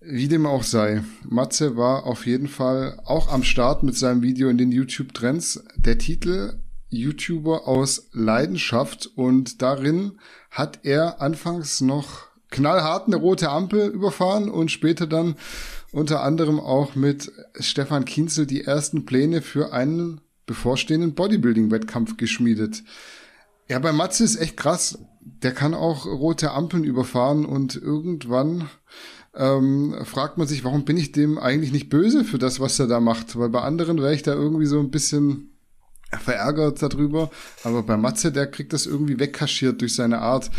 Wie 0.00 0.28
dem 0.28 0.44
auch 0.44 0.62
sei, 0.62 1.02
Matze 1.26 1.78
war 1.78 2.04
auf 2.04 2.26
jeden 2.26 2.48
Fall 2.48 3.00
auch 3.06 3.32
am 3.32 3.42
Start 3.42 3.82
mit 3.82 3.96
seinem 3.96 4.20
Video 4.20 4.50
in 4.50 4.58
den 4.58 4.70
YouTube-Trends. 4.70 5.64
Der 5.76 5.96
Titel 5.96 6.60
YouTuber 6.90 7.66
aus 7.66 8.10
Leidenschaft 8.12 9.06
und 9.16 9.62
darin 9.62 10.18
hat 10.50 10.80
er 10.82 11.22
anfangs 11.22 11.80
noch 11.80 12.23
knallhart 12.54 13.08
eine 13.08 13.16
rote 13.16 13.50
Ampel 13.50 13.88
überfahren 13.88 14.48
und 14.48 14.70
später 14.70 15.06
dann 15.08 15.34
unter 15.92 16.22
anderem 16.22 16.60
auch 16.60 16.94
mit 16.94 17.32
Stefan 17.58 18.04
Kienzel 18.04 18.46
die 18.46 18.64
ersten 18.64 19.04
Pläne 19.04 19.42
für 19.42 19.72
einen 19.72 20.20
bevorstehenden 20.46 21.14
Bodybuilding-Wettkampf 21.14 22.16
geschmiedet. 22.16 22.84
Ja, 23.68 23.78
bei 23.80 23.92
Matze 23.92 24.22
ist 24.22 24.36
echt 24.36 24.56
krass. 24.56 24.98
Der 25.20 25.52
kann 25.52 25.74
auch 25.74 26.06
rote 26.06 26.52
Ampeln 26.52 26.84
überfahren 26.84 27.44
und 27.44 27.74
irgendwann 27.74 28.68
ähm, 29.34 29.96
fragt 30.04 30.38
man 30.38 30.46
sich, 30.46 30.62
warum 30.64 30.84
bin 30.84 30.96
ich 30.96 31.10
dem 31.10 31.38
eigentlich 31.38 31.72
nicht 31.72 31.88
böse 31.88 32.24
für 32.24 32.38
das, 32.38 32.60
was 32.60 32.78
er 32.78 32.86
da 32.86 33.00
macht? 33.00 33.36
Weil 33.36 33.48
bei 33.48 33.62
anderen 33.62 34.00
wäre 34.00 34.14
ich 34.14 34.22
da 34.22 34.32
irgendwie 34.32 34.66
so 34.66 34.78
ein 34.78 34.90
bisschen 34.90 35.50
verärgert 36.20 36.82
darüber. 36.82 37.30
Aber 37.64 37.82
bei 37.82 37.96
Matze, 37.96 38.30
der 38.30 38.46
kriegt 38.46 38.72
das 38.72 38.86
irgendwie 38.86 39.18
wegkaschiert 39.18 39.80
durch 39.80 39.96
seine 39.96 40.20
Art. 40.20 40.50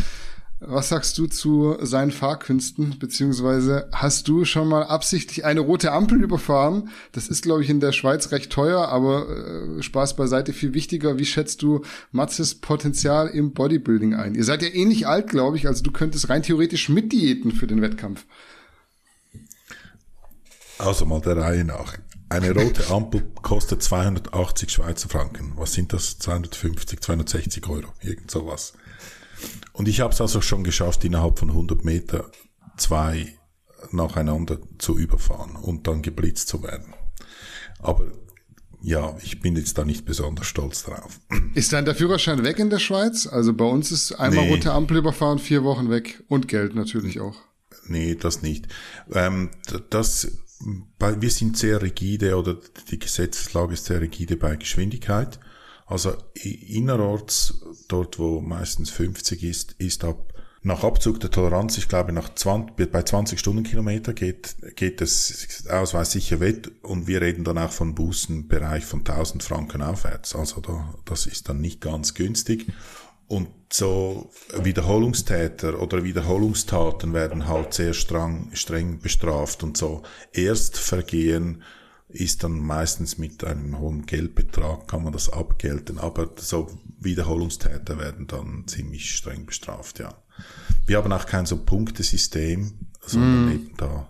Was 0.62 0.88
sagst 0.88 1.18
du 1.18 1.28
zu 1.28 1.78
seinen 1.82 2.12
Fahrkünsten? 2.12 2.98
Beziehungsweise 2.98 3.90
hast 3.92 4.30
du 4.30 4.46
schon 4.46 4.70
mal 4.70 4.84
absichtlich 4.84 5.44
eine 5.44 5.60
rote 5.60 5.92
Ampel 5.92 6.24
überfahren? 6.24 6.90
Das 7.12 7.28
ist, 7.28 7.44
glaube 7.44 7.62
ich, 7.62 7.70
in 7.70 7.82
der 7.82 7.92
Schweiz 7.92 8.32
recht 8.32 8.52
teuer, 8.52 8.88
aber 8.88 9.28
äh, 9.30 9.84
Spaß 9.84 10.16
beiseite 10.16 10.54
viel 10.54 10.74
wichtiger. 10.74 11.20
Wie 11.20 11.26
schätzt 11.26 11.62
du 11.62 11.82
Matzes 12.12 12.56
Potenzial 12.56 13.28
im 13.28 13.54
Bodybuilding 13.54 14.16
ein? 14.16 14.34
Ihr 14.34 14.46
seid 14.46 14.62
ja 14.62 14.70
ähnlich 14.70 15.02
eh 15.02 15.06
alt, 15.06 15.30
glaube 15.30 15.58
ich, 15.58 15.68
also 15.68 15.84
du 15.84 15.92
könntest 15.92 16.30
rein 16.30 16.42
theoretisch 16.42 16.88
mitdiäten 16.88 17.52
für 17.52 17.68
den 17.68 17.82
Wettkampf. 17.82 18.26
Also 20.78 21.06
mal 21.06 21.20
der 21.20 21.36
Reihe 21.36 21.66
nach. 21.66 21.98
Eine 22.30 22.52
rote 22.52 22.90
Ampel 22.90 23.24
kostet 23.42 23.84
280 23.84 24.72
Schweizer 24.72 25.10
Franken. 25.10 25.54
Was 25.58 25.74
sind 25.74 25.92
das? 25.92 26.18
250, 26.18 27.02
260 27.02 27.68
Euro, 27.68 27.90
irgend 28.02 28.32
sowas. 28.32 28.74
Und 29.74 29.88
ich 29.88 30.00
habe 30.02 30.14
es 30.14 30.22
also 30.22 30.42
schon 30.42 30.64
geschafft, 30.64 31.04
innerhalb 31.04 31.40
von 31.40 31.50
100 31.50 31.84
Meter 31.84 32.32
zwei 32.78 33.38
nacheinander 33.92 34.60
zu 34.78 34.98
überfahren 34.98 35.56
und 35.56 35.88
dann 35.88 36.02
geblitzt 36.02 36.48
zu 36.48 36.64
werden. 36.64 36.94
Aber 37.80 38.06
ja, 38.82 39.18
ich 39.24 39.42
bin 39.42 39.56
jetzt 39.56 39.78
da 39.78 39.86
nicht 39.86 40.06
besonders 40.06 40.48
stolz 40.48 40.84
drauf. 40.84 41.20
Ist 41.56 41.74
dann 41.74 41.86
der 41.86 41.96
Führerschein 41.96 42.44
weg 42.44 42.60
in 42.60 42.70
der 42.70 42.80
Schweiz? 42.80 43.26
Also 43.26 43.54
bei 43.54 43.66
uns 43.66 43.92
ist 43.92 44.14
einmal 44.14 44.46
nee. 44.46 44.52
rote 44.52 44.72
Ampel 44.72 44.98
überfahren, 44.98 45.40
vier 45.40 45.64
Wochen 45.64 45.90
weg 45.90 46.24
und 46.28 46.48
Geld 46.48 46.76
natürlich 46.76 47.20
auch. 47.20 47.36
Nee, 47.88 48.16
das 48.16 48.42
nicht. 48.42 48.68
Ähm, 49.12 49.50
das, 49.90 50.28
bei, 51.00 51.20
wir 51.22 51.30
sind 51.30 51.58
sehr 51.58 51.82
rigide 51.82 52.38
oder 52.38 52.58
die 52.90 53.00
Gesetzeslage 53.00 53.74
ist 53.74 53.86
sehr 53.86 54.02
rigide 54.02 54.38
bei 54.38 54.56
Geschwindigkeit. 54.56 55.40
Also 55.86 56.14
innerorts, 56.34 57.62
dort 57.88 58.18
wo 58.18 58.42
meistens 58.42 58.90
50 58.90 59.44
ist, 59.44 59.74
ist 59.74 60.04
ab 60.04 60.34
nach 60.66 60.84
Abzug 60.84 61.20
der 61.20 61.30
Toleranz, 61.30 61.78
ich 61.78 61.88
glaube 61.88 62.12
nach 62.12 62.34
20, 62.34 62.92
bei 62.92 63.04
20 63.04 63.40
Stundenkilometer 63.40 64.14
geht, 64.14 64.56
geht 64.76 65.00
das 65.00 65.68
Ausweis 65.70 66.12
sicher 66.12 66.40
weg 66.40 66.72
und 66.82 67.06
wir 67.06 67.22
reden 67.22 67.44
dann 67.44 67.60
auch 67.60 67.72
von 67.72 67.94
Bußenbereich 67.94 68.84
von 68.84 69.02
1000 69.02 69.44
Franken 69.44 69.84
aufwärts. 69.84 70.36
Also 70.36 70.62
da, 70.62 70.96
das 71.06 71.28
ist 71.28 71.50
dann 71.50 71.62
nicht 71.62 71.82
ganz 71.82 72.16
günstig. 72.16 72.66
Und 73.28 73.48
so 73.72 74.32
Wiederholungstäter 74.60 75.80
oder 75.80 76.04
Wiederholungstaten 76.04 77.14
werden 77.14 77.48
halt 77.48 77.76
sehr 77.76 77.94
streng, 77.94 78.50
streng 78.54 79.00
bestraft 79.00 79.62
und 79.62 79.78
so 79.78 80.02
Erstvergehen 80.34 81.62
ist 82.08 82.44
dann 82.44 82.60
meistens 82.60 83.18
mit 83.18 83.44
einem 83.44 83.80
hohen 83.80 84.06
Geldbetrag, 84.06 84.88
kann 84.88 85.04
man 85.04 85.14
das 85.14 85.32
abgelten, 85.32 85.98
aber 85.98 86.30
so 86.38 86.68
Wiederholungstäter 87.00 87.98
werden 88.00 88.28
dann 88.28 88.64
ziemlich 88.68 89.16
streng 89.16 89.46
bestraft, 89.46 90.00
ja. 90.00 90.14
Wir 90.86 90.98
haben 90.98 91.12
auch 91.12 91.26
kein 91.26 91.46
so 91.46 91.58
Punktesystem, 91.58 92.74
sondern 93.02 93.46
mm. 93.46 93.52
eben 93.52 93.78
da. 93.78 94.10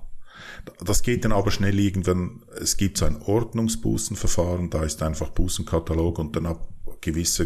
Das 0.83 1.03
geht 1.03 1.23
dann 1.23 1.31
aber 1.31 1.51
schnell 1.51 1.79
irgendwann, 1.79 2.43
es 2.59 2.77
gibt 2.77 2.97
so 2.97 3.05
ein 3.05 3.21
Ordnungsbußenverfahren, 3.21 4.69
da 4.69 4.83
ist 4.83 5.01
einfach 5.03 5.29
Bußenkatalog 5.29 6.19
und 6.19 6.35
dann 6.35 6.47
ab 6.47 6.67
gewisser 7.01 7.45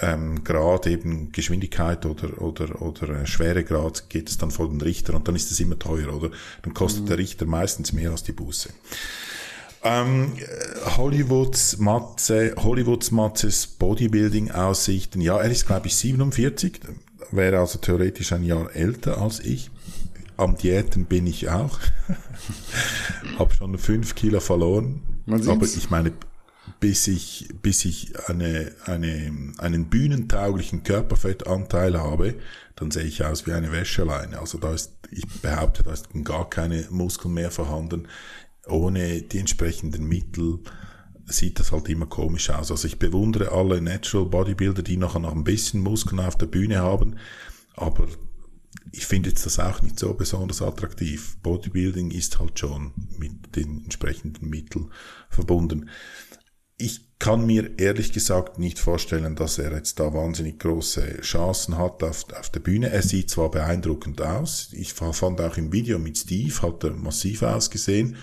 ähm, 0.00 0.44
Grad 0.44 0.86
eben 0.86 1.32
Geschwindigkeit 1.32 2.04
oder 2.06 2.42
oder 2.42 2.82
oder 2.82 3.08
äh, 3.20 3.26
Schweregrad 3.26 4.10
geht 4.10 4.28
es 4.28 4.36
dann 4.36 4.50
vor 4.50 4.68
den 4.68 4.80
Richter 4.80 5.14
und 5.14 5.28
dann 5.28 5.36
ist 5.36 5.50
es 5.50 5.60
immer 5.60 5.78
teuer 5.78 6.12
oder 6.12 6.30
dann 6.62 6.74
kostet 6.74 7.04
mm. 7.04 7.06
der 7.06 7.18
Richter 7.18 7.46
meistens 7.46 7.92
mehr 7.92 8.10
als 8.10 8.22
die 8.22 8.32
Buße. 8.32 8.70
Ähm, 9.88 10.32
Hollywoods 10.96 11.78
Matze, 11.78 12.54
Hollywoods 12.56 13.12
Matzes 13.12 13.68
Bodybuilding-Aussichten. 13.68 15.20
Ja, 15.20 15.38
er 15.38 15.48
ist, 15.48 15.66
glaube 15.66 15.86
ich, 15.86 15.94
47, 15.94 16.80
wäre 17.30 17.60
also 17.60 17.78
theoretisch 17.78 18.32
ein 18.32 18.42
Jahr 18.42 18.74
älter 18.74 19.18
als 19.18 19.38
ich. 19.38 19.70
Am 20.36 20.56
Diäten 20.56 21.04
bin 21.04 21.28
ich 21.28 21.50
auch. 21.50 21.78
Hab 23.38 23.52
schon 23.54 23.78
fünf 23.78 24.16
Kilo 24.16 24.40
verloren. 24.40 25.02
Aber 25.28 25.64
ich 25.64 25.88
meine, 25.88 26.12
bis 26.80 27.06
ich, 27.06 27.48
bis 27.62 27.84
ich 27.84 28.12
eine, 28.28 28.72
eine, 28.86 29.52
einen 29.58 29.86
bühnentauglichen 29.86 30.82
Körperfettanteil 30.82 31.98
habe, 31.98 32.34
dann 32.74 32.90
sehe 32.90 33.04
ich 33.04 33.24
aus 33.24 33.46
wie 33.46 33.52
eine 33.52 33.70
Wäscheleine. 33.70 34.40
Also 34.40 34.58
da 34.58 34.74
ist, 34.74 34.92
ich 35.12 35.26
behaupte, 35.40 35.84
da 35.84 35.92
ist 35.92 36.08
gar 36.24 36.50
keine 36.50 36.86
Muskeln 36.90 37.34
mehr 37.34 37.52
vorhanden 37.52 38.08
ohne 38.66 39.22
die 39.22 39.38
entsprechenden 39.38 40.04
Mittel 40.04 40.60
sieht 41.26 41.58
das 41.58 41.72
halt 41.72 41.88
immer 41.88 42.06
komisch 42.06 42.50
aus. 42.50 42.70
Also 42.70 42.86
ich 42.86 42.98
bewundere 42.98 43.52
alle 43.52 43.80
Natural 43.80 44.26
Bodybuilder, 44.26 44.82
die 44.82 44.96
nachher 44.96 45.20
noch 45.20 45.34
ein 45.34 45.44
bisschen 45.44 45.80
Muskeln 45.80 46.20
auf 46.20 46.38
der 46.38 46.46
Bühne 46.46 46.78
haben, 46.78 47.16
aber 47.74 48.06
ich 48.92 49.06
finde 49.06 49.30
jetzt 49.30 49.44
das 49.44 49.58
auch 49.58 49.82
nicht 49.82 49.98
so 49.98 50.14
besonders 50.14 50.62
attraktiv. 50.62 51.36
Bodybuilding 51.42 52.10
ist 52.10 52.38
halt 52.38 52.58
schon 52.58 52.92
mit 53.18 53.56
den 53.56 53.84
entsprechenden 53.84 54.48
Mitteln 54.48 54.90
verbunden. 55.28 55.90
ich 56.78 57.06
kann 57.18 57.46
mir 57.46 57.78
ehrlich 57.78 58.12
gesagt 58.12 58.58
nicht 58.58 58.78
vorstellen, 58.78 59.36
dass 59.36 59.58
er 59.58 59.72
jetzt 59.72 59.98
da 59.98 60.12
wahnsinnig 60.12 60.58
große 60.58 61.22
Chancen 61.22 61.78
hat 61.78 62.02
auf, 62.02 62.30
auf 62.38 62.50
der 62.50 62.60
Bühne. 62.60 62.90
Er 62.90 63.02
sieht 63.02 63.30
zwar 63.30 63.50
beeindruckend 63.50 64.20
aus. 64.20 64.68
Ich 64.72 64.92
fand 64.92 65.40
auch 65.40 65.56
im 65.56 65.72
Video 65.72 65.98
mit 65.98 66.18
Steve 66.18 66.60
hat 66.60 66.84
er 66.84 66.92
massiv 66.92 67.42
ausgesehen, 67.42 68.16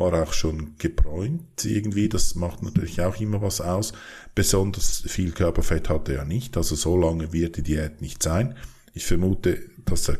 war 0.00 0.14
auch 0.14 0.32
schon 0.32 0.76
gebräunt 0.78 1.64
irgendwie. 1.64 2.08
Das 2.08 2.34
macht 2.34 2.62
natürlich 2.62 3.00
auch 3.02 3.20
immer 3.20 3.42
was 3.42 3.60
aus. 3.60 3.92
Besonders 4.34 5.04
viel 5.06 5.32
Körperfett 5.32 5.88
hat 5.88 6.08
er 6.08 6.16
ja 6.16 6.24
nicht. 6.24 6.56
Also 6.56 6.74
so 6.74 6.96
lange 6.96 7.32
wird 7.32 7.56
die 7.56 7.62
Diät 7.62 8.00
nicht 8.00 8.22
sein. 8.22 8.56
Ich 8.94 9.04
vermute, 9.04 9.60
dass 9.84 10.08
er 10.08 10.18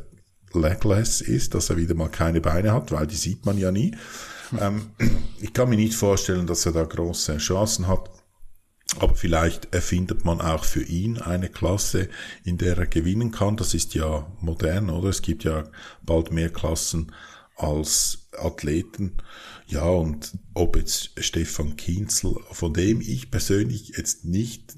legless 0.52 1.20
ist, 1.20 1.54
dass 1.54 1.70
er 1.70 1.76
wieder 1.76 1.94
mal 1.94 2.10
keine 2.10 2.40
Beine 2.40 2.72
hat, 2.72 2.92
weil 2.92 3.06
die 3.06 3.16
sieht 3.16 3.46
man 3.46 3.58
ja 3.58 3.72
nie. 3.72 3.96
Ähm, 4.58 4.90
ich 5.40 5.52
kann 5.52 5.68
mir 5.68 5.76
nicht 5.76 5.94
vorstellen, 5.94 6.46
dass 6.46 6.66
er 6.66 6.72
da 6.72 6.84
große 6.84 7.38
Chancen 7.38 7.88
hat. 7.88 8.10
Aber 8.98 9.14
vielleicht 9.14 9.72
erfindet 9.72 10.24
man 10.24 10.40
auch 10.40 10.64
für 10.64 10.82
ihn 10.82 11.18
eine 11.18 11.48
Klasse, 11.48 12.08
in 12.44 12.58
der 12.58 12.76
er 12.76 12.86
gewinnen 12.86 13.30
kann. 13.30 13.56
Das 13.56 13.72
ist 13.72 13.94
ja 13.94 14.26
modern, 14.40 14.90
oder? 14.90 15.08
Es 15.08 15.22
gibt 15.22 15.44
ja 15.44 15.64
bald 16.02 16.32
mehr 16.32 16.50
Klassen 16.50 17.12
als 17.56 18.26
Athleten. 18.36 19.18
Ja, 19.70 19.84
und 19.84 20.36
ob 20.54 20.76
jetzt 20.76 21.12
Stefan 21.22 21.76
Kienzel, 21.76 22.34
von 22.50 22.74
dem 22.74 23.00
ich 23.00 23.30
persönlich 23.30 23.92
jetzt 23.96 24.24
nicht, 24.24 24.76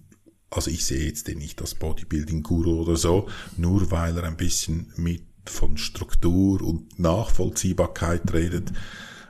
also 0.50 0.70
ich 0.70 0.84
sehe 0.84 1.06
jetzt 1.06 1.28
den 1.28 1.38
nicht 1.38 1.60
als 1.62 1.74
Bodybuilding-Guru 1.74 2.82
oder 2.82 2.96
so, 2.96 3.28
nur 3.56 3.90
weil 3.90 4.16
er 4.18 4.24
ein 4.24 4.36
bisschen 4.36 4.92
mit 4.96 5.22
von 5.46 5.76
Struktur 5.76 6.62
und 6.62 6.98
Nachvollziehbarkeit 6.98 8.32
redet 8.32 8.72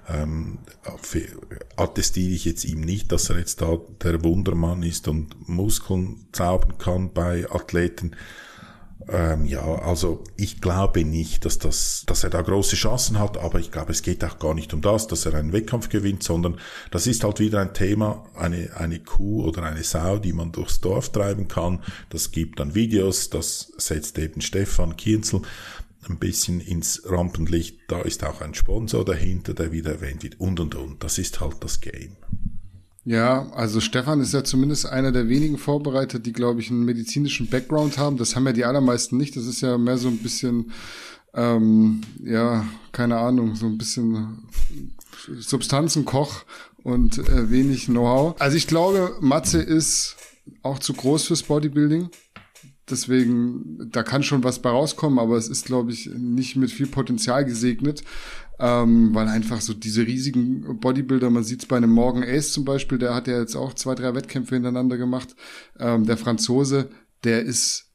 ähm, 0.08 0.58
attestiere 1.76 2.34
ich 2.34 2.44
jetzt 2.44 2.64
ihm 2.64 2.80
nicht, 2.80 3.12
dass 3.12 3.30
er 3.30 3.38
jetzt 3.38 3.60
da 3.60 3.78
der 4.02 4.22
Wundermann 4.24 4.82
ist 4.82 5.08
und 5.08 5.48
Muskeln 5.48 6.26
zaubern 6.32 6.78
kann 6.78 7.12
bei 7.12 7.48
Athleten. 7.50 8.16
Ähm, 9.08 9.44
ja, 9.46 9.62
also 9.62 10.22
ich 10.36 10.60
glaube 10.60 11.04
nicht, 11.04 11.44
dass 11.44 11.58
das, 11.58 12.04
dass 12.06 12.24
er 12.24 12.30
da 12.30 12.42
große 12.42 12.76
Chancen 12.76 13.18
hat, 13.18 13.36
aber 13.38 13.58
ich 13.58 13.70
glaube, 13.70 13.92
es 13.92 14.02
geht 14.02 14.24
auch 14.24 14.38
gar 14.38 14.54
nicht 14.54 14.72
um 14.74 14.80
das, 14.80 15.06
dass 15.06 15.26
er 15.26 15.34
einen 15.34 15.52
Wettkampf 15.52 15.88
gewinnt, 15.88 16.22
sondern 16.22 16.58
das 16.90 17.06
ist 17.06 17.24
halt 17.24 17.40
wieder 17.40 17.60
ein 17.60 17.74
Thema, 17.74 18.24
eine, 18.34 18.70
eine 18.76 19.00
Kuh 19.00 19.44
oder 19.44 19.64
eine 19.64 19.82
Sau, 19.82 20.18
die 20.18 20.32
man 20.32 20.52
durchs 20.52 20.80
Dorf 20.80 21.10
treiben 21.10 21.48
kann. 21.48 21.80
Das 22.10 22.30
gibt 22.30 22.60
dann 22.60 22.74
Videos, 22.74 23.30
das 23.30 23.72
setzt 23.76 24.18
eben 24.18 24.40
Stefan 24.40 24.96
Kienzel 24.96 25.42
ein 26.08 26.18
bisschen 26.18 26.60
ins 26.60 27.02
Rampenlicht. 27.04 27.78
Da 27.88 28.02
ist 28.02 28.24
auch 28.24 28.40
ein 28.40 28.54
Sponsor 28.54 29.04
dahinter, 29.04 29.54
der 29.54 29.72
wieder 29.72 29.92
erwähnt 29.92 30.22
wird 30.22 30.40
und 30.40 30.60
und 30.60 30.74
und. 30.74 31.02
Das 31.02 31.18
ist 31.18 31.40
halt 31.40 31.56
das 31.60 31.80
Game. 31.80 32.16
Ja, 33.04 33.50
also 33.52 33.80
Stefan 33.80 34.20
ist 34.20 34.32
ja 34.32 34.44
zumindest 34.44 34.86
einer 34.86 35.10
der 35.10 35.28
wenigen 35.28 35.58
Vorbereiter, 35.58 36.20
die, 36.20 36.32
glaube 36.32 36.60
ich, 36.60 36.70
einen 36.70 36.84
medizinischen 36.84 37.48
Background 37.48 37.98
haben. 37.98 38.16
Das 38.16 38.36
haben 38.36 38.46
ja 38.46 38.52
die 38.52 38.64
allermeisten 38.64 39.16
nicht. 39.16 39.36
Das 39.36 39.46
ist 39.46 39.60
ja 39.60 39.76
mehr 39.76 39.98
so 39.98 40.08
ein 40.08 40.18
bisschen, 40.18 40.70
ähm, 41.34 42.02
ja, 42.22 42.64
keine 42.92 43.18
Ahnung, 43.18 43.56
so 43.56 43.66
ein 43.66 43.76
bisschen 43.76 44.44
Substanzenkoch 45.38 46.44
und 46.84 47.18
äh, 47.18 47.50
wenig 47.50 47.86
Know-how. 47.86 48.40
Also 48.40 48.56
ich 48.56 48.68
glaube, 48.68 49.16
Matze 49.20 49.60
ist 49.60 50.16
auch 50.62 50.78
zu 50.78 50.92
groß 50.92 51.24
fürs 51.24 51.42
Bodybuilding. 51.42 52.08
Deswegen, 52.88 53.90
da 53.90 54.02
kann 54.02 54.22
schon 54.22 54.44
was 54.44 54.60
bei 54.60 54.70
rauskommen, 54.70 55.18
aber 55.18 55.36
es 55.36 55.48
ist, 55.48 55.64
glaube 55.64 55.92
ich, 55.92 56.10
nicht 56.14 56.56
mit 56.56 56.70
viel 56.70 56.88
Potenzial 56.88 57.44
gesegnet, 57.44 58.02
ähm, 58.62 59.12
weil 59.12 59.26
einfach 59.26 59.60
so 59.60 59.74
diese 59.74 60.06
riesigen 60.06 60.78
Bodybuilder, 60.78 61.30
man 61.30 61.42
sieht 61.42 61.62
es 61.62 61.66
bei 61.66 61.76
einem 61.76 61.90
Morgan 61.90 62.22
Ace 62.22 62.52
zum 62.52 62.64
Beispiel, 62.64 62.96
der 62.96 63.12
hat 63.12 63.26
ja 63.26 63.40
jetzt 63.40 63.56
auch 63.56 63.74
zwei, 63.74 63.96
drei 63.96 64.14
Wettkämpfe 64.14 64.54
hintereinander 64.54 64.98
gemacht. 64.98 65.34
Ähm, 65.80 66.06
der 66.06 66.16
Franzose, 66.16 66.88
der 67.24 67.42
ist 67.42 67.90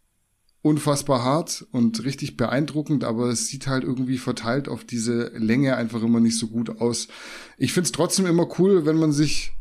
unfassbar 0.62 1.24
hart 1.24 1.66
und 1.72 2.04
richtig 2.04 2.36
beeindruckend, 2.36 3.06
aber 3.06 3.30
es 3.30 3.48
sieht 3.48 3.68
halt 3.68 3.86
irgendwie 3.86 4.18
verteilt 4.18 4.68
auf 4.68 4.84
diese 4.84 5.32
Länge 5.38 5.78
einfach 5.78 6.04
immer 6.04 6.20
nicht 6.20 6.38
so 6.38 6.48
gut 6.48 6.82
aus. 6.82 7.08
Ich 7.58 7.72
finde 7.72 7.86
es 7.86 7.94
trotzdem 7.94 8.26
immer 8.26 8.60
cool, 8.60 8.86
wenn 8.86 8.98
man 8.98 9.14
sich 9.14 9.54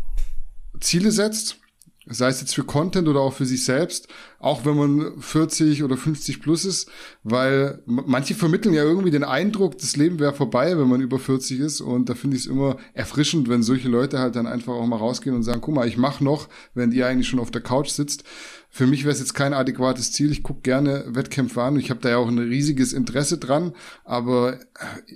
Ziele 0.81 1.13
setzt 1.13 1.61
sei 2.09 2.29
es 2.29 2.41
jetzt 2.41 2.55
für 2.55 2.65
Content 2.65 3.09
oder 3.09 3.21
auch 3.21 3.33
für 3.33 3.47
sich 3.47 3.65
selbst, 3.65 4.09
auch 4.39 4.65
wenn 4.65 4.77
man 4.77 5.21
40 5.21 5.83
oder 5.83 5.97
50 5.97 6.41
plus 6.41 6.65
ist, 6.65 6.89
weil 7.25 7.83
manche 7.87 8.35
vermitteln 8.35 8.75
ja 8.75 8.85
irgendwie 8.85 9.11
den 9.11 9.25
Eindruck, 9.25 9.79
das 9.79 9.97
Leben 9.97 10.21
wäre 10.21 10.33
vorbei, 10.33 10.79
wenn 10.79 10.89
man 10.89 11.01
über 11.01 11.19
40 11.19 11.59
ist 11.61 11.81
und 11.81 12.09
da 12.09 12.15
finde 12.15 12.37
ich 12.37 12.45
es 12.45 12.49
immer 12.49 12.77
erfrischend, 12.95 13.49
wenn 13.49 13.63
solche 13.63 13.89
Leute 13.89 14.19
halt 14.19 14.37
dann 14.37 14.47
einfach 14.47 14.75
auch 14.75 14.87
mal 14.87 14.97
rausgehen 14.97 15.35
und 15.35 15.43
sagen, 15.43 15.61
guck 15.61 15.75
mal, 15.75 15.89
ich 15.89 15.97
mache 15.97 16.23
noch, 16.23 16.49
während 16.75 16.95
ihr 16.95 17.07
eigentlich 17.07 17.29
schon 17.29 17.41
auf 17.41 17.51
der 17.51 17.63
Couch 17.63 17.89
sitzt. 17.89 18.25
Für 18.69 18.87
mich 18.87 19.05
wäre 19.05 19.13
es 19.13 19.21
jetzt 19.21 19.35
kein 19.35 19.55
adäquates 19.55 20.13
Ziel. 20.13 20.31
Ich 20.31 20.43
gucke 20.43 20.61
gerne 20.61 21.07
Wettkämpfe 21.09 21.63
an. 21.63 21.79
Ich 21.79 21.89
habe 21.89 22.01
da 22.01 22.11
ja 22.11 22.17
auch 22.19 22.29
ein 22.29 22.39
riesiges 22.39 22.93
Interesse 22.93 23.39
dran, 23.39 23.73
aber 24.05 24.59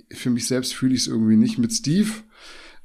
für 0.09 0.31
mich 0.31 0.47
selbst 0.47 0.73
fühle 0.73 0.95
ich 0.95 1.01
es 1.01 1.07
irgendwie 1.07 1.35
nicht. 1.35 1.59
Mit 1.59 1.71
Steve 1.71 2.09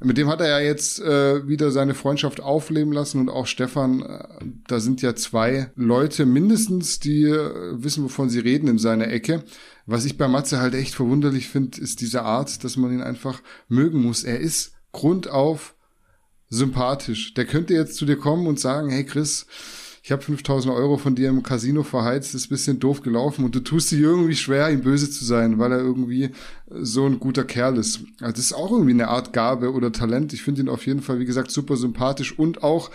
mit 0.01 0.19
dem 0.19 0.29
hat 0.29 0.41
er 0.41 0.49
ja 0.49 0.61
jetzt 0.61 1.01
äh, 1.01 1.49
wieder 1.49 1.71
seine 1.71 1.95
Freundschaft 1.95 2.41
aufleben 2.41 2.93
lassen 2.93 3.19
und 3.19 3.31
auch 3.31 3.47
Stefan, 3.47 4.03
äh, 4.03 4.45
da 4.69 4.79
sind 4.79 5.01
ja 5.01 5.15
zwei 5.15 5.71
Leute 5.75 6.27
mindestens, 6.27 7.01
die 7.01 7.25
äh, 7.25 7.83
wissen, 7.83 8.05
wovon 8.05 8.29
sie 8.29 8.41
reden 8.41 8.69
in 8.69 8.79
seiner 8.79 9.09
Ecke. 9.09 9.43
Was 9.87 10.05
ich 10.05 10.19
bei 10.19 10.29
Matze 10.29 10.61
halt 10.61 10.75
echt 10.75 10.95
verwunderlich 10.95 11.49
finde, 11.49 11.81
ist 11.81 12.03
diese 12.03 12.23
Art, 12.23 12.63
dass 12.63 12.77
man 12.77 12.93
ihn 12.93 13.01
einfach 13.01 13.41
mögen 13.69 14.03
muss. 14.03 14.23
Er 14.23 14.41
ist 14.41 14.75
grundauf 14.93 15.77
sympathisch. 16.51 17.33
Der 17.35 17.47
könnte 17.47 17.73
jetzt 17.73 17.97
zu 17.97 18.05
dir 18.05 18.17
kommen 18.17 18.47
und 18.47 18.61
sagen, 18.61 18.91
hey 18.91 19.05
Chris, 19.05 19.47
ich 20.07 20.13
habe 20.13 20.23
5000 20.23 20.73
Euro 20.73 20.99
von 20.99 21.17
dir 21.17 21.29
im 21.29 21.43
Casino 21.43 21.83
verheizt, 21.83 22.33
ist 22.37 22.47
bisschen 22.47 22.79
doof 22.79 23.01
gelaufen 23.01 23.45
und 23.45 23.57
du 23.57 23.59
tust 23.59 23.91
dir 23.91 23.99
irgendwie 23.99 24.37
schwer, 24.37 24.71
ihm 24.71 24.83
böse 24.83 25.11
zu 25.11 25.25
sein, 25.25 25.59
weil 25.59 25.73
er 25.73 25.81
irgendwie 25.81 26.31
so 26.71 27.07
ein 27.07 27.19
guter 27.19 27.43
Kerl 27.43 27.77
ist. 27.77 28.03
Also 28.21 28.31
das 28.31 28.39
ist 28.39 28.53
auch 28.53 28.71
irgendwie 28.71 28.93
eine 28.93 29.09
Art 29.09 29.33
Gabe 29.33 29.73
oder 29.73 29.91
Talent. 29.91 30.33
Ich 30.33 30.45
finde 30.45 30.61
ihn 30.61 30.69
auf 30.69 30.87
jeden 30.87 31.03
Fall, 31.03 31.19
wie 31.19 31.25
gesagt, 31.25 31.51
super 31.51 31.77
sympathisch 31.77 32.39
und 32.39 32.63
auch 32.63 32.93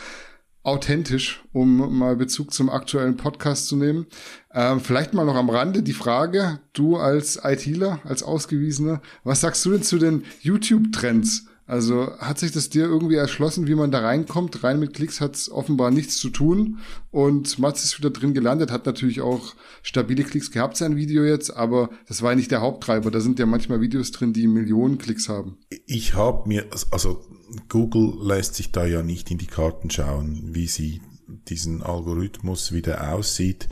authentisch, 0.64 1.44
um 1.52 1.98
mal 2.00 2.16
Bezug 2.16 2.54
zum 2.54 2.70
aktuellen 2.70 3.18
Podcast 3.18 3.68
zu 3.68 3.76
nehmen. 3.76 4.06
Ähm, 4.54 4.80
vielleicht 4.80 5.14
mal 5.14 5.26
noch 5.26 5.36
am 5.36 5.50
Rande 5.50 5.84
die 5.84 5.92
Frage, 5.92 6.62
du 6.72 6.96
als 6.96 7.42
ITler, 7.44 8.00
als 8.06 8.24
Ausgewiesener, 8.24 9.02
was 9.26 9.42
sagst 9.42 9.66
du 9.66 9.72
denn 9.72 9.84
zu 9.84 9.98
den 9.98 10.24
YouTube-Trends? 10.40 11.48
Also 11.72 12.12
hat 12.18 12.38
sich 12.38 12.52
das 12.52 12.68
dir 12.68 12.84
irgendwie 12.84 13.16
erschlossen, 13.16 13.66
wie 13.66 13.76
man 13.76 13.92
da 13.92 14.00
reinkommt? 14.00 14.62
Rein 14.62 14.78
mit 14.78 14.94
Klicks 14.94 15.22
hat 15.22 15.38
es 15.38 15.50
offenbar 15.50 15.90
nichts 15.90 16.18
zu 16.18 16.30
tun. 16.30 16.80
Und 17.12 17.60
Mats 17.60 17.86
ist 17.86 17.98
wieder 17.98 18.10
drin 18.10 18.34
gelandet, 18.34 18.72
hat 18.72 18.86
natürlich 18.86 19.22
auch 19.22 19.56
stabile 19.82 20.26
Klicks 20.26 20.52
gehabt, 20.52 20.76
sein 20.76 20.98
Video 20.98 21.24
jetzt, 21.24 21.50
aber 21.56 21.90
das 22.10 22.22
war 22.22 22.32
ja 22.32 22.36
nicht 22.36 22.52
der 22.52 22.60
Haupttreiber. 22.60 23.10
Da 23.10 23.22
sind 23.22 23.40
ja 23.40 23.46
manchmal 23.46 23.80
Videos 23.80 24.12
drin, 24.12 24.34
die 24.34 24.48
Millionen 24.48 24.98
Klicks 24.98 25.30
haben. 25.30 25.60
Ich 25.86 26.14
habe 26.14 26.46
mir, 26.46 26.66
also 26.92 27.26
Google 27.70 28.16
lässt 28.22 28.56
sich 28.56 28.74
da 28.74 28.86
ja 28.86 29.02
nicht 29.02 29.32
in 29.32 29.38
die 29.38 29.48
Karten 29.48 29.90
schauen, 29.90 30.54
wie 30.54 30.68
sie 30.68 31.02
diesen 31.48 31.84
Algorithmus 31.84 32.74
wieder 32.74 33.14
aussieht. 33.14 33.70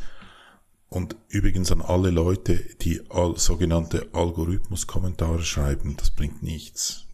Und 0.88 1.18
übrigens 1.28 1.70
an 1.70 1.82
alle 1.82 2.12
Leute, 2.12 2.62
die 2.82 3.02
sogenannte 3.36 4.08
Algorithmus-Kommentare 4.14 5.44
schreiben, 5.44 5.98
das 5.98 6.12
bringt 6.12 6.42
nichts 6.44 7.09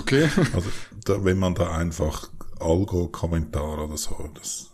Okay. 0.00 0.28
Also, 0.54 0.70
da, 1.04 1.24
wenn 1.24 1.38
man 1.38 1.54
da 1.54 1.70
einfach 1.70 2.30
Algo-Kommentar 2.58 3.84
oder 3.84 3.96
so, 3.96 4.30
das, 4.34 4.70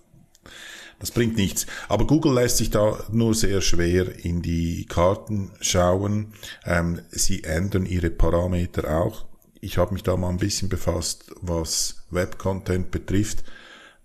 das 0.99 1.11
bringt 1.11 1.37
nichts. 1.37 1.67
Aber 1.89 2.07
Google 2.07 2.35
lässt 2.35 2.59
sich 2.59 2.71
da 2.71 2.99
nur 3.11 3.35
sehr 3.35 3.61
schwer 3.61 4.25
in 4.25 4.43
die 4.43 4.87
Karten 4.87 5.51
schauen. 5.61 6.33
Ähm, 6.65 7.01
sie 7.11 7.45
ändern 7.45 7.87
ihre 7.87 8.11
Parameter 8.11 8.99
auch. 8.99 9.27
Ich 9.61 9.79
habe 9.79 9.93
mich 9.93 10.03
da 10.03 10.17
mal 10.17 10.31
ein 10.31 10.39
bisschen 10.39 10.69
befasst, 10.69 11.33
was 11.41 12.05
Web-Content 12.11 12.91
betrifft. 12.91 13.45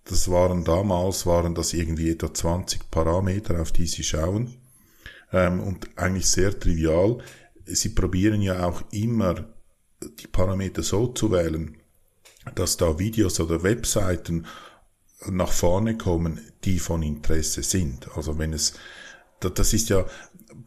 Das 0.05 0.30
waren 0.32 0.63
damals, 0.63 1.25
waren 1.25 1.53
das 1.55 1.73
irgendwie 1.73 2.11
etwa 2.11 2.34
20 2.34 2.89
Parameter, 2.91 3.61
auf 3.61 3.71
die 3.71 3.88
sie 3.88 4.03
schauen. 4.03 4.55
Ähm, 5.34 5.59
und 5.59 5.89
eigentlich 5.97 6.28
sehr 6.28 6.57
trivial. 6.57 7.17
Sie 7.65 7.89
probieren 7.89 8.41
ja 8.41 8.65
auch 8.65 8.84
immer 8.91 9.45
die 10.01 10.27
Parameter 10.27 10.83
so 10.83 11.07
zu 11.07 11.31
wählen, 11.31 11.77
dass 12.55 12.77
da 12.77 12.99
Videos 12.99 13.39
oder 13.39 13.63
Webseiten 13.63 14.45
nach 15.25 15.51
vorne 15.51 15.97
kommen, 15.97 16.39
die 16.63 16.79
von 16.79 17.01
Interesse 17.01 17.63
sind. 17.63 18.07
Also 18.15 18.37
wenn 18.37 18.53
es, 18.53 18.73
das 19.39 19.73
ist 19.73 19.89
ja, 19.89 20.05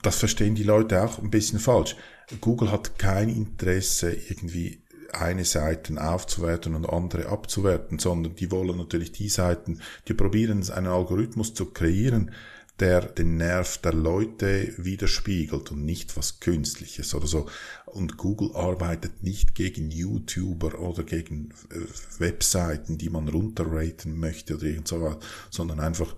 das 0.03 0.17
verstehen 0.17 0.55
die 0.55 0.65
Leute 0.65 1.03
auch 1.03 1.19
ein 1.19 1.31
bisschen 1.31 1.59
falsch. 1.59 1.97
Google 2.41 2.71
hat 2.71 2.99
kein 2.99 3.29
Interesse, 3.29 4.13
irgendwie 4.13 4.83
eine 5.13 5.45
Seiten 5.45 5.99
aufzuwerten 5.99 6.75
und 6.75 6.89
andere 6.89 7.27
abzuwerten, 7.27 7.99
sondern 7.99 8.37
die 8.37 8.51
wollen 8.51 8.77
natürlich 8.77 9.13
die 9.13 9.29
Seiten, 9.29 9.81
die 10.07 10.15
probieren 10.15 10.69
einen 10.71 10.87
Algorithmus 10.87 11.55
zu 11.55 11.67
kreieren, 11.67 12.33
der 12.81 13.03
den 13.03 13.37
Nerv 13.37 13.79
der 13.79 13.93
Leute 13.93 14.73
widerspiegelt 14.79 15.71
und 15.71 15.85
nicht 15.85 16.17
was 16.17 16.41
Künstliches 16.41 17.15
oder 17.15 17.27
so. 17.27 17.47
Und 17.87 18.17
Google 18.17 18.53
arbeitet 18.55 19.23
nicht 19.23 19.55
gegen 19.55 19.91
YouTuber 19.91 20.79
oder 20.81 21.05
gegen 21.05 21.51
äh, 21.71 22.21
Webseiten, 22.21 22.97
die 22.97 23.11
man 23.11 23.29
runterraten 23.29 24.19
möchte 24.19 24.57
oder 24.57 24.65
irgend 24.65 24.89
so 24.89 25.03
was, 25.03 25.19
sondern 25.51 25.81
einfach 25.81 26.17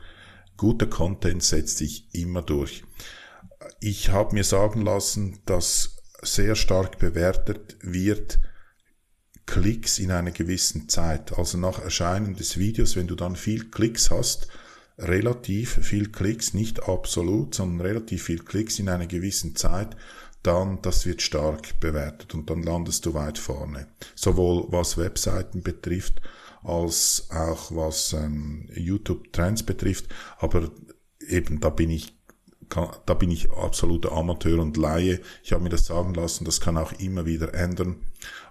guter 0.56 0.86
Content 0.86 1.42
setzt 1.42 1.78
sich 1.78 2.08
immer 2.14 2.42
durch. 2.42 2.84
Ich 3.80 4.10
habe 4.10 4.34
mir 4.34 4.44
sagen 4.44 4.82
lassen, 4.82 5.40
dass 5.44 5.96
sehr 6.22 6.54
stark 6.54 6.98
bewertet 6.98 7.76
wird, 7.80 8.38
Klicks 9.46 9.98
in 9.98 10.12
einer 10.12 10.30
gewissen 10.30 10.88
Zeit. 10.88 11.36
Also 11.36 11.58
nach 11.58 11.80
Erscheinen 11.82 12.36
des 12.36 12.58
Videos, 12.58 12.94
wenn 12.94 13.08
du 13.08 13.16
dann 13.16 13.34
viel 13.34 13.70
Klicks 13.70 14.10
hast, 14.10 14.46
relativ 14.98 15.78
viel 15.82 16.10
Klicks, 16.10 16.54
nicht 16.54 16.88
absolut, 16.88 17.54
sondern 17.54 17.86
relativ 17.86 18.24
viel 18.24 18.40
Klicks 18.40 18.78
in 18.78 18.88
einer 18.88 19.06
gewissen 19.06 19.56
Zeit, 19.56 19.96
dann 20.42 20.82
das 20.82 21.06
wird 21.06 21.22
stark 21.22 21.78
bewertet 21.80 22.34
und 22.34 22.50
dann 22.50 22.62
landest 22.62 23.06
du 23.06 23.14
weit 23.14 23.38
vorne. 23.38 23.86
Sowohl 24.14 24.66
was 24.70 24.98
Webseiten 24.98 25.62
betrifft, 25.62 26.20
als 26.62 27.28
auch 27.30 27.74
was 27.74 28.12
ähm, 28.12 28.68
YouTube 28.74 29.32
Trends 29.32 29.62
betrifft, 29.62 30.06
aber 30.38 30.70
eben 31.28 31.60
da 31.60 31.70
bin 31.70 31.90
ich 31.90 32.14
da 33.04 33.12
bin 33.12 33.30
ich 33.30 33.50
absoluter 33.50 34.12
Amateur 34.12 34.58
und 34.58 34.78
Laie. 34.78 35.20
Ich 35.42 35.52
habe 35.52 35.62
mir 35.62 35.68
das 35.68 35.84
sagen 35.84 36.14
lassen, 36.14 36.46
das 36.46 36.58
kann 36.58 36.78
auch 36.78 36.92
immer 36.92 37.26
wieder 37.26 37.52
ändern. 37.52 37.96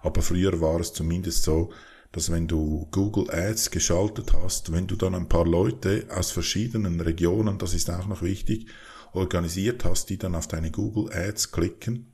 Aber 0.03 0.21
früher 0.21 0.61
war 0.61 0.79
es 0.79 0.93
zumindest 0.93 1.41
so, 1.41 1.71
dass 2.11 2.31
wenn 2.31 2.47
du 2.47 2.87
Google 2.91 3.31
Ads 3.31 3.71
geschaltet 3.71 4.33
hast, 4.33 4.71
wenn 4.71 4.87
du 4.87 4.95
dann 4.95 5.15
ein 5.15 5.29
paar 5.29 5.45
Leute 5.45 6.07
aus 6.13 6.31
verschiedenen 6.31 6.99
Regionen, 6.99 7.57
das 7.57 7.73
ist 7.73 7.89
auch 7.89 8.07
noch 8.07 8.21
wichtig, 8.21 8.67
organisiert 9.13 9.85
hast, 9.85 10.09
die 10.09 10.17
dann 10.17 10.35
auf 10.35 10.47
deine 10.47 10.71
Google 10.71 11.11
Ads 11.13 11.51
klicken, 11.51 12.13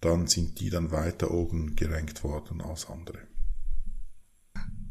dann 0.00 0.26
sind 0.26 0.60
die 0.60 0.70
dann 0.70 0.90
weiter 0.90 1.30
oben 1.30 1.76
gerankt 1.76 2.24
worden 2.24 2.60
als 2.60 2.88
andere. 2.88 3.18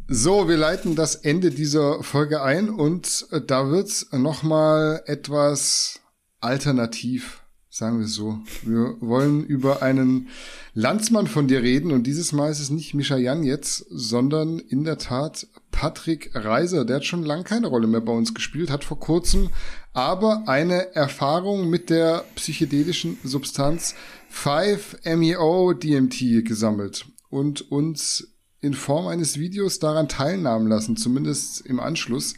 So, 0.08 0.48
wir 0.48 0.58
leiten 0.58 0.96
das 0.96 1.16
Ende 1.16 1.50
dieser 1.50 2.04
Folge 2.04 2.44
ein 2.44 2.70
und 2.70 3.28
da 3.48 3.70
wird's 3.70 4.08
nochmal 4.12 5.02
etwas 5.08 6.00
alternativ 6.40 7.42
sagen 7.76 8.00
wir 8.00 8.06
es 8.06 8.14
so. 8.14 8.40
Wir 8.64 8.96
wollen 9.02 9.46
über 9.46 9.82
einen 9.82 10.30
Landsmann 10.74 11.28
von 11.28 11.50
dir 11.50 11.62
reden 11.62 11.92
und 11.92 12.08
dieses 12.08 12.32
Mal 12.32 12.50
ist 12.50 12.62
es 12.62 12.70
nicht 12.70 12.94
Mischa 12.94 13.18
Jan 13.18 13.44
jetzt, 13.44 13.86
sondern 13.90 14.60
in 14.60 14.86
der 14.86 14.98
Tat 14.98 15.48
Patrick 15.72 16.32
Reiser. 16.34 16.86
Der 16.86 16.96
hat 16.96 17.04
schon 17.04 17.26
lange 17.26 17.44
keine 17.44 17.68
Rolle 17.68 17.88
mehr 17.88 18.00
bei 18.00 18.14
uns 18.14 18.34
gespielt, 18.34 18.72
hat 18.72 18.86
vor 18.86 19.02
kurzem 19.02 19.50
aber 19.92 20.48
eine 20.48 20.96
Erfahrung 20.96 21.70
mit 21.70 21.90
der 21.90 22.24
psychedelischen 22.36 23.18
Substanz 23.26 23.94
5-MeO-DMT 24.32 26.46
gesammelt 26.46 27.08
und 27.30 27.74
uns 27.74 28.38
in 28.62 28.74
Form 28.74 29.08
eines 29.08 29.38
Videos 29.38 29.80
daran 29.80 30.08
teilnahmen 30.08 30.68
lassen, 30.68 30.96
zumindest 30.96 31.66
im 31.66 31.82
Anschluss. 31.82 32.36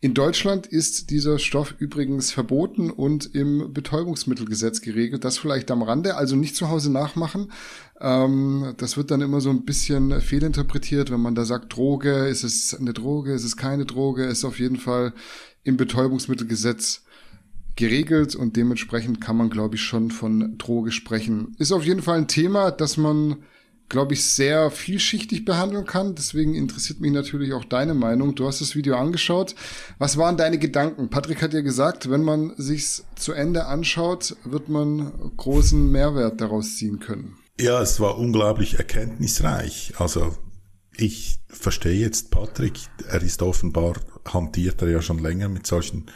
In 0.00 0.14
Deutschland 0.14 0.68
ist 0.68 1.10
dieser 1.10 1.40
Stoff 1.40 1.74
übrigens 1.80 2.30
verboten 2.30 2.88
und 2.88 3.34
im 3.34 3.72
Betäubungsmittelgesetz 3.72 4.80
geregelt. 4.80 5.24
Das 5.24 5.38
vielleicht 5.38 5.72
am 5.72 5.82
Rande, 5.82 6.14
also 6.14 6.36
nicht 6.36 6.54
zu 6.54 6.68
Hause 6.68 6.92
nachmachen. 6.92 7.50
Ähm, 8.00 8.74
das 8.76 8.96
wird 8.96 9.10
dann 9.10 9.22
immer 9.22 9.40
so 9.40 9.50
ein 9.50 9.64
bisschen 9.64 10.20
fehlinterpretiert, 10.20 11.10
wenn 11.10 11.20
man 11.20 11.34
da 11.34 11.44
sagt 11.44 11.74
Droge, 11.74 12.28
ist 12.28 12.44
es 12.44 12.76
eine 12.76 12.92
Droge, 12.92 13.32
ist 13.32 13.42
es 13.42 13.56
keine 13.56 13.86
Droge, 13.86 14.26
ist 14.26 14.44
auf 14.44 14.60
jeden 14.60 14.76
Fall 14.76 15.14
im 15.64 15.76
Betäubungsmittelgesetz 15.76 17.02
geregelt 17.74 18.36
und 18.36 18.54
dementsprechend 18.54 19.20
kann 19.20 19.36
man, 19.36 19.50
glaube 19.50 19.74
ich, 19.74 19.82
schon 19.82 20.12
von 20.12 20.58
Droge 20.58 20.92
sprechen. 20.92 21.56
Ist 21.58 21.72
auf 21.72 21.84
jeden 21.84 22.02
Fall 22.02 22.18
ein 22.18 22.28
Thema, 22.28 22.70
das 22.70 22.98
man 22.98 23.38
glaube 23.88 24.14
ich, 24.14 24.24
sehr 24.24 24.70
vielschichtig 24.70 25.44
behandeln 25.44 25.84
kann. 25.84 26.14
Deswegen 26.14 26.54
interessiert 26.54 27.00
mich 27.00 27.12
natürlich 27.12 27.52
auch 27.52 27.64
deine 27.64 27.94
Meinung. 27.94 28.34
Du 28.34 28.46
hast 28.46 28.60
das 28.60 28.74
Video 28.74 28.96
angeschaut. 28.96 29.54
Was 29.98 30.16
waren 30.16 30.36
deine 30.36 30.58
Gedanken? 30.58 31.08
Patrick 31.08 31.42
hat 31.42 31.54
ja 31.54 31.62
gesagt, 31.62 32.10
wenn 32.10 32.22
man 32.22 32.52
sich's 32.56 33.04
zu 33.16 33.32
Ende 33.32 33.66
anschaut, 33.66 34.36
wird 34.44 34.68
man 34.68 35.32
großen 35.36 35.90
Mehrwert 35.90 36.40
daraus 36.40 36.76
ziehen 36.76 36.98
können. 36.98 37.38
Ja, 37.60 37.80
es 37.80 37.98
war 37.98 38.18
unglaublich 38.18 38.74
erkenntnisreich. 38.74 39.94
Also 39.98 40.36
ich 40.96 41.40
verstehe 41.48 41.98
jetzt 41.98 42.30
Patrick. 42.30 42.78
Er 43.08 43.22
ist 43.22 43.42
offenbar, 43.42 43.94
hantiert 44.26 44.82
er 44.82 44.88
ja 44.88 45.02
schon 45.02 45.18
länger 45.18 45.48
mit 45.48 45.66
solchen 45.66 46.06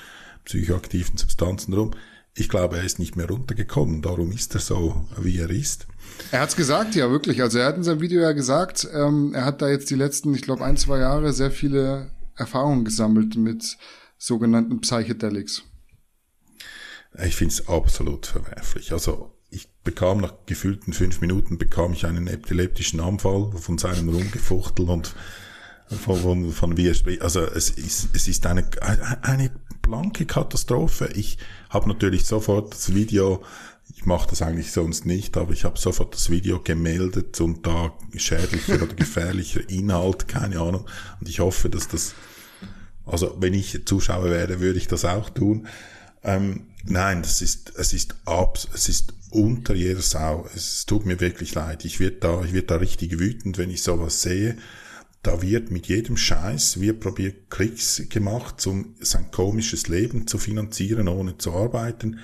psychoaktiven 0.45 1.17
Substanzen 1.17 1.73
rum. 1.73 1.93
Ich 2.35 2.49
glaube, 2.49 2.79
er 2.79 2.85
ist 2.85 2.99
nicht 2.99 3.17
mehr 3.17 3.29
runtergekommen. 3.29 4.01
Darum 4.01 4.33
ist 4.33 4.55
er 4.55 4.61
so, 4.61 5.05
wie 5.19 5.39
er 5.39 5.51
ist. 5.51 5.87
Er 6.31 6.41
hat's 6.41 6.57
gesagt, 6.57 6.95
ja, 6.95 7.11
wirklich. 7.11 7.43
Also 7.43 7.59
er 7.59 7.67
hat 7.67 7.77
in 7.77 7.85
seinem 7.85 8.01
Video 8.01 8.23
ja 8.23 8.33
gesagt, 8.33 8.89
ähm, 8.93 9.35
er 9.35 9.45
hat 9.45 9.61
da 9.61 9.69
jetzt 9.69 9.91
die 9.91 9.97
letzten, 9.97 10.35
ich 10.35 10.43
glaube, 10.43 10.65
ein, 10.65 10.77
zwei 10.77 10.99
Jahre 10.99 11.33
sehr 11.33 11.51
viele 11.51 12.11
Erfahrungen 12.37 12.85
gesammelt 12.85 13.37
mit 13.37 13.77
sogenannten 14.17 14.81
Psychedelics. 14.81 15.63
Ich 17.23 17.37
finde 17.37 17.53
es 17.53 17.69
absolut 17.69 18.27
verwerflich. 18.27 18.93
Also 18.93 19.35
ich 19.51 19.69
bekam 19.85 20.19
nach 20.19 20.33
gefühlten 20.47 20.95
fünf 20.95 21.21
Minuten 21.21 21.59
bekam 21.59 21.93
ich 21.93 22.07
einen 22.07 22.27
epileptischen 22.27 23.01
Anfall 23.01 23.53
von 23.53 23.77
seinem 23.77 24.09
Rumgefuchtel 24.09 24.89
und 24.89 25.15
von, 25.89 26.17
von, 26.17 26.53
von 26.53 26.77
wie 26.79 26.89
er 26.89 26.95
spricht. 26.95 27.21
Also 27.21 27.45
es 27.45 27.69
ist, 27.69 28.09
es 28.15 28.29
ist 28.29 28.47
eine, 28.47 28.65
eine 29.23 29.51
blanke 29.83 30.25
Katastrophe. 30.25 31.11
Ich 31.15 31.39
habe 31.69 31.89
natürlich 31.89 32.25
sofort 32.25 32.73
das 32.73 32.95
Video, 32.95 33.43
ich 33.95 34.07
mache 34.07 34.31
das 34.31 34.41
eigentlich 34.41 34.73
sonst 34.73 35.05
nicht, 35.05 35.37
aber 35.37 35.53
ich 35.53 35.65
habe 35.65 35.79
sofort 35.79 36.15
das 36.15 36.31
Video 36.31 36.61
gemeldet 36.61 37.41
und 37.41 37.67
da 37.67 37.93
schädlicher 38.17 38.83
oder 38.83 38.95
gefährlicher 38.95 39.69
Inhalt, 39.69 40.29
keine 40.29 40.61
Ahnung. 40.61 40.87
Und 41.21 41.29
ich 41.29 41.41
hoffe, 41.41 41.69
dass 41.69 41.89
das, 41.89 42.15
also 43.05 43.37
wenn 43.41 43.55
ich 43.55 43.85
Zuschauer 43.85 44.31
wäre, 44.31 44.61
würde 44.61 44.79
ich 44.79 44.89
das 44.89 45.05
auch 45.05 45.29
tun. 45.29 45.67
Ähm, 46.25 46.69
nein, 46.85 47.23
das 47.23 47.43
ist, 47.43 47.73
es 47.77 47.93
ist 47.93 48.15
ab, 48.25 48.59
es 48.73 48.89
ist 48.89 49.13
unter 49.31 49.75
jeder 49.75 50.03
Sau. 50.03 50.49
Es 50.55 50.87
tut 50.87 51.05
mir 51.05 51.21
wirklich 51.21 51.55
leid. 51.55 51.85
Ich 51.85 52.01
werde 52.01 52.17
da, 52.17 52.43
ich 52.45 52.53
werde 52.53 52.69
da 52.69 52.77
richtig 52.77 53.19
wütend, 53.19 53.59
wenn 53.59 53.71
ich 53.71 53.83
sowas 53.83 54.23
sehe 54.23 54.57
da 55.23 55.41
wird 55.41 55.71
mit 55.71 55.87
jedem 55.87 56.17
Scheiß, 56.17 56.81
wird 56.81 57.01
probiert 57.01 57.49
Klicks 57.49 58.03
gemacht, 58.09 58.67
um 58.67 58.95
sein 59.01 59.31
komisches 59.31 59.89
Leben 59.89 60.27
zu 60.27 60.39
finanzieren, 60.39 61.09
ohne 61.09 61.39
zu 61.39 61.53
arbeiten. 61.53 62.19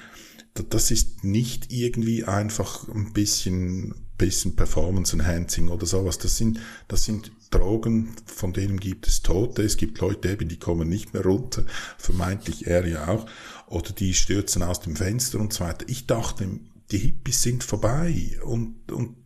Das 0.70 0.90
ist 0.90 1.22
nicht 1.22 1.70
irgendwie 1.72 2.24
einfach 2.24 2.88
ein 2.88 3.12
bisschen, 3.12 3.94
bisschen 4.16 4.56
Performance 4.56 5.14
Enhancing 5.14 5.68
oder 5.68 5.86
sowas. 5.86 6.18
Das 6.18 6.36
sind, 6.36 6.58
das 6.88 7.04
sind 7.04 7.30
Drogen, 7.50 8.16
von 8.26 8.52
denen 8.52 8.80
gibt 8.80 9.06
es 9.06 9.22
Tote. 9.22 9.62
Es 9.62 9.76
gibt 9.76 10.00
Leute 10.00 10.30
eben, 10.30 10.48
die 10.48 10.58
kommen 10.58 10.88
nicht 10.88 11.14
mehr 11.14 11.22
runter. 11.22 11.64
Vermeintlich 11.98 12.66
er 12.66 12.84
ja 12.86 13.06
auch. 13.06 13.26
Oder 13.68 13.92
die 13.92 14.12
stürzen 14.14 14.64
aus 14.64 14.80
dem 14.80 14.96
Fenster 14.96 15.38
und 15.38 15.52
so 15.52 15.64
weiter. 15.64 15.86
Ich 15.88 16.08
dachte, 16.08 16.48
die 16.90 16.98
Hippies 16.98 17.42
sind 17.42 17.64
vorbei 17.64 18.38
und, 18.44 18.90
und 18.90 19.16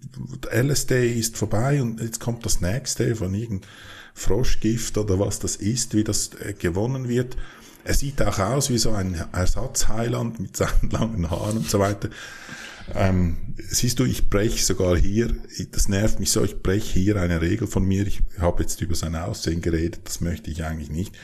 LSD 0.53 1.13
ist 1.13 1.37
vorbei 1.37 1.81
und 1.81 2.01
jetzt 2.01 2.21
kommt 2.21 2.45
das 2.45 2.61
nächste 2.61 3.15
von 3.15 3.35
irgendeinem 3.35 3.71
Froschgift 4.15 4.99
oder 4.99 5.19
was 5.19 5.39
das 5.39 5.57
ist, 5.57 5.95
wie 5.95 6.05
das 6.05 6.31
äh, 6.35 6.55
gewonnen 6.55 7.09
wird. 7.09 7.37
Er 7.85 7.95
sieht 7.95 8.23
auch 8.23 8.39
aus 8.39 8.71
wie 8.71 8.79
so 8.79 8.93
ein 8.93 9.15
Ersatzheiland 9.33 10.39
mit 10.41 10.57
seinen 10.57 10.91
langen 10.91 11.31
Haaren 11.31 11.59
und 11.59 11.71
so 11.71 11.79
weiter. 11.79 12.11
Ähm, 12.95 13.37
siehst 13.57 13.99
du, 13.99 14.05
ich 14.05 14.29
breche 14.29 14.63
sogar 14.63 14.97
hier, 14.97 15.35
das 15.71 15.89
nervt 15.89 16.21
mich 16.21 16.31
so, 16.31 16.45
ich 16.45 16.63
breche 16.63 16.99
hier 16.99 17.17
eine 17.17 17.41
Regel 17.41 17.67
von 17.67 17.85
mir. 17.85 18.07
Ich 18.07 18.23
habe 18.39 18.63
jetzt 18.63 18.81
über 18.81 18.95
sein 18.95 19.17
Aussehen 19.17 19.61
geredet, 19.61 20.01
das 20.05 20.21
möchte 20.21 20.51
ich 20.51 20.65
eigentlich 20.65 20.91
nicht. 20.91 21.15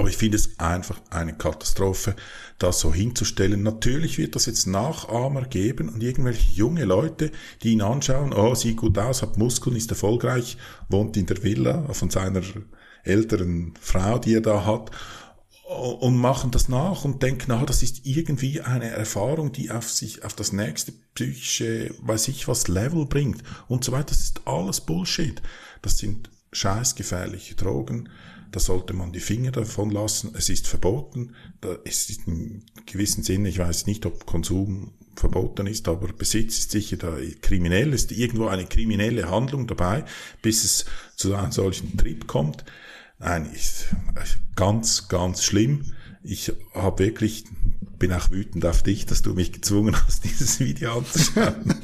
Aber 0.00 0.08
ich 0.08 0.16
finde 0.16 0.38
es 0.38 0.58
einfach 0.58 0.98
eine 1.10 1.34
Katastrophe, 1.34 2.16
das 2.56 2.80
so 2.80 2.90
hinzustellen. 2.90 3.62
Natürlich 3.62 4.16
wird 4.16 4.34
das 4.34 4.46
jetzt 4.46 4.66
Nachahmer 4.66 5.42
geben 5.42 5.90
und 5.90 6.02
irgendwelche 6.02 6.52
junge 6.52 6.86
Leute, 6.86 7.30
die 7.62 7.72
ihn 7.72 7.82
anschauen, 7.82 8.32
oh, 8.32 8.54
sieht 8.54 8.78
gut 8.78 8.96
aus, 8.96 9.20
hat 9.20 9.36
Muskeln, 9.36 9.76
ist 9.76 9.90
erfolgreich, 9.90 10.56
wohnt 10.88 11.18
in 11.18 11.26
der 11.26 11.42
Villa 11.42 11.92
von 11.92 12.08
seiner 12.08 12.40
älteren 13.04 13.74
Frau, 13.78 14.18
die 14.18 14.36
er 14.36 14.40
da 14.40 14.64
hat, 14.64 14.90
und 16.00 16.16
machen 16.16 16.50
das 16.50 16.70
nach 16.70 17.04
und 17.04 17.22
denken, 17.22 17.50
ah, 17.50 17.66
das 17.66 17.82
ist 17.82 18.06
irgendwie 18.06 18.62
eine 18.62 18.88
Erfahrung, 18.88 19.52
die 19.52 19.70
auf 19.70 19.90
sich, 19.90 20.24
auf 20.24 20.32
das 20.34 20.54
nächste 20.54 20.92
psychische, 21.14 21.94
weiß 22.00 22.28
ich 22.28 22.48
was, 22.48 22.68
Level 22.68 23.04
bringt 23.04 23.42
und 23.68 23.84
so 23.84 23.92
weiter. 23.92 24.06
Das 24.06 24.20
ist 24.20 24.46
alles 24.46 24.80
Bullshit. 24.80 25.42
Das 25.82 25.98
sind 25.98 26.29
scheißgefährliche 26.52 27.54
Drogen 27.54 28.08
da 28.52 28.58
sollte 28.58 28.94
man 28.94 29.12
die 29.12 29.20
Finger 29.20 29.52
davon 29.52 29.90
lassen. 29.90 30.32
Es 30.36 30.48
ist 30.48 30.66
verboten. 30.66 31.34
Da 31.60 31.72
ist 31.84 32.26
in 32.26 32.64
gewissem 32.86 33.22
Sinne, 33.22 33.48
ich 33.48 33.58
weiß 33.58 33.86
nicht, 33.86 34.06
ob 34.06 34.26
Konsum 34.26 34.92
verboten 35.14 35.66
ist, 35.66 35.86
aber 35.86 36.08
Besitz 36.12 36.58
ist 36.58 36.70
sicher 36.70 36.96
da 36.96 37.16
kriminell, 37.42 37.92
ist 37.92 38.10
irgendwo 38.10 38.46
eine 38.46 38.66
kriminelle 38.66 39.30
Handlung 39.30 39.66
dabei, 39.66 40.04
bis 40.40 40.64
es 40.64 40.84
zu 41.16 41.34
einem 41.34 41.52
solchen 41.52 41.96
Trip 41.96 42.26
kommt. 42.26 42.64
Nein, 43.18 43.50
ist 43.52 43.94
ganz, 44.56 45.08
ganz 45.08 45.44
schlimm. 45.44 45.92
ich 46.22 46.52
habe 46.74 47.04
wirklich, 47.04 47.44
bin 47.98 48.12
auch 48.12 48.30
wütend 48.30 48.64
auf 48.64 48.82
dich, 48.82 49.04
dass 49.04 49.22
du 49.22 49.34
mich 49.34 49.52
gezwungen 49.52 49.94
hast, 49.94 50.24
dieses 50.24 50.58
Video 50.58 50.98
anzuschauen. 50.98 51.74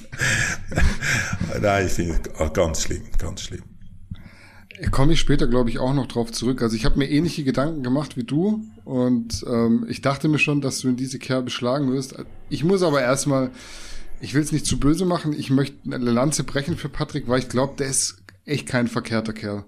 Nein, 1.60 1.86
ich 1.86 1.92
finde 1.92 2.20
es 2.38 2.52
ganz 2.52 2.82
schlimm, 2.82 3.02
ganz 3.18 3.42
schlimm. 3.42 3.75
Komme 4.90 5.14
ich 5.14 5.20
später, 5.20 5.46
glaube 5.46 5.70
ich, 5.70 5.78
auch 5.78 5.94
noch 5.94 6.06
drauf 6.06 6.32
zurück. 6.32 6.60
Also 6.60 6.76
ich 6.76 6.84
habe 6.84 6.98
mir 6.98 7.08
ähnliche 7.08 7.44
Gedanken 7.44 7.82
gemacht 7.82 8.16
wie 8.16 8.24
du 8.24 8.64
und 8.84 9.44
ähm, 9.48 9.86
ich 9.88 10.02
dachte 10.02 10.28
mir 10.28 10.38
schon, 10.38 10.60
dass 10.60 10.80
du 10.80 10.88
in 10.88 10.96
diese 10.96 11.18
Kerbe 11.18 11.50
schlagen 11.50 11.92
wirst. 11.92 12.14
Ich 12.50 12.62
muss 12.62 12.82
aber 12.82 13.00
erstmal, 13.00 13.50
ich 14.20 14.34
will 14.34 14.42
es 14.42 14.52
nicht 14.52 14.66
zu 14.66 14.78
böse 14.78 15.06
machen, 15.06 15.32
ich 15.32 15.50
möchte 15.50 15.76
eine 15.86 16.10
Lanze 16.10 16.44
brechen 16.44 16.76
für 16.76 16.88
Patrick, 16.88 17.26
weil 17.26 17.38
ich 17.38 17.48
glaube, 17.48 17.74
der 17.78 17.88
ist 17.88 18.22
echt 18.44 18.66
kein 18.66 18.86
verkehrter 18.88 19.32
Kerl. 19.32 19.64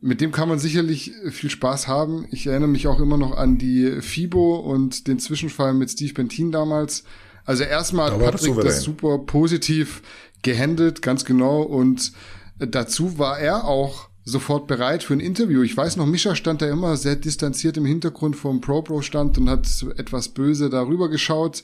Mit 0.00 0.20
dem 0.20 0.32
kann 0.32 0.48
man 0.48 0.58
sicherlich 0.58 1.12
viel 1.30 1.50
Spaß 1.50 1.88
haben. 1.88 2.26
Ich 2.30 2.46
erinnere 2.46 2.68
mich 2.68 2.86
auch 2.86 3.00
immer 3.00 3.16
noch 3.16 3.36
an 3.36 3.56
die 3.56 4.02
FIBO 4.02 4.56
und 4.56 5.08
den 5.08 5.18
Zwischenfall 5.18 5.72
mit 5.72 5.90
Steve 5.90 6.12
Bentin 6.12 6.52
damals. 6.52 7.04
Also 7.46 7.62
erstmal 7.62 8.12
hat 8.12 8.18
Patrick 8.18 8.56
das 8.56 8.82
super 8.82 9.18
positiv 9.18 10.02
gehandelt, 10.42 11.00
ganz 11.00 11.24
genau. 11.24 11.62
Und 11.62 12.12
dazu 12.58 13.18
war 13.18 13.38
er 13.38 13.64
auch 13.64 14.05
sofort 14.26 14.66
bereit 14.66 15.04
für 15.04 15.14
ein 15.14 15.20
Interview. 15.20 15.62
Ich 15.62 15.76
weiß 15.76 15.96
noch, 15.96 16.04
Mischa 16.04 16.34
stand 16.34 16.60
da 16.60 16.68
immer 16.68 16.96
sehr 16.96 17.14
distanziert 17.14 17.76
im 17.76 17.86
Hintergrund 17.86 18.34
vom 18.34 18.60
Pro-Pro 18.60 19.00
stand 19.00 19.38
und 19.38 19.48
hat 19.48 19.66
etwas 19.96 20.28
böse 20.30 20.68
darüber 20.68 21.08
geschaut. 21.08 21.62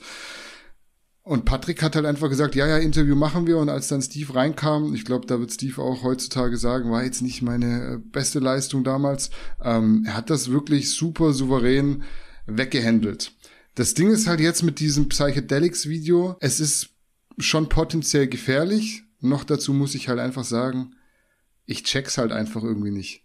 Und 1.23 1.43
Patrick 1.45 1.83
hat 1.83 1.95
halt 1.95 2.05
einfach 2.05 2.29
gesagt, 2.29 2.55
ja, 2.55 2.65
ja, 2.65 2.77
Interview 2.77 3.15
machen 3.15 3.47
wir. 3.47 3.57
Und 3.57 3.69
als 3.69 3.89
dann 3.89 4.01
Steve 4.01 4.33
reinkam, 4.33 4.93
ich 4.93 5.03
glaube, 5.03 5.25
da 5.27 5.39
wird 5.39 5.51
Steve 5.51 5.81
auch 5.81 6.03
heutzutage 6.03 6.57
sagen, 6.57 6.89
war 6.89 7.03
jetzt 7.03 7.21
nicht 7.21 7.41
meine 7.41 8.01
beste 8.11 8.39
Leistung 8.39 8.85
damals. 8.85 9.29
Ähm, 9.61 10.03
er 10.05 10.15
hat 10.15 10.29
das 10.29 10.49
wirklich 10.49 10.91
super 10.91 11.33
souverän 11.33 12.03
weggehandelt. 12.45 13.33
Das 13.75 13.93
Ding 13.93 14.09
ist 14.09 14.27
halt 14.27 14.39
jetzt 14.39 14.63
mit 14.63 14.79
diesem 14.79 15.09
Psychedelics-Video, 15.09 16.37
es 16.39 16.59
ist 16.59 16.89
schon 17.37 17.67
potenziell 17.67 18.27
gefährlich. 18.27 19.03
Noch 19.19 19.43
dazu 19.43 19.73
muss 19.73 19.95
ich 19.95 20.09
halt 20.09 20.19
einfach 20.19 20.43
sagen, 20.43 20.91
ich 21.65 21.83
check's 21.83 22.17
halt 22.17 22.31
einfach 22.31 22.63
irgendwie 22.63 22.91
nicht. 22.91 23.23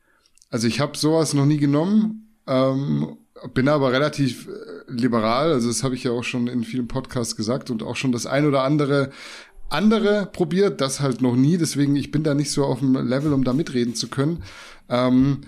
Also 0.50 0.66
ich 0.66 0.80
habe 0.80 0.96
sowas 0.96 1.34
noch 1.34 1.46
nie 1.46 1.58
genommen, 1.58 2.34
ähm, 2.46 3.18
bin 3.54 3.68
aber 3.68 3.92
relativ 3.92 4.48
äh, 4.48 4.90
liberal, 4.90 5.52
also 5.52 5.68
das 5.68 5.82
habe 5.82 5.94
ich 5.94 6.04
ja 6.04 6.12
auch 6.12 6.24
schon 6.24 6.48
in 6.48 6.64
vielen 6.64 6.88
Podcasts 6.88 7.36
gesagt 7.36 7.70
und 7.70 7.82
auch 7.82 7.96
schon 7.96 8.12
das 8.12 8.26
ein 8.26 8.46
oder 8.46 8.62
andere 8.62 9.10
andere 9.70 10.26
probiert, 10.32 10.80
das 10.80 11.00
halt 11.00 11.20
noch 11.20 11.36
nie, 11.36 11.58
deswegen 11.58 11.94
ich 11.96 12.10
bin 12.10 12.24
da 12.24 12.34
nicht 12.34 12.50
so 12.50 12.64
auf 12.64 12.78
dem 12.80 12.94
Level, 12.94 13.32
um 13.32 13.44
da 13.44 13.52
mitreden 13.52 13.94
zu 13.94 14.08
können. 14.08 14.42
Ähm, 14.88 15.42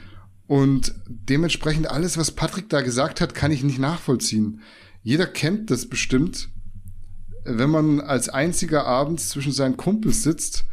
und 0.46 0.94
dementsprechend 1.06 1.88
alles, 1.88 2.18
was 2.18 2.32
Patrick 2.32 2.68
da 2.68 2.82
gesagt 2.82 3.20
hat, 3.20 3.34
kann 3.34 3.52
ich 3.52 3.62
nicht 3.62 3.78
nachvollziehen. 3.78 4.60
Jeder 5.02 5.26
kennt 5.26 5.70
das 5.70 5.86
bestimmt, 5.86 6.48
wenn 7.44 7.70
man 7.70 8.00
als 8.00 8.28
einziger 8.28 8.84
abends 8.84 9.30
zwischen 9.30 9.52
seinen 9.52 9.76
Kumpels 9.76 10.22
sitzt 10.22 10.64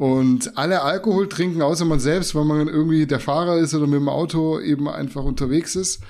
und 0.00 0.56
alle 0.56 0.80
Alkohol 0.80 1.28
trinken, 1.28 1.60
außer 1.60 1.84
man 1.84 2.00
selbst, 2.00 2.34
weil 2.34 2.46
man 2.46 2.68
irgendwie 2.68 3.04
der 3.04 3.20
Fahrer 3.20 3.58
ist 3.58 3.74
oder 3.74 3.86
mit 3.86 4.00
dem 4.00 4.08
Auto 4.08 4.58
eben 4.58 4.88
einfach 4.88 5.24
unterwegs 5.24 5.76
ist. 5.76 6.00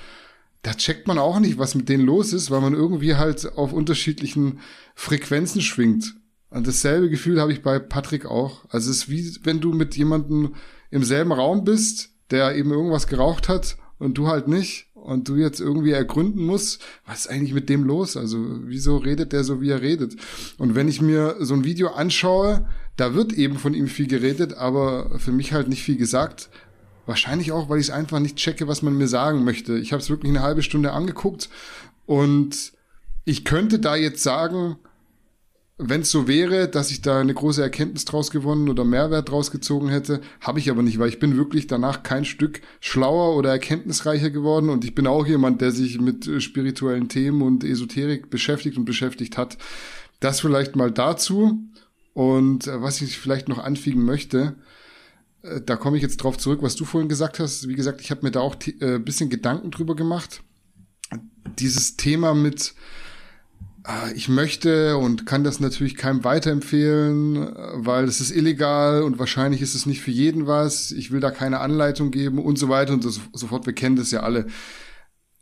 Da 0.61 0.73
checkt 0.73 1.09
man 1.09 1.17
auch 1.17 1.41
nicht, 1.41 1.57
was 1.57 1.75
mit 1.75 1.89
denen 1.89 2.05
los 2.05 2.31
ist, 2.31 2.51
weil 2.51 2.61
man 2.61 2.73
irgendwie 2.73 3.15
halt 3.15 3.57
auf 3.57 3.73
unterschiedlichen 3.73 4.61
Frequenzen 4.95 5.59
schwingt. 5.59 6.15
Und 6.49 6.67
dasselbe 6.67 7.09
Gefühl 7.09 7.41
habe 7.41 7.51
ich 7.51 7.63
bei 7.63 7.79
Patrick 7.79 8.25
auch. 8.25 8.63
Also 8.69 8.89
es 8.89 8.97
ist 8.99 9.09
wie 9.09 9.35
wenn 9.43 9.59
du 9.59 9.73
mit 9.73 9.97
jemandem 9.97 10.55
im 10.89 11.03
selben 11.03 11.33
Raum 11.33 11.65
bist, 11.65 12.11
der 12.29 12.55
eben 12.55 12.71
irgendwas 12.71 13.07
geraucht 13.07 13.49
hat 13.49 13.75
und 13.99 14.17
du 14.17 14.27
halt 14.27 14.47
nicht 14.47 14.87
und 14.93 15.27
du 15.27 15.35
jetzt 15.35 15.59
irgendwie 15.59 15.91
ergründen 15.91 16.45
musst, 16.45 16.81
was 17.05 17.25
ist 17.25 17.27
eigentlich 17.27 17.53
mit 17.53 17.67
dem 17.67 17.83
los? 17.83 18.15
Also 18.15 18.37
wieso 18.63 18.95
redet 18.95 19.33
der 19.33 19.43
so, 19.43 19.59
wie 19.59 19.71
er 19.71 19.81
redet? 19.81 20.15
Und 20.57 20.75
wenn 20.75 20.87
ich 20.87 21.01
mir 21.01 21.35
so 21.41 21.55
ein 21.55 21.65
Video 21.65 21.89
anschaue, 21.89 22.69
da 22.97 23.13
wird 23.13 23.33
eben 23.33 23.57
von 23.57 23.73
ihm 23.73 23.87
viel 23.87 24.07
geredet, 24.07 24.53
aber 24.53 25.19
für 25.19 25.31
mich 25.31 25.53
halt 25.53 25.67
nicht 25.67 25.83
viel 25.83 25.97
gesagt. 25.97 26.49
Wahrscheinlich 27.05 27.51
auch, 27.51 27.69
weil 27.69 27.79
ich 27.79 27.87
es 27.87 27.93
einfach 27.93 28.19
nicht 28.19 28.35
checke, 28.35 28.67
was 28.67 28.81
man 28.81 28.97
mir 28.97 29.07
sagen 29.07 29.43
möchte. 29.43 29.77
Ich 29.77 29.91
habe 29.91 30.01
es 30.01 30.09
wirklich 30.09 30.31
eine 30.31 30.43
halbe 30.43 30.61
Stunde 30.61 30.91
angeguckt 30.91 31.49
und 32.05 32.73
ich 33.25 33.45
könnte 33.45 33.79
da 33.79 33.95
jetzt 33.95 34.23
sagen, 34.23 34.77
wenn 35.83 36.01
es 36.01 36.11
so 36.11 36.27
wäre, 36.27 36.67
dass 36.67 36.91
ich 36.91 37.01
da 37.01 37.19
eine 37.19 37.33
große 37.33 37.61
Erkenntnis 37.61 38.05
draus 38.05 38.29
gewonnen 38.29 38.69
oder 38.69 38.85
Mehrwert 38.85 39.29
draus 39.29 39.49
gezogen 39.49 39.89
hätte, 39.89 40.21
habe 40.39 40.59
ich 40.59 40.69
aber 40.69 40.83
nicht, 40.83 40.99
weil 40.99 41.09
ich 41.09 41.19
bin 41.19 41.37
wirklich 41.37 41.65
danach 41.65 42.03
kein 42.03 42.23
Stück 42.23 42.61
schlauer 42.79 43.35
oder 43.35 43.49
erkenntnisreicher 43.49 44.29
geworden 44.29 44.69
und 44.69 44.85
ich 44.85 44.93
bin 44.93 45.07
auch 45.07 45.25
jemand, 45.25 45.59
der 45.61 45.71
sich 45.71 45.99
mit 45.99 46.29
spirituellen 46.41 47.09
Themen 47.09 47.41
und 47.41 47.63
Esoterik 47.63 48.29
beschäftigt 48.29 48.77
und 48.77 48.85
beschäftigt 48.85 49.37
hat. 49.37 49.57
Das 50.19 50.39
vielleicht 50.39 50.75
mal 50.75 50.91
dazu. 50.91 51.59
Und 52.13 52.67
äh, 52.67 52.81
was 52.81 53.01
ich 53.01 53.17
vielleicht 53.17 53.47
noch 53.47 53.59
anfügen 53.59 54.03
möchte, 54.03 54.55
äh, 55.43 55.61
da 55.61 55.75
komme 55.75 55.97
ich 55.97 56.03
jetzt 56.03 56.17
drauf 56.17 56.37
zurück, 56.37 56.61
was 56.61 56.75
du 56.75 56.85
vorhin 56.85 57.09
gesagt 57.09 57.39
hast. 57.39 57.67
Wie 57.67 57.75
gesagt, 57.75 58.01
ich 58.01 58.11
habe 58.11 58.21
mir 58.23 58.31
da 58.31 58.41
auch 58.41 58.55
äh, 58.79 58.99
bisschen 58.99 59.29
Gedanken 59.29 59.71
drüber 59.71 59.95
gemacht. 59.95 60.43
Dieses 61.59 61.97
Thema 61.97 62.33
mit, 62.33 62.73
ich 64.15 64.29
möchte 64.29 64.97
und 64.97 65.25
kann 65.25 65.43
das 65.43 65.59
natürlich 65.59 65.95
keinem 65.95 66.23
weiterempfehlen, 66.23 67.51
weil 67.73 68.05
es 68.05 68.21
ist 68.21 68.31
illegal 68.31 69.01
und 69.01 69.19
wahrscheinlich 69.19 69.61
ist 69.61 69.75
es 69.75 69.85
nicht 69.85 70.01
für 70.01 70.11
jeden 70.11 70.47
was. 70.47 70.91
Ich 70.91 71.11
will 71.11 71.19
da 71.19 71.31
keine 71.31 71.59
Anleitung 71.59 72.11
geben 72.11 72.39
und 72.39 72.57
so 72.57 72.69
weiter 72.69 72.93
und 72.93 73.01
so 73.01 73.47
fort. 73.47 73.65
Wir 73.65 73.73
kennen 73.73 73.97
das 73.97 74.11
ja 74.11 74.21
alle. 74.21 74.47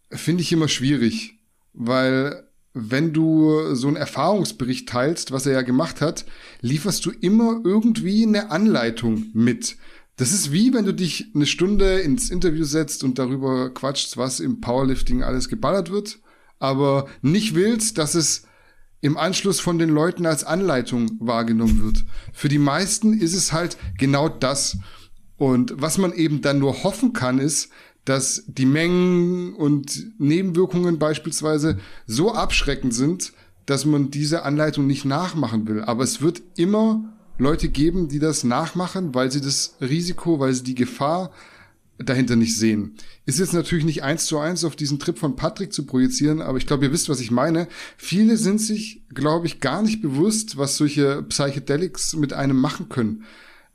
Finde 0.09 0.41
ich 0.41 0.51
immer 0.51 0.67
schwierig, 0.67 1.39
weil 1.73 2.48
wenn 2.81 3.13
du 3.13 3.75
so 3.75 3.87
einen 3.87 3.97
Erfahrungsbericht 3.97 4.87
teilst, 4.89 5.31
was 5.31 5.45
er 5.45 5.53
ja 5.53 5.61
gemacht 5.61 6.01
hat, 6.01 6.25
lieferst 6.61 7.05
du 7.05 7.11
immer 7.11 7.61
irgendwie 7.63 8.25
eine 8.25 8.51
Anleitung 8.51 9.25
mit. 9.33 9.77
Das 10.17 10.31
ist 10.31 10.51
wie 10.51 10.73
wenn 10.73 10.85
du 10.85 10.93
dich 10.93 11.31
eine 11.33 11.45
Stunde 11.45 11.99
ins 11.99 12.29
Interview 12.29 12.65
setzt 12.65 13.03
und 13.03 13.19
darüber 13.19 13.73
quatschst, 13.73 14.17
was 14.17 14.39
im 14.39 14.59
Powerlifting 14.59 15.23
alles 15.23 15.47
geballert 15.47 15.91
wird, 15.91 16.19
aber 16.59 17.07
nicht 17.21 17.55
willst, 17.55 17.97
dass 17.97 18.15
es 18.15 18.43
im 19.01 19.17
Anschluss 19.17 19.59
von 19.59 19.79
den 19.79 19.89
Leuten 19.89 20.25
als 20.25 20.43
Anleitung 20.43 21.11
wahrgenommen 21.19 21.83
wird. 21.83 22.05
Für 22.33 22.49
die 22.49 22.59
meisten 22.59 23.17
ist 23.17 23.33
es 23.33 23.53
halt 23.53 23.77
genau 23.97 24.27
das. 24.27 24.77
Und 25.39 25.73
was 25.81 25.97
man 25.97 26.13
eben 26.13 26.41
dann 26.41 26.59
nur 26.59 26.83
hoffen 26.83 27.13
kann, 27.13 27.39
ist, 27.39 27.69
dass 28.05 28.43
die 28.47 28.65
Mengen 28.65 29.55
und 29.55 30.19
Nebenwirkungen 30.19 30.99
beispielsweise 30.99 31.79
so 32.05 32.33
abschreckend 32.33 32.93
sind, 32.93 33.33
dass 33.65 33.85
man 33.85 34.11
diese 34.11 34.43
Anleitung 34.43 34.85
nicht 34.85 35.05
nachmachen 35.05 35.67
will. 35.67 35.81
Aber 35.81 36.03
es 36.03 36.21
wird 36.21 36.41
immer 36.57 37.13
Leute 37.37 37.69
geben, 37.69 38.09
die 38.09 38.19
das 38.19 38.43
nachmachen, 38.43 39.15
weil 39.15 39.31
sie 39.31 39.41
das 39.41 39.75
Risiko, 39.79 40.39
weil 40.39 40.53
sie 40.53 40.63
die 40.63 40.75
Gefahr 40.75 41.31
dahinter 41.97 42.35
nicht 42.35 42.57
sehen. 42.57 42.95
Ist 43.25 43.39
jetzt 43.39 43.53
natürlich 43.53 43.85
nicht 43.85 44.03
eins 44.03 44.25
zu 44.25 44.39
eins 44.39 44.63
auf 44.65 44.75
diesen 44.75 44.99
Trip 44.99 45.17
von 45.17 45.35
Patrick 45.35 45.71
zu 45.71 45.85
projizieren, 45.85 46.41
aber 46.41 46.57
ich 46.57 46.65
glaube, 46.65 46.85
ihr 46.85 46.91
wisst, 46.91 47.09
was 47.09 47.19
ich 47.21 47.31
meine. 47.31 47.67
Viele 47.97 48.37
sind 48.37 48.59
sich, 48.59 49.03
glaube 49.13 49.47
ich, 49.47 49.59
gar 49.59 49.81
nicht 49.81 50.01
bewusst, 50.01 50.57
was 50.57 50.77
solche 50.77 51.23
Psychedelics 51.23 52.15
mit 52.15 52.33
einem 52.33 52.59
machen 52.59 52.89
können. 52.89 53.23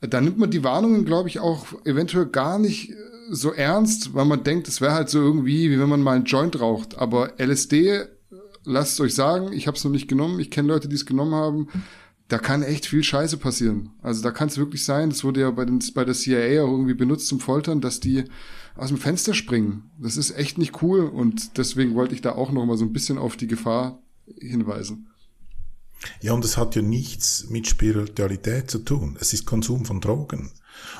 Da 0.09 0.20
nimmt 0.20 0.38
man 0.38 0.50
die 0.50 0.64
Warnungen, 0.64 1.05
glaube 1.05 1.28
ich, 1.28 1.40
auch 1.40 1.66
eventuell 1.84 2.26
gar 2.26 2.59
nicht 2.59 2.92
so 3.30 3.52
ernst, 3.52 4.14
weil 4.14 4.24
man 4.24 4.44
denkt, 4.44 4.68
es 4.68 4.80
wäre 4.80 4.92
halt 4.92 5.09
so 5.09 5.18
irgendwie, 5.20 5.70
wie 5.70 5.78
wenn 5.78 5.88
man 5.88 6.02
mal 6.02 6.16
einen 6.16 6.24
Joint 6.24 6.61
raucht. 6.61 6.98
Aber 6.98 7.34
LSD, 7.38 8.05
lasst 8.64 8.94
es 8.94 9.00
euch 9.00 9.14
sagen, 9.14 9.52
ich 9.52 9.66
habe 9.66 9.76
es 9.76 9.84
noch 9.84 9.90
nicht 9.90 10.09
genommen, 10.09 10.40
ich 10.40 10.50
kenne 10.50 10.68
Leute, 10.68 10.88
die 10.88 10.96
es 10.96 11.07
genommen 11.07 11.34
haben. 11.34 11.68
Da 12.28 12.38
kann 12.38 12.62
echt 12.62 12.86
viel 12.86 13.05
Scheiße 13.05 13.36
passieren. 13.36 13.90
Also 14.00 14.22
da 14.22 14.30
kann 14.30 14.48
es 14.48 14.57
wirklich 14.57 14.84
sein, 14.84 15.11
das 15.11 15.24
wurde 15.24 15.42
ja 15.42 15.50
bei, 15.50 15.64
den, 15.64 15.80
bei 15.94 16.05
der 16.05 16.14
CIA 16.14 16.62
auch 16.62 16.70
irgendwie 16.70 16.94
benutzt 16.94 17.26
zum 17.26 17.38
Foltern, 17.38 17.80
dass 17.80 18.00
die 18.00 18.24
aus 18.76 18.88
dem 18.88 18.96
Fenster 18.96 19.34
springen. 19.34 19.90
Das 19.98 20.16
ist 20.16 20.36
echt 20.36 20.59
nicht 20.59 20.82
cool 20.82 21.00
und 21.00 21.59
deswegen 21.59 21.94
wollte 21.94 22.14
ich 22.14 22.22
da 22.22 22.32
auch 22.32 22.50
noch 22.50 22.64
mal 22.64 22.78
so 22.78 22.84
ein 22.84 22.92
bisschen 22.92 23.18
auf 23.18 23.36
die 23.36 23.46
Gefahr 23.46 24.02
hinweisen. 24.40 25.09
Ja, 26.20 26.32
und 26.32 26.45
es 26.45 26.57
hat 26.57 26.76
ja 26.76 26.82
nichts 26.82 27.47
mit 27.49 27.66
Spiritualität 27.66 28.70
zu 28.70 28.78
tun. 28.78 29.16
Es 29.20 29.32
ist 29.32 29.47
Konsum 29.47 29.84
von 29.84 30.01
Drogen. 30.01 30.53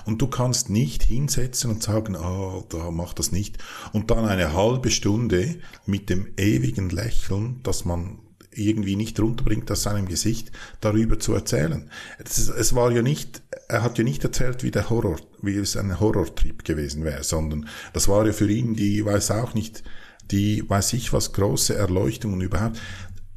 Und 0.05 0.23
du 0.23 0.29
kannst 0.29 0.71
nicht 0.71 1.03
hinsetzen 1.03 1.71
und 1.71 1.83
sagen, 1.83 2.17
ah, 2.17 2.63
da 2.69 2.91
mach 2.91 3.13
das 3.13 3.33
nicht. 3.33 3.59
Und 3.93 4.11
dann 4.11 4.25
eine 4.25 4.53
halbe 4.53 4.91
Stunde 4.91 5.57
mit 5.87 6.11
dem 6.11 6.29
ewigen 6.37 6.91
Lächeln, 6.91 7.61
das 7.63 7.85
man 7.85 8.19
irgendwie 8.57 8.97
nicht 8.97 9.19
runterbringt 9.19 9.71
aus 9.71 9.83
seinem 9.83 10.07
Gesicht, 10.07 10.53
darüber 10.81 11.19
zu 11.19 11.35
erzählen. 11.35 11.91
Es, 12.19 12.49
es 12.49 12.75
war 12.75 12.93
ja 12.93 13.03
nicht, 13.03 13.43
er 13.69 13.83
hat 13.83 13.99
ja 13.99 14.05
nicht 14.05 14.23
erzählt, 14.23 14.63
wie 14.63 14.71
der 14.71 14.91
Horror, 14.91 15.17
wie 15.43 15.57
es 15.57 15.77
ein 15.77 15.99
Horrortrip 15.99 16.65
gewesen 16.65 17.05
wäre, 17.05 17.25
sondern 17.25 17.69
das 17.93 18.09
war 18.09 18.27
ja 18.27 18.33
für 18.33 18.51
ihn 18.51 18.75
die, 18.75 19.05
weiß 19.05 19.33
auch 19.33 19.55
nicht, 19.55 19.83
die, 20.31 20.69
weiß 20.69 20.93
ich 20.95 21.13
was, 21.13 21.33
große 21.33 21.75
Erleuchtung 21.75 22.35
und 22.35 22.41
überhaupt. 22.41 22.79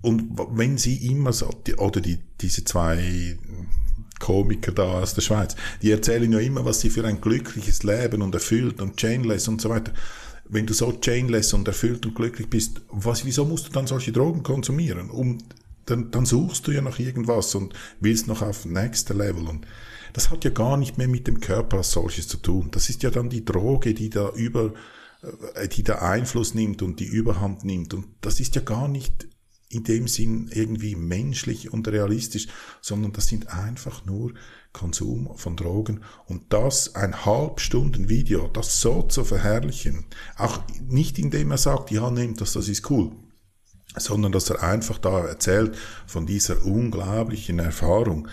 Und 0.08 0.39
wenn 0.51 0.78
sie 0.78 1.05
immer 1.05 1.34
so, 1.34 1.49
oder 1.80 1.99
die, 1.99 2.18
diese 2.39 2.64
zwei 2.64 3.38
Komiker 4.22 4.72
da 4.72 5.01
aus 5.01 5.16
der 5.16 5.22
Schweiz, 5.22 5.58
die 5.82 5.91
erzählen 5.91 6.32
ja 6.32 6.39
immer, 6.39 6.64
was 6.64 6.80
sie 6.80 6.89
für 6.89 7.03
ein 7.03 7.20
glückliches 7.20 7.84
Leben 7.84 8.22
und 8.22 8.34
erfüllt 8.34 8.80
und 8.80 8.95
chainless 8.95 9.49
und 9.49 9.60
so 9.60 9.70
weiter. 9.70 9.91
wenn 10.47 10.66
du 10.66 10.74
so 10.74 10.93
chainless 10.93 11.53
und 11.53 11.68
erfüllt 11.68 12.05
und 12.05 12.16
glücklich 12.16 12.49
bist, 12.49 12.80
was, 12.89 13.26
wieso 13.26 13.43
musst 13.43 13.68
du 13.68 13.72
dann 13.74 13.86
solche 13.86 14.14
Drogen 14.14 14.43
konsumieren? 14.43 15.10
Um, 15.10 15.39
dann, 15.86 16.10
dann 16.10 16.26
suchst 16.26 16.66
du 16.68 16.72
ja 16.72 16.82
nach 16.82 16.99
irgendwas 16.99 17.53
und 17.53 17.74
willst 17.99 18.28
noch 18.28 18.41
auf 18.41 18.64
nächster 18.64 19.14
Level 19.14 19.45
und 19.45 19.68
das 20.14 20.30
hat 20.30 20.45
ja 20.45 20.51
gar 20.51 20.78
nicht 20.78 20.97
mehr 20.97 21.10
mit 21.10 21.28
dem 21.28 21.41
Körper 21.41 21.80
als 21.80 21.91
solches 21.91 22.30
zu 22.30 22.38
tun. 22.38 22.70
Das 22.72 22.89
ist 22.89 23.03
ja 23.03 23.10
dann 23.10 23.30
die 23.30 23.43
Droge, 23.43 23.93
die 23.93 24.10
da 24.10 24.30
über, 24.30 24.74
äh, 25.55 25.68
die 25.68 25.84
da 25.84 25.95
Einfluss 25.95 26.53
nimmt 26.53 26.82
und 26.82 27.01
die 27.01 27.08
Überhand 27.08 27.66
nimmt 27.66 27.93
und 27.93 28.05
das 28.22 28.39
ist 28.39 28.55
ja 28.55 28.62
gar 28.62 28.88
nicht 28.88 29.28
in 29.70 29.84
dem 29.84 30.07
Sinn 30.07 30.49
irgendwie 30.53 30.95
menschlich 30.95 31.74
und 31.74 31.88
realistisch, 31.88 32.47
sondern 32.82 33.11
das 33.11 33.28
sind 33.28 33.49
einfach 33.49 34.05
nur 34.05 34.34
Konsum 34.72 35.36
von 35.36 35.57
Drogen 35.57 36.03
und 36.26 36.53
das 36.53 36.95
ein 36.95 37.26
halbstunden 37.26 38.09
Video, 38.09 38.47
das 38.47 38.80
so 38.80 39.03
zu 39.03 39.26
verherrlichen, 39.26 40.05
auch 40.38 40.61
nicht 40.82 41.20
indem 41.20 41.51
er 41.51 41.57
sagt, 41.57 41.91
ja, 41.91 42.09
nehmt 42.11 42.39
das, 42.41 42.53
das 42.53 42.68
ist 42.68 42.89
cool, 42.89 43.11
sondern 43.97 44.32
dass 44.32 44.49
er 44.49 44.63
einfach 44.63 44.99
da 44.99 45.26
erzählt 45.26 45.78
von 46.05 46.26
dieser 46.26 46.63
unglaublichen 46.63 47.59
Erfahrung, 47.59 48.28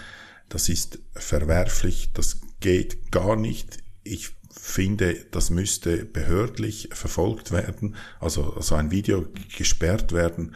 das 0.49 0.69
ist 0.69 0.99
verwerflich, 1.15 2.13
das 2.13 2.41
geht 2.61 3.11
gar 3.11 3.37
nicht. 3.37 3.79
Ich 4.03 4.31
finde, 4.51 5.27
das 5.31 5.51
müsste 5.51 6.05
behördlich 6.05 6.91
verfolgt 6.93 7.51
werden, 7.51 7.97
also, 8.21 8.55
also 8.55 8.75
ein 8.75 8.91
Video 8.91 9.27
gesperrt 9.57 10.13
werden. 10.13 10.55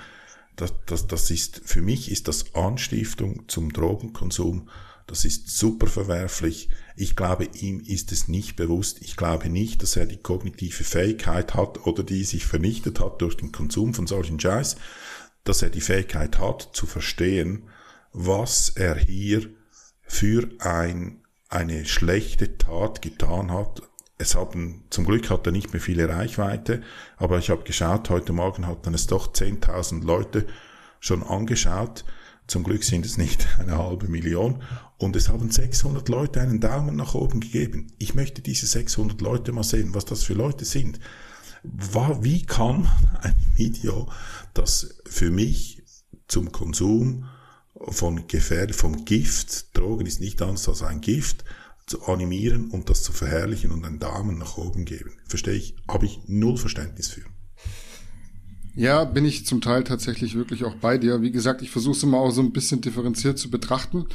Das, 0.59 0.75
das, 0.87 1.07
das 1.07 1.31
ist, 1.31 1.63
für 1.65 1.81
mich 1.81 2.11
ist 2.11 2.29
das 2.29 2.55
Anstiftung 2.55 3.49
zum 3.49 3.73
Drogenkonsum 3.73 4.69
das 5.09 5.25
ist 5.25 5.49
super 5.57 5.87
verwerflich. 5.87 6.69
Ich 6.95 7.17
glaube, 7.17 7.49
ihm 7.55 7.81
ist 7.81 8.13
es 8.13 8.29
nicht 8.29 8.57
bewusst. 8.57 8.99
Ich 9.01 9.17
glaube 9.17 9.49
nicht, 9.49 9.83
dass 9.83 9.97
er 9.97 10.05
die 10.05 10.19
kognitive 10.19 10.85
Fähigkeit 10.85 11.55
hat 11.55 11.87
oder 11.87 12.03
die 12.03 12.25
sich 12.25 12.45
vernichtet 12.45 13.01
hat 13.01 13.23
durch 13.23 13.39
den 13.39 13.51
Konsum 13.51 13.95
von 13.95 14.07
solchen 14.07 14.39
Scheiß, 14.39 14.77
dass 15.45 15.63
er 15.63 15.71
die 15.71 15.81
Fähigkeit 15.81 16.39
hat 16.39 16.69
zu 16.75 16.85
verstehen, 16.85 17.71
was 18.13 18.69
er 18.69 18.97
hier 18.97 19.49
für 20.03 20.47
ein, 20.59 21.23
eine 21.49 21.87
schlechte 21.87 22.59
Tat 22.59 23.01
getan 23.01 23.51
hat. 23.51 23.81
Es 24.21 24.35
haben, 24.35 24.83
zum 24.91 25.07
Glück 25.07 25.31
hat 25.31 25.47
er 25.47 25.53
nicht 25.53 25.73
mehr 25.73 25.81
viele 25.81 26.09
Reichweite, 26.09 26.83
aber 27.17 27.39
ich 27.39 27.51
habe 27.51 27.63
geschaut, 27.63 28.11
heute 28.11 28.33
Morgen 28.33 28.67
hatten 28.67 28.93
es 28.93 29.07
doch 29.07 29.33
10.000 29.33 30.05
Leute 30.05 30.47
schon 30.99 31.23
angeschaut. 31.23 32.05
Zum 32.49 32.65
Glück 32.65 32.83
sind 32.83 33.07
es 33.07 33.17
nicht 33.17 33.47
eine 33.59 33.79
halbe 33.79 34.09
Million. 34.09 34.63
Und 34.97 35.15
es 35.15 35.29
haben 35.29 35.53
600 35.53 36.09
Leute 36.09 36.41
einen 36.41 36.59
Daumen 36.59 36.97
nach 36.97 37.15
oben 37.15 37.39
gegeben. 37.39 37.93
Ich 37.99 38.17
möchte 38.17 38.43
diese 38.43 38.67
600 38.67 39.21
Leute 39.21 39.53
mal 39.53 39.63
sehen, 39.63 39.95
was 39.95 40.05
das 40.05 40.25
für 40.25 40.35
Leute 40.35 40.65
sind. 40.65 40.99
Wie 41.63 42.45
kann 42.45 42.89
ein 43.23 43.37
Video, 43.55 44.09
das 44.53 44.97
für 45.09 45.31
mich 45.31 45.85
zum 46.27 46.51
Konsum 46.51 47.27
von 47.81 48.27
Gefähr 48.27 48.69
vom 48.75 49.05
Gift, 49.05 49.77
Drogen 49.77 50.07
ist 50.07 50.21
nicht 50.21 50.43
anders 50.43 50.69
als 50.69 50.83
ein 50.83 51.01
Gift, 51.01 51.45
zu 51.89 52.03
animieren 52.05 52.71
und 52.71 52.91
das 52.91 53.03
zu 53.03 53.13
verherrlichen 53.13 53.71
und 53.73 53.85
einen 53.85 53.99
Daumen 53.99 54.39
nach 54.39 54.57
oben 54.59 54.85
geben. 54.85 55.13
Verstehe 55.27 55.55
ich, 55.55 55.77
habe 55.89 56.07
ich 56.07 56.21
null 56.27 56.57
Verständnis 56.57 57.09
für. 57.09 57.23
Ja, 58.75 59.05
bin 59.05 59.25
ich 59.25 59.45
zum 59.45 59.61
Teil 59.61 59.83
tatsächlich 59.83 60.35
wirklich 60.35 60.65
auch 60.65 60.77
bei 60.77 60.99
dir. 60.99 61.21
Wie 61.21 61.33
gesagt, 61.33 61.63
ich 61.63 61.71
versuche 61.71 61.97
es 61.97 62.03
immer 62.03 62.19
auch 62.19 62.31
so 62.31 62.41
ein 62.41 62.53
bisschen 62.53 62.81
differenziert 62.81 63.39
zu 63.39 63.51
betrachten, 63.51 64.07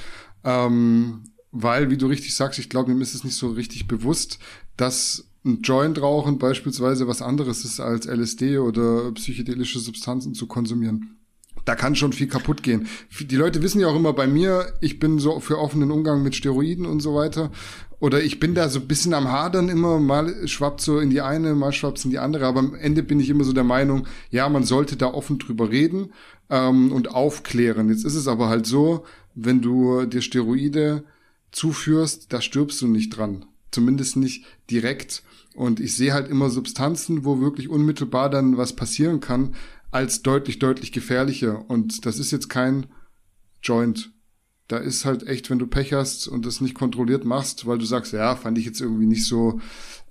ähm, 0.43 1.23
weil, 1.51 1.89
wie 1.89 1.97
du 1.97 2.07
richtig 2.07 2.33
sagst, 2.33 2.59
ich 2.59 2.69
glaube, 2.69 2.91
ihm 2.91 3.01
ist 3.01 3.13
es 3.13 3.23
nicht 3.23 3.35
so 3.35 3.49
richtig 3.51 3.87
bewusst, 3.87 4.39
dass 4.77 5.27
ein 5.45 5.61
Joint 5.61 6.01
rauchen 6.01 6.37
beispielsweise 6.37 7.07
was 7.07 7.21
anderes 7.21 7.65
ist 7.65 7.81
als 7.81 8.05
LSD 8.05 8.59
oder 8.59 9.11
psychedelische 9.11 9.79
Substanzen 9.79 10.33
zu 10.33 10.47
konsumieren 10.47 11.17
da 11.65 11.75
kann 11.75 11.95
schon 11.95 12.13
viel 12.13 12.27
kaputt 12.27 12.63
gehen. 12.63 12.87
Die 13.19 13.35
Leute 13.35 13.61
wissen 13.61 13.79
ja 13.79 13.87
auch 13.87 13.95
immer 13.95 14.13
bei 14.13 14.27
mir, 14.27 14.73
ich 14.81 14.99
bin 14.99 15.19
so 15.19 15.39
für 15.39 15.59
offenen 15.59 15.91
Umgang 15.91 16.23
mit 16.23 16.35
Steroiden 16.35 16.85
und 16.85 16.99
so 16.99 17.15
weiter. 17.15 17.51
Oder 17.99 18.21
ich 18.21 18.39
bin 18.39 18.53
da 18.53 18.67
so 18.67 18.79
ein 18.79 18.87
bisschen 18.87 19.13
am 19.13 19.31
Hadern 19.31 19.69
immer, 19.69 19.97
mal 19.97 20.45
schwappt 20.45 20.81
so 20.81 20.99
in 20.99 21.09
die 21.09 21.21
eine, 21.21 21.55
mal 21.55 21.71
schwappt 21.71 22.03
in 22.03 22.11
die 22.11 22.19
andere. 22.19 22.45
Aber 22.45 22.59
am 22.59 22.75
Ende 22.75 23.01
bin 23.01 23.21
ich 23.21 23.29
immer 23.29 23.45
so 23.45 23.53
der 23.53 23.63
Meinung, 23.63 24.07
ja, 24.29 24.49
man 24.49 24.65
sollte 24.65 24.97
da 24.97 25.07
offen 25.07 25.39
drüber 25.39 25.71
reden 25.71 26.11
ähm, 26.49 26.91
und 26.91 27.11
aufklären. 27.11 27.87
Jetzt 27.87 28.03
ist 28.03 28.15
es 28.15 28.27
aber 28.27 28.49
halt 28.49 28.65
so, 28.65 29.05
wenn 29.35 29.61
du 29.61 30.05
dir 30.05 30.21
Steroide 30.21 31.05
zuführst, 31.53 32.33
da 32.33 32.41
stirbst 32.41 32.81
du 32.81 32.87
nicht 32.87 33.11
dran. 33.11 33.45
Zumindest 33.71 34.17
nicht 34.17 34.45
direkt. 34.69 35.23
Und 35.55 35.79
ich 35.79 35.95
sehe 35.95 36.13
halt 36.13 36.27
immer 36.27 36.49
Substanzen, 36.49 37.23
wo 37.23 37.39
wirklich 37.39 37.69
unmittelbar 37.69 38.29
dann 38.29 38.57
was 38.57 38.75
passieren 38.75 39.19
kann, 39.21 39.55
als 39.93 40.23
deutlich, 40.23 40.59
deutlich 40.59 40.91
gefährlicher. 40.91 41.69
Und 41.69 42.05
das 42.05 42.19
ist 42.19 42.31
jetzt 42.31 42.49
kein 42.49 42.87
Joint. 43.61 44.11
Da 44.67 44.77
ist 44.77 45.05
halt 45.05 45.27
echt, 45.27 45.49
wenn 45.49 45.59
du 45.59 45.67
Pech 45.67 45.93
hast 45.93 46.27
und 46.27 46.45
das 46.45 46.61
nicht 46.61 46.73
kontrolliert 46.73 47.25
machst, 47.25 47.67
weil 47.67 47.77
du 47.77 47.85
sagst, 47.85 48.13
ja, 48.13 48.35
fand 48.35 48.57
ich 48.57 48.65
jetzt 48.65 48.81
irgendwie 48.81 49.05
nicht 49.05 49.25
so 49.25 49.59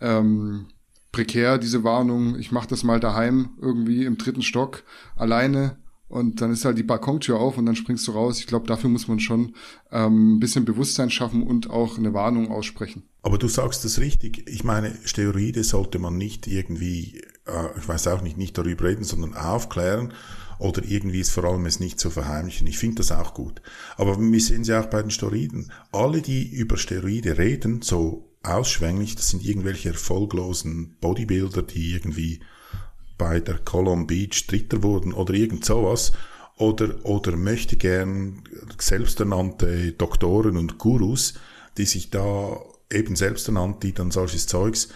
ähm, 0.01 0.67
prekär, 1.11 1.59
diese 1.59 1.85
Warnung, 1.85 2.39
ich 2.39 2.53
mach 2.53 2.67
das 2.67 2.85
mal 2.85 3.01
daheim, 3.01 3.51
irgendwie 3.61 4.05
im 4.05 4.19
dritten 4.19 4.43
Stock, 4.43 4.85
alleine. 5.17 5.79
Und 6.09 6.43
dann 6.43 6.53
ist 6.53 6.67
halt 6.67 6.77
die 6.77 6.83
Balkontür 6.83 7.41
auf 7.41 7.57
und 7.57 7.65
dann 7.65 7.75
springst 7.75 8.07
du 8.07 8.13
raus. 8.13 8.39
Ich 8.39 8.47
glaube, 8.47 8.67
dafür 8.67 8.91
muss 8.91 9.09
man 9.09 9.19
schon 9.19 9.55
ähm, 9.91 10.37
ein 10.37 10.41
bisschen 10.41 10.67
Bewusstsein 10.67 11.09
schaffen 11.09 11.43
und 11.43 11.71
auch 11.71 11.97
eine 11.97 12.13
Warnung 12.13 12.51
aussprechen. 12.51 13.05
Aber 13.23 13.39
du 13.39 13.49
sagst 13.49 13.85
das 13.87 13.99
richtig. 13.99 14.47
Ich 14.47 14.63
meine, 14.63 14.95
Steroide 15.05 15.65
sollte 15.65 15.99
man 15.99 16.19
nicht 16.19 16.47
irgendwie 16.47 17.23
äh, 17.53 17.79
ich 17.79 17.89
weiß 17.89 18.09
auch 18.09 18.23
nicht, 18.23 18.37
nicht 18.37 18.57
darüber 18.57 18.85
reden, 18.85 19.05
sondern 19.05 19.35
aufklären 19.35 20.13
oder 20.63 20.85
irgendwie 20.85 21.21
ist 21.21 21.33
vor 21.33 21.45
allem 21.45 21.67
es 21.67 21.81
nicht 21.81 21.99
zu 21.99 22.09
verheimlichen. 22.09 22.69
Ich 22.69 22.79
finde 22.79 22.97
das 22.97 23.11
auch 23.11 23.35
gut. 23.35 23.61
Aber 23.97 24.19
wir 24.21 24.41
sehen 24.41 24.63
sie 24.63 24.79
auch 24.79 24.87
bei 24.87 25.03
den 25.03 25.11
Steroiden. 25.11 25.73
Alle, 25.91 26.23
die 26.23 26.49
über 26.49 26.77
Steroide 26.77 27.37
reden, 27.37 27.83
so 27.83 28.31
ausschwänglich, 28.45 29.17
das 29.17 29.31
sind 29.31 29.45
irgendwelche 29.45 29.89
erfolglosen 29.89 30.97
Bodybuilder, 31.01 31.63
die 31.63 31.95
irgendwie 31.95 32.41
bei 33.19 33.41
der 33.41 33.59
Column 33.59 34.07
Beach 34.07 34.47
Dritter 34.47 34.85
wurden 34.85 35.13
oder 35.13 35.35
irgend 35.35 35.65
sowas. 35.65 36.13
Oder, 36.59 37.05
oder 37.05 37.37
möchte 37.37 37.77
gern 37.77 38.45
selbsternannte 38.79 39.93
Doktoren 39.93 40.57
und 40.57 40.79
Gurus, 40.79 41.35
die 41.77 41.87
sich 41.87 42.11
da 42.11 42.61
eben 42.89 43.17
selbsternannt, 43.17 43.83
die 43.83 43.93
dann 43.95 44.13
solches 44.13 44.47
Zeugs 44.47 44.91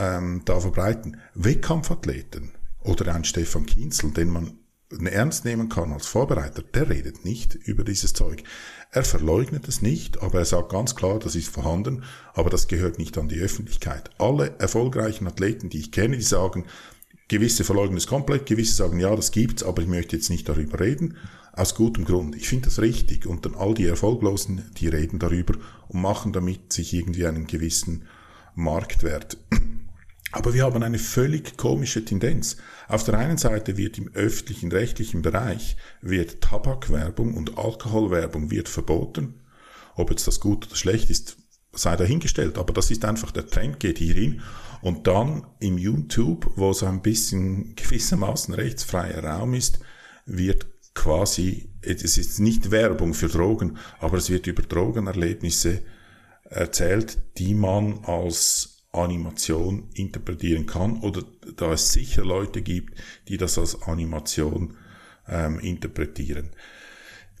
ähm, 0.00 0.42
da 0.46 0.58
verbreiten. 0.58 1.18
Wettkampfathleten 1.34 2.52
oder 2.82 3.14
ein 3.14 3.24
Stefan 3.24 3.66
Kienzel, 3.66 4.10
den 4.12 4.30
man 4.30 4.58
ernst 5.04 5.44
nehmen 5.44 5.68
kann 5.68 5.92
als 5.92 6.06
Vorbereiter, 6.06 6.62
der 6.62 6.90
redet 6.90 7.24
nicht 7.24 7.54
über 7.54 7.84
dieses 7.84 8.12
Zeug. 8.12 8.42
Er 8.90 9.04
verleugnet 9.04 9.68
es 9.68 9.82
nicht, 9.82 10.20
aber 10.20 10.40
er 10.40 10.44
sagt 10.44 10.72
ganz 10.72 10.96
klar, 10.96 11.20
das 11.20 11.36
ist 11.36 11.48
vorhanden, 11.48 12.02
aber 12.34 12.50
das 12.50 12.66
gehört 12.66 12.98
nicht 12.98 13.16
an 13.18 13.28
die 13.28 13.38
Öffentlichkeit. 13.38 14.10
Alle 14.18 14.58
erfolgreichen 14.58 15.28
Athleten, 15.28 15.68
die 15.68 15.78
ich 15.78 15.92
kenne, 15.92 16.16
die 16.16 16.24
sagen, 16.24 16.64
gewisse 17.28 17.62
verleugnen 17.62 17.98
es 17.98 18.08
komplett, 18.08 18.46
gewisse 18.46 18.74
sagen, 18.74 18.98
ja, 18.98 19.14
das 19.14 19.30
gibt's, 19.30 19.62
aber 19.62 19.82
ich 19.82 19.88
möchte 19.88 20.16
jetzt 20.16 20.30
nicht 20.30 20.48
darüber 20.48 20.80
reden, 20.80 21.16
aus 21.52 21.76
gutem 21.76 22.04
Grund. 22.04 22.34
Ich 22.34 22.48
finde 22.48 22.64
das 22.64 22.80
richtig 22.80 23.26
und 23.26 23.44
dann 23.44 23.54
all 23.54 23.74
die 23.74 23.86
Erfolglosen, 23.86 24.64
die 24.78 24.88
reden 24.88 25.20
darüber 25.20 25.54
und 25.88 26.00
machen 26.00 26.32
damit 26.32 26.72
sich 26.72 26.94
irgendwie 26.94 27.26
einen 27.26 27.46
gewissen 27.46 28.06
Marktwert. 28.56 29.36
Aber 30.32 30.54
wir 30.54 30.64
haben 30.64 30.82
eine 30.82 30.98
völlig 30.98 31.56
komische 31.56 32.04
Tendenz. 32.04 32.56
Auf 32.88 33.04
der 33.04 33.18
einen 33.18 33.38
Seite 33.38 33.76
wird 33.76 33.98
im 33.98 34.12
öffentlichen 34.14 34.70
rechtlichen 34.70 35.22
Bereich 35.22 35.76
wird 36.00 36.40
Tabakwerbung 36.40 37.34
und 37.34 37.58
Alkoholwerbung 37.58 38.50
wird 38.50 38.68
verboten. 38.68 39.40
Ob 39.96 40.10
jetzt 40.10 40.26
das 40.26 40.40
gut 40.40 40.66
oder 40.66 40.76
schlecht 40.76 41.10
ist, 41.10 41.36
sei 41.72 41.96
dahingestellt. 41.96 42.58
Aber 42.58 42.72
das 42.72 42.90
ist 42.90 43.04
einfach 43.04 43.32
der 43.32 43.46
Trend 43.46 43.80
geht 43.80 43.98
hierin. 43.98 44.42
Und 44.82 45.06
dann 45.06 45.46
im 45.58 45.78
YouTube, 45.78 46.50
wo 46.56 46.72
so 46.72 46.86
ein 46.86 47.02
bisschen 47.02 47.74
gewissermaßen 47.74 48.54
rechtsfreier 48.54 49.24
Raum 49.24 49.54
ist, 49.54 49.80
wird 50.26 50.66
quasi, 50.94 51.72
es 51.82 52.18
ist 52.18 52.38
nicht 52.40 52.70
Werbung 52.70 53.14
für 53.14 53.28
Drogen, 53.28 53.78
aber 53.98 54.18
es 54.18 54.30
wird 54.30 54.46
über 54.46 54.62
Drogenerlebnisse 54.62 55.82
erzählt, 56.44 57.18
die 57.38 57.54
man 57.54 58.04
als 58.04 58.79
Animation 58.92 59.88
interpretieren 59.94 60.66
kann 60.66 61.00
oder 61.00 61.22
da 61.56 61.72
es 61.72 61.92
sicher 61.92 62.24
Leute 62.24 62.62
gibt, 62.62 62.94
die 63.28 63.36
das 63.36 63.58
als 63.58 63.82
Animation 63.82 64.76
ähm, 65.28 65.60
interpretieren. 65.60 66.50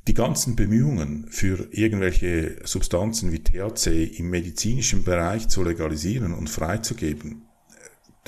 Die 0.06 0.14
ganzen 0.14 0.56
Bemühungen 0.56 1.26
für 1.30 1.68
irgendwelche 1.72 2.56
Substanzen 2.64 3.32
wie 3.32 3.42
THC 3.42 4.18
im 4.18 4.30
medizinischen 4.30 5.04
Bereich 5.04 5.48
zu 5.48 5.62
legalisieren 5.62 6.32
und 6.32 6.48
freizugeben, 6.48 7.42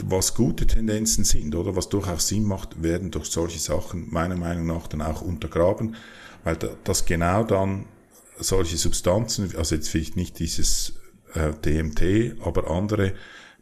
was 0.03 0.35
gute 0.35 0.67
Tendenzen 0.67 1.25
sind 1.25 1.55
oder 1.55 1.77
was 1.77 1.89
durchaus 1.89 2.29
Sinn 2.29 2.45
macht, 2.45 2.83
werden 2.83 3.11
durch 3.11 3.27
solche 3.27 3.59
Sachen 3.59 4.11
meiner 4.11 4.37
Meinung 4.37 4.67
nach 4.67 4.87
dann 4.89 5.03
auch 5.03 5.23
untergraben, 5.23 5.97
weil 6.45 6.57
das 6.85 7.05
genau 7.05 7.45
dann 7.45 7.87
solche 8.39 8.77
Substanzen, 8.77 9.55
also 9.57 9.75
jetzt 9.75 9.89
vielleicht 9.89 10.17
nicht 10.17 10.39
dieses 10.39 10.95
äh, 11.35 11.53
DMT, 11.53 12.41
aber 12.43 12.71
andere 12.71 13.15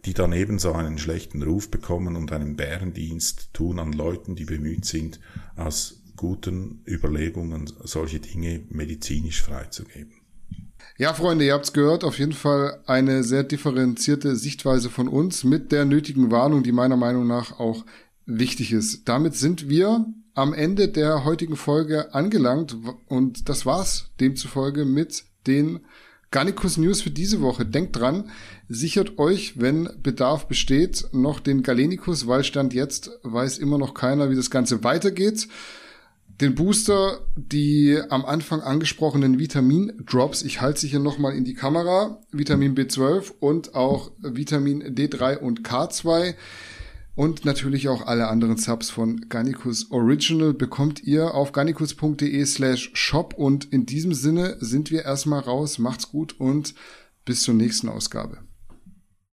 die 0.05 0.15
dann 0.15 0.33
ebenso 0.33 0.73
einen 0.73 0.99
schlechten 0.99 1.43
Ruf 1.43 1.71
bekommen 1.71 2.17
und 2.17 2.33
einen 2.33 2.57
Bärendienst 2.57 3.53
tun 3.53 3.79
an 3.79 3.93
Leuten, 3.93 4.35
die 4.35 4.45
bemüht 4.45 4.85
sind, 4.85 5.21
aus 5.57 6.03
guten 6.17 6.83
Überlegungen 6.87 7.71
solche 7.85 8.21
Dinge 8.21 8.63
medizinisch 8.71 9.43
freizugeben. 9.43 10.13
Ja, 10.99 11.15
Freunde, 11.15 11.47
ihr 11.47 11.55
habt's 11.55 11.73
gehört, 11.73 12.05
auf 12.05 12.19
jeden 12.19 12.33
Fall 12.33 12.83
eine 12.87 13.25
sehr 13.25 13.43
differenzierte 13.43 14.37
Sichtweise 14.37 14.91
von 14.91 15.09
uns 15.09 15.45
mit 15.45 15.73
der 15.73 15.87
nötigen 15.87 16.31
Warnung, 16.31 16.63
die 16.63 16.73
meiner 16.73 16.97
Meinung 16.97 17.27
nach 17.27 17.59
auch 17.59 17.87
wichtig 18.27 18.73
ist. 18.73 19.09
Damit 19.09 19.35
sind 19.35 19.69
wir 19.69 20.07
am 20.35 20.53
Ende 20.53 20.89
der 20.89 21.25
heutigen 21.25 21.57
Folge 21.57 22.15
angelangt 22.15 22.77
und 23.07 23.49
das 23.49 23.65
war's 23.65 24.11
demzufolge 24.21 24.85
mit 24.85 25.25
den 25.47 25.81
Garnicus 26.31 26.77
News 26.77 27.03
für 27.03 27.11
diese 27.11 27.41
Woche. 27.41 27.67
Denkt 27.67 27.97
dran, 27.97 28.31
sichert 28.69 29.19
euch, 29.19 29.61
wenn 29.61 29.89
Bedarf 30.03 30.47
besteht, 30.47 31.07
noch 31.13 31.41
den 31.41 31.63
Galenicus, 31.63 32.27
weil 32.27 32.45
Stand 32.45 32.73
jetzt 32.73 33.11
weiß 33.23 33.59
immer 33.59 33.79
noch 33.79 33.95
keiner, 33.95 34.31
wie 34.31 34.37
das 34.37 34.51
Ganze 34.51 34.85
weitergeht. 34.85 35.49
Den 36.41 36.55
Booster, 36.55 37.21
die 37.37 38.01
am 38.09 38.25
Anfang 38.25 38.63
angesprochenen 38.63 39.39
Vitamin-Drops, 39.39 40.43
ich 40.43 40.63
halte 40.63 40.81
sie 40.81 40.89
hier 40.89 41.01
nochmal 41.01 41.35
in 41.35 41.45
die 41.45 41.55
Kamera, 41.55 42.19
Vitamin 42.33 42.75
B12 42.75 43.33
und 43.41 43.75
auch 43.75 44.11
Vitamin 44.21 44.83
D3 44.83 45.37
und 45.37 45.63
K2 45.63 46.35
und 47.21 47.45
natürlich 47.45 47.91
auch 47.91 48.07
alle 48.07 48.29
anderen 48.29 48.57
Subs 48.57 48.89
von 48.89 49.29
Garnicus 49.29 49.91
Original 49.91 50.55
bekommt 50.55 51.05
ihr 51.05 51.35
auf 51.35 51.53
garnicus.de 51.53 52.47
slash 52.47 52.93
shop 52.95 53.35
und 53.35 53.71
in 53.71 53.85
diesem 53.85 54.15
Sinne 54.15 54.57
sind 54.61 54.91
wir 54.91 55.05
erstmal 55.05 55.41
raus. 55.41 55.79
Macht's 55.79 56.09
gut 56.09 56.41
und 56.41 56.75
bis 57.27 57.43
zur 57.43 57.53
nächsten 57.53 57.91
Ausgabe. 57.91 58.39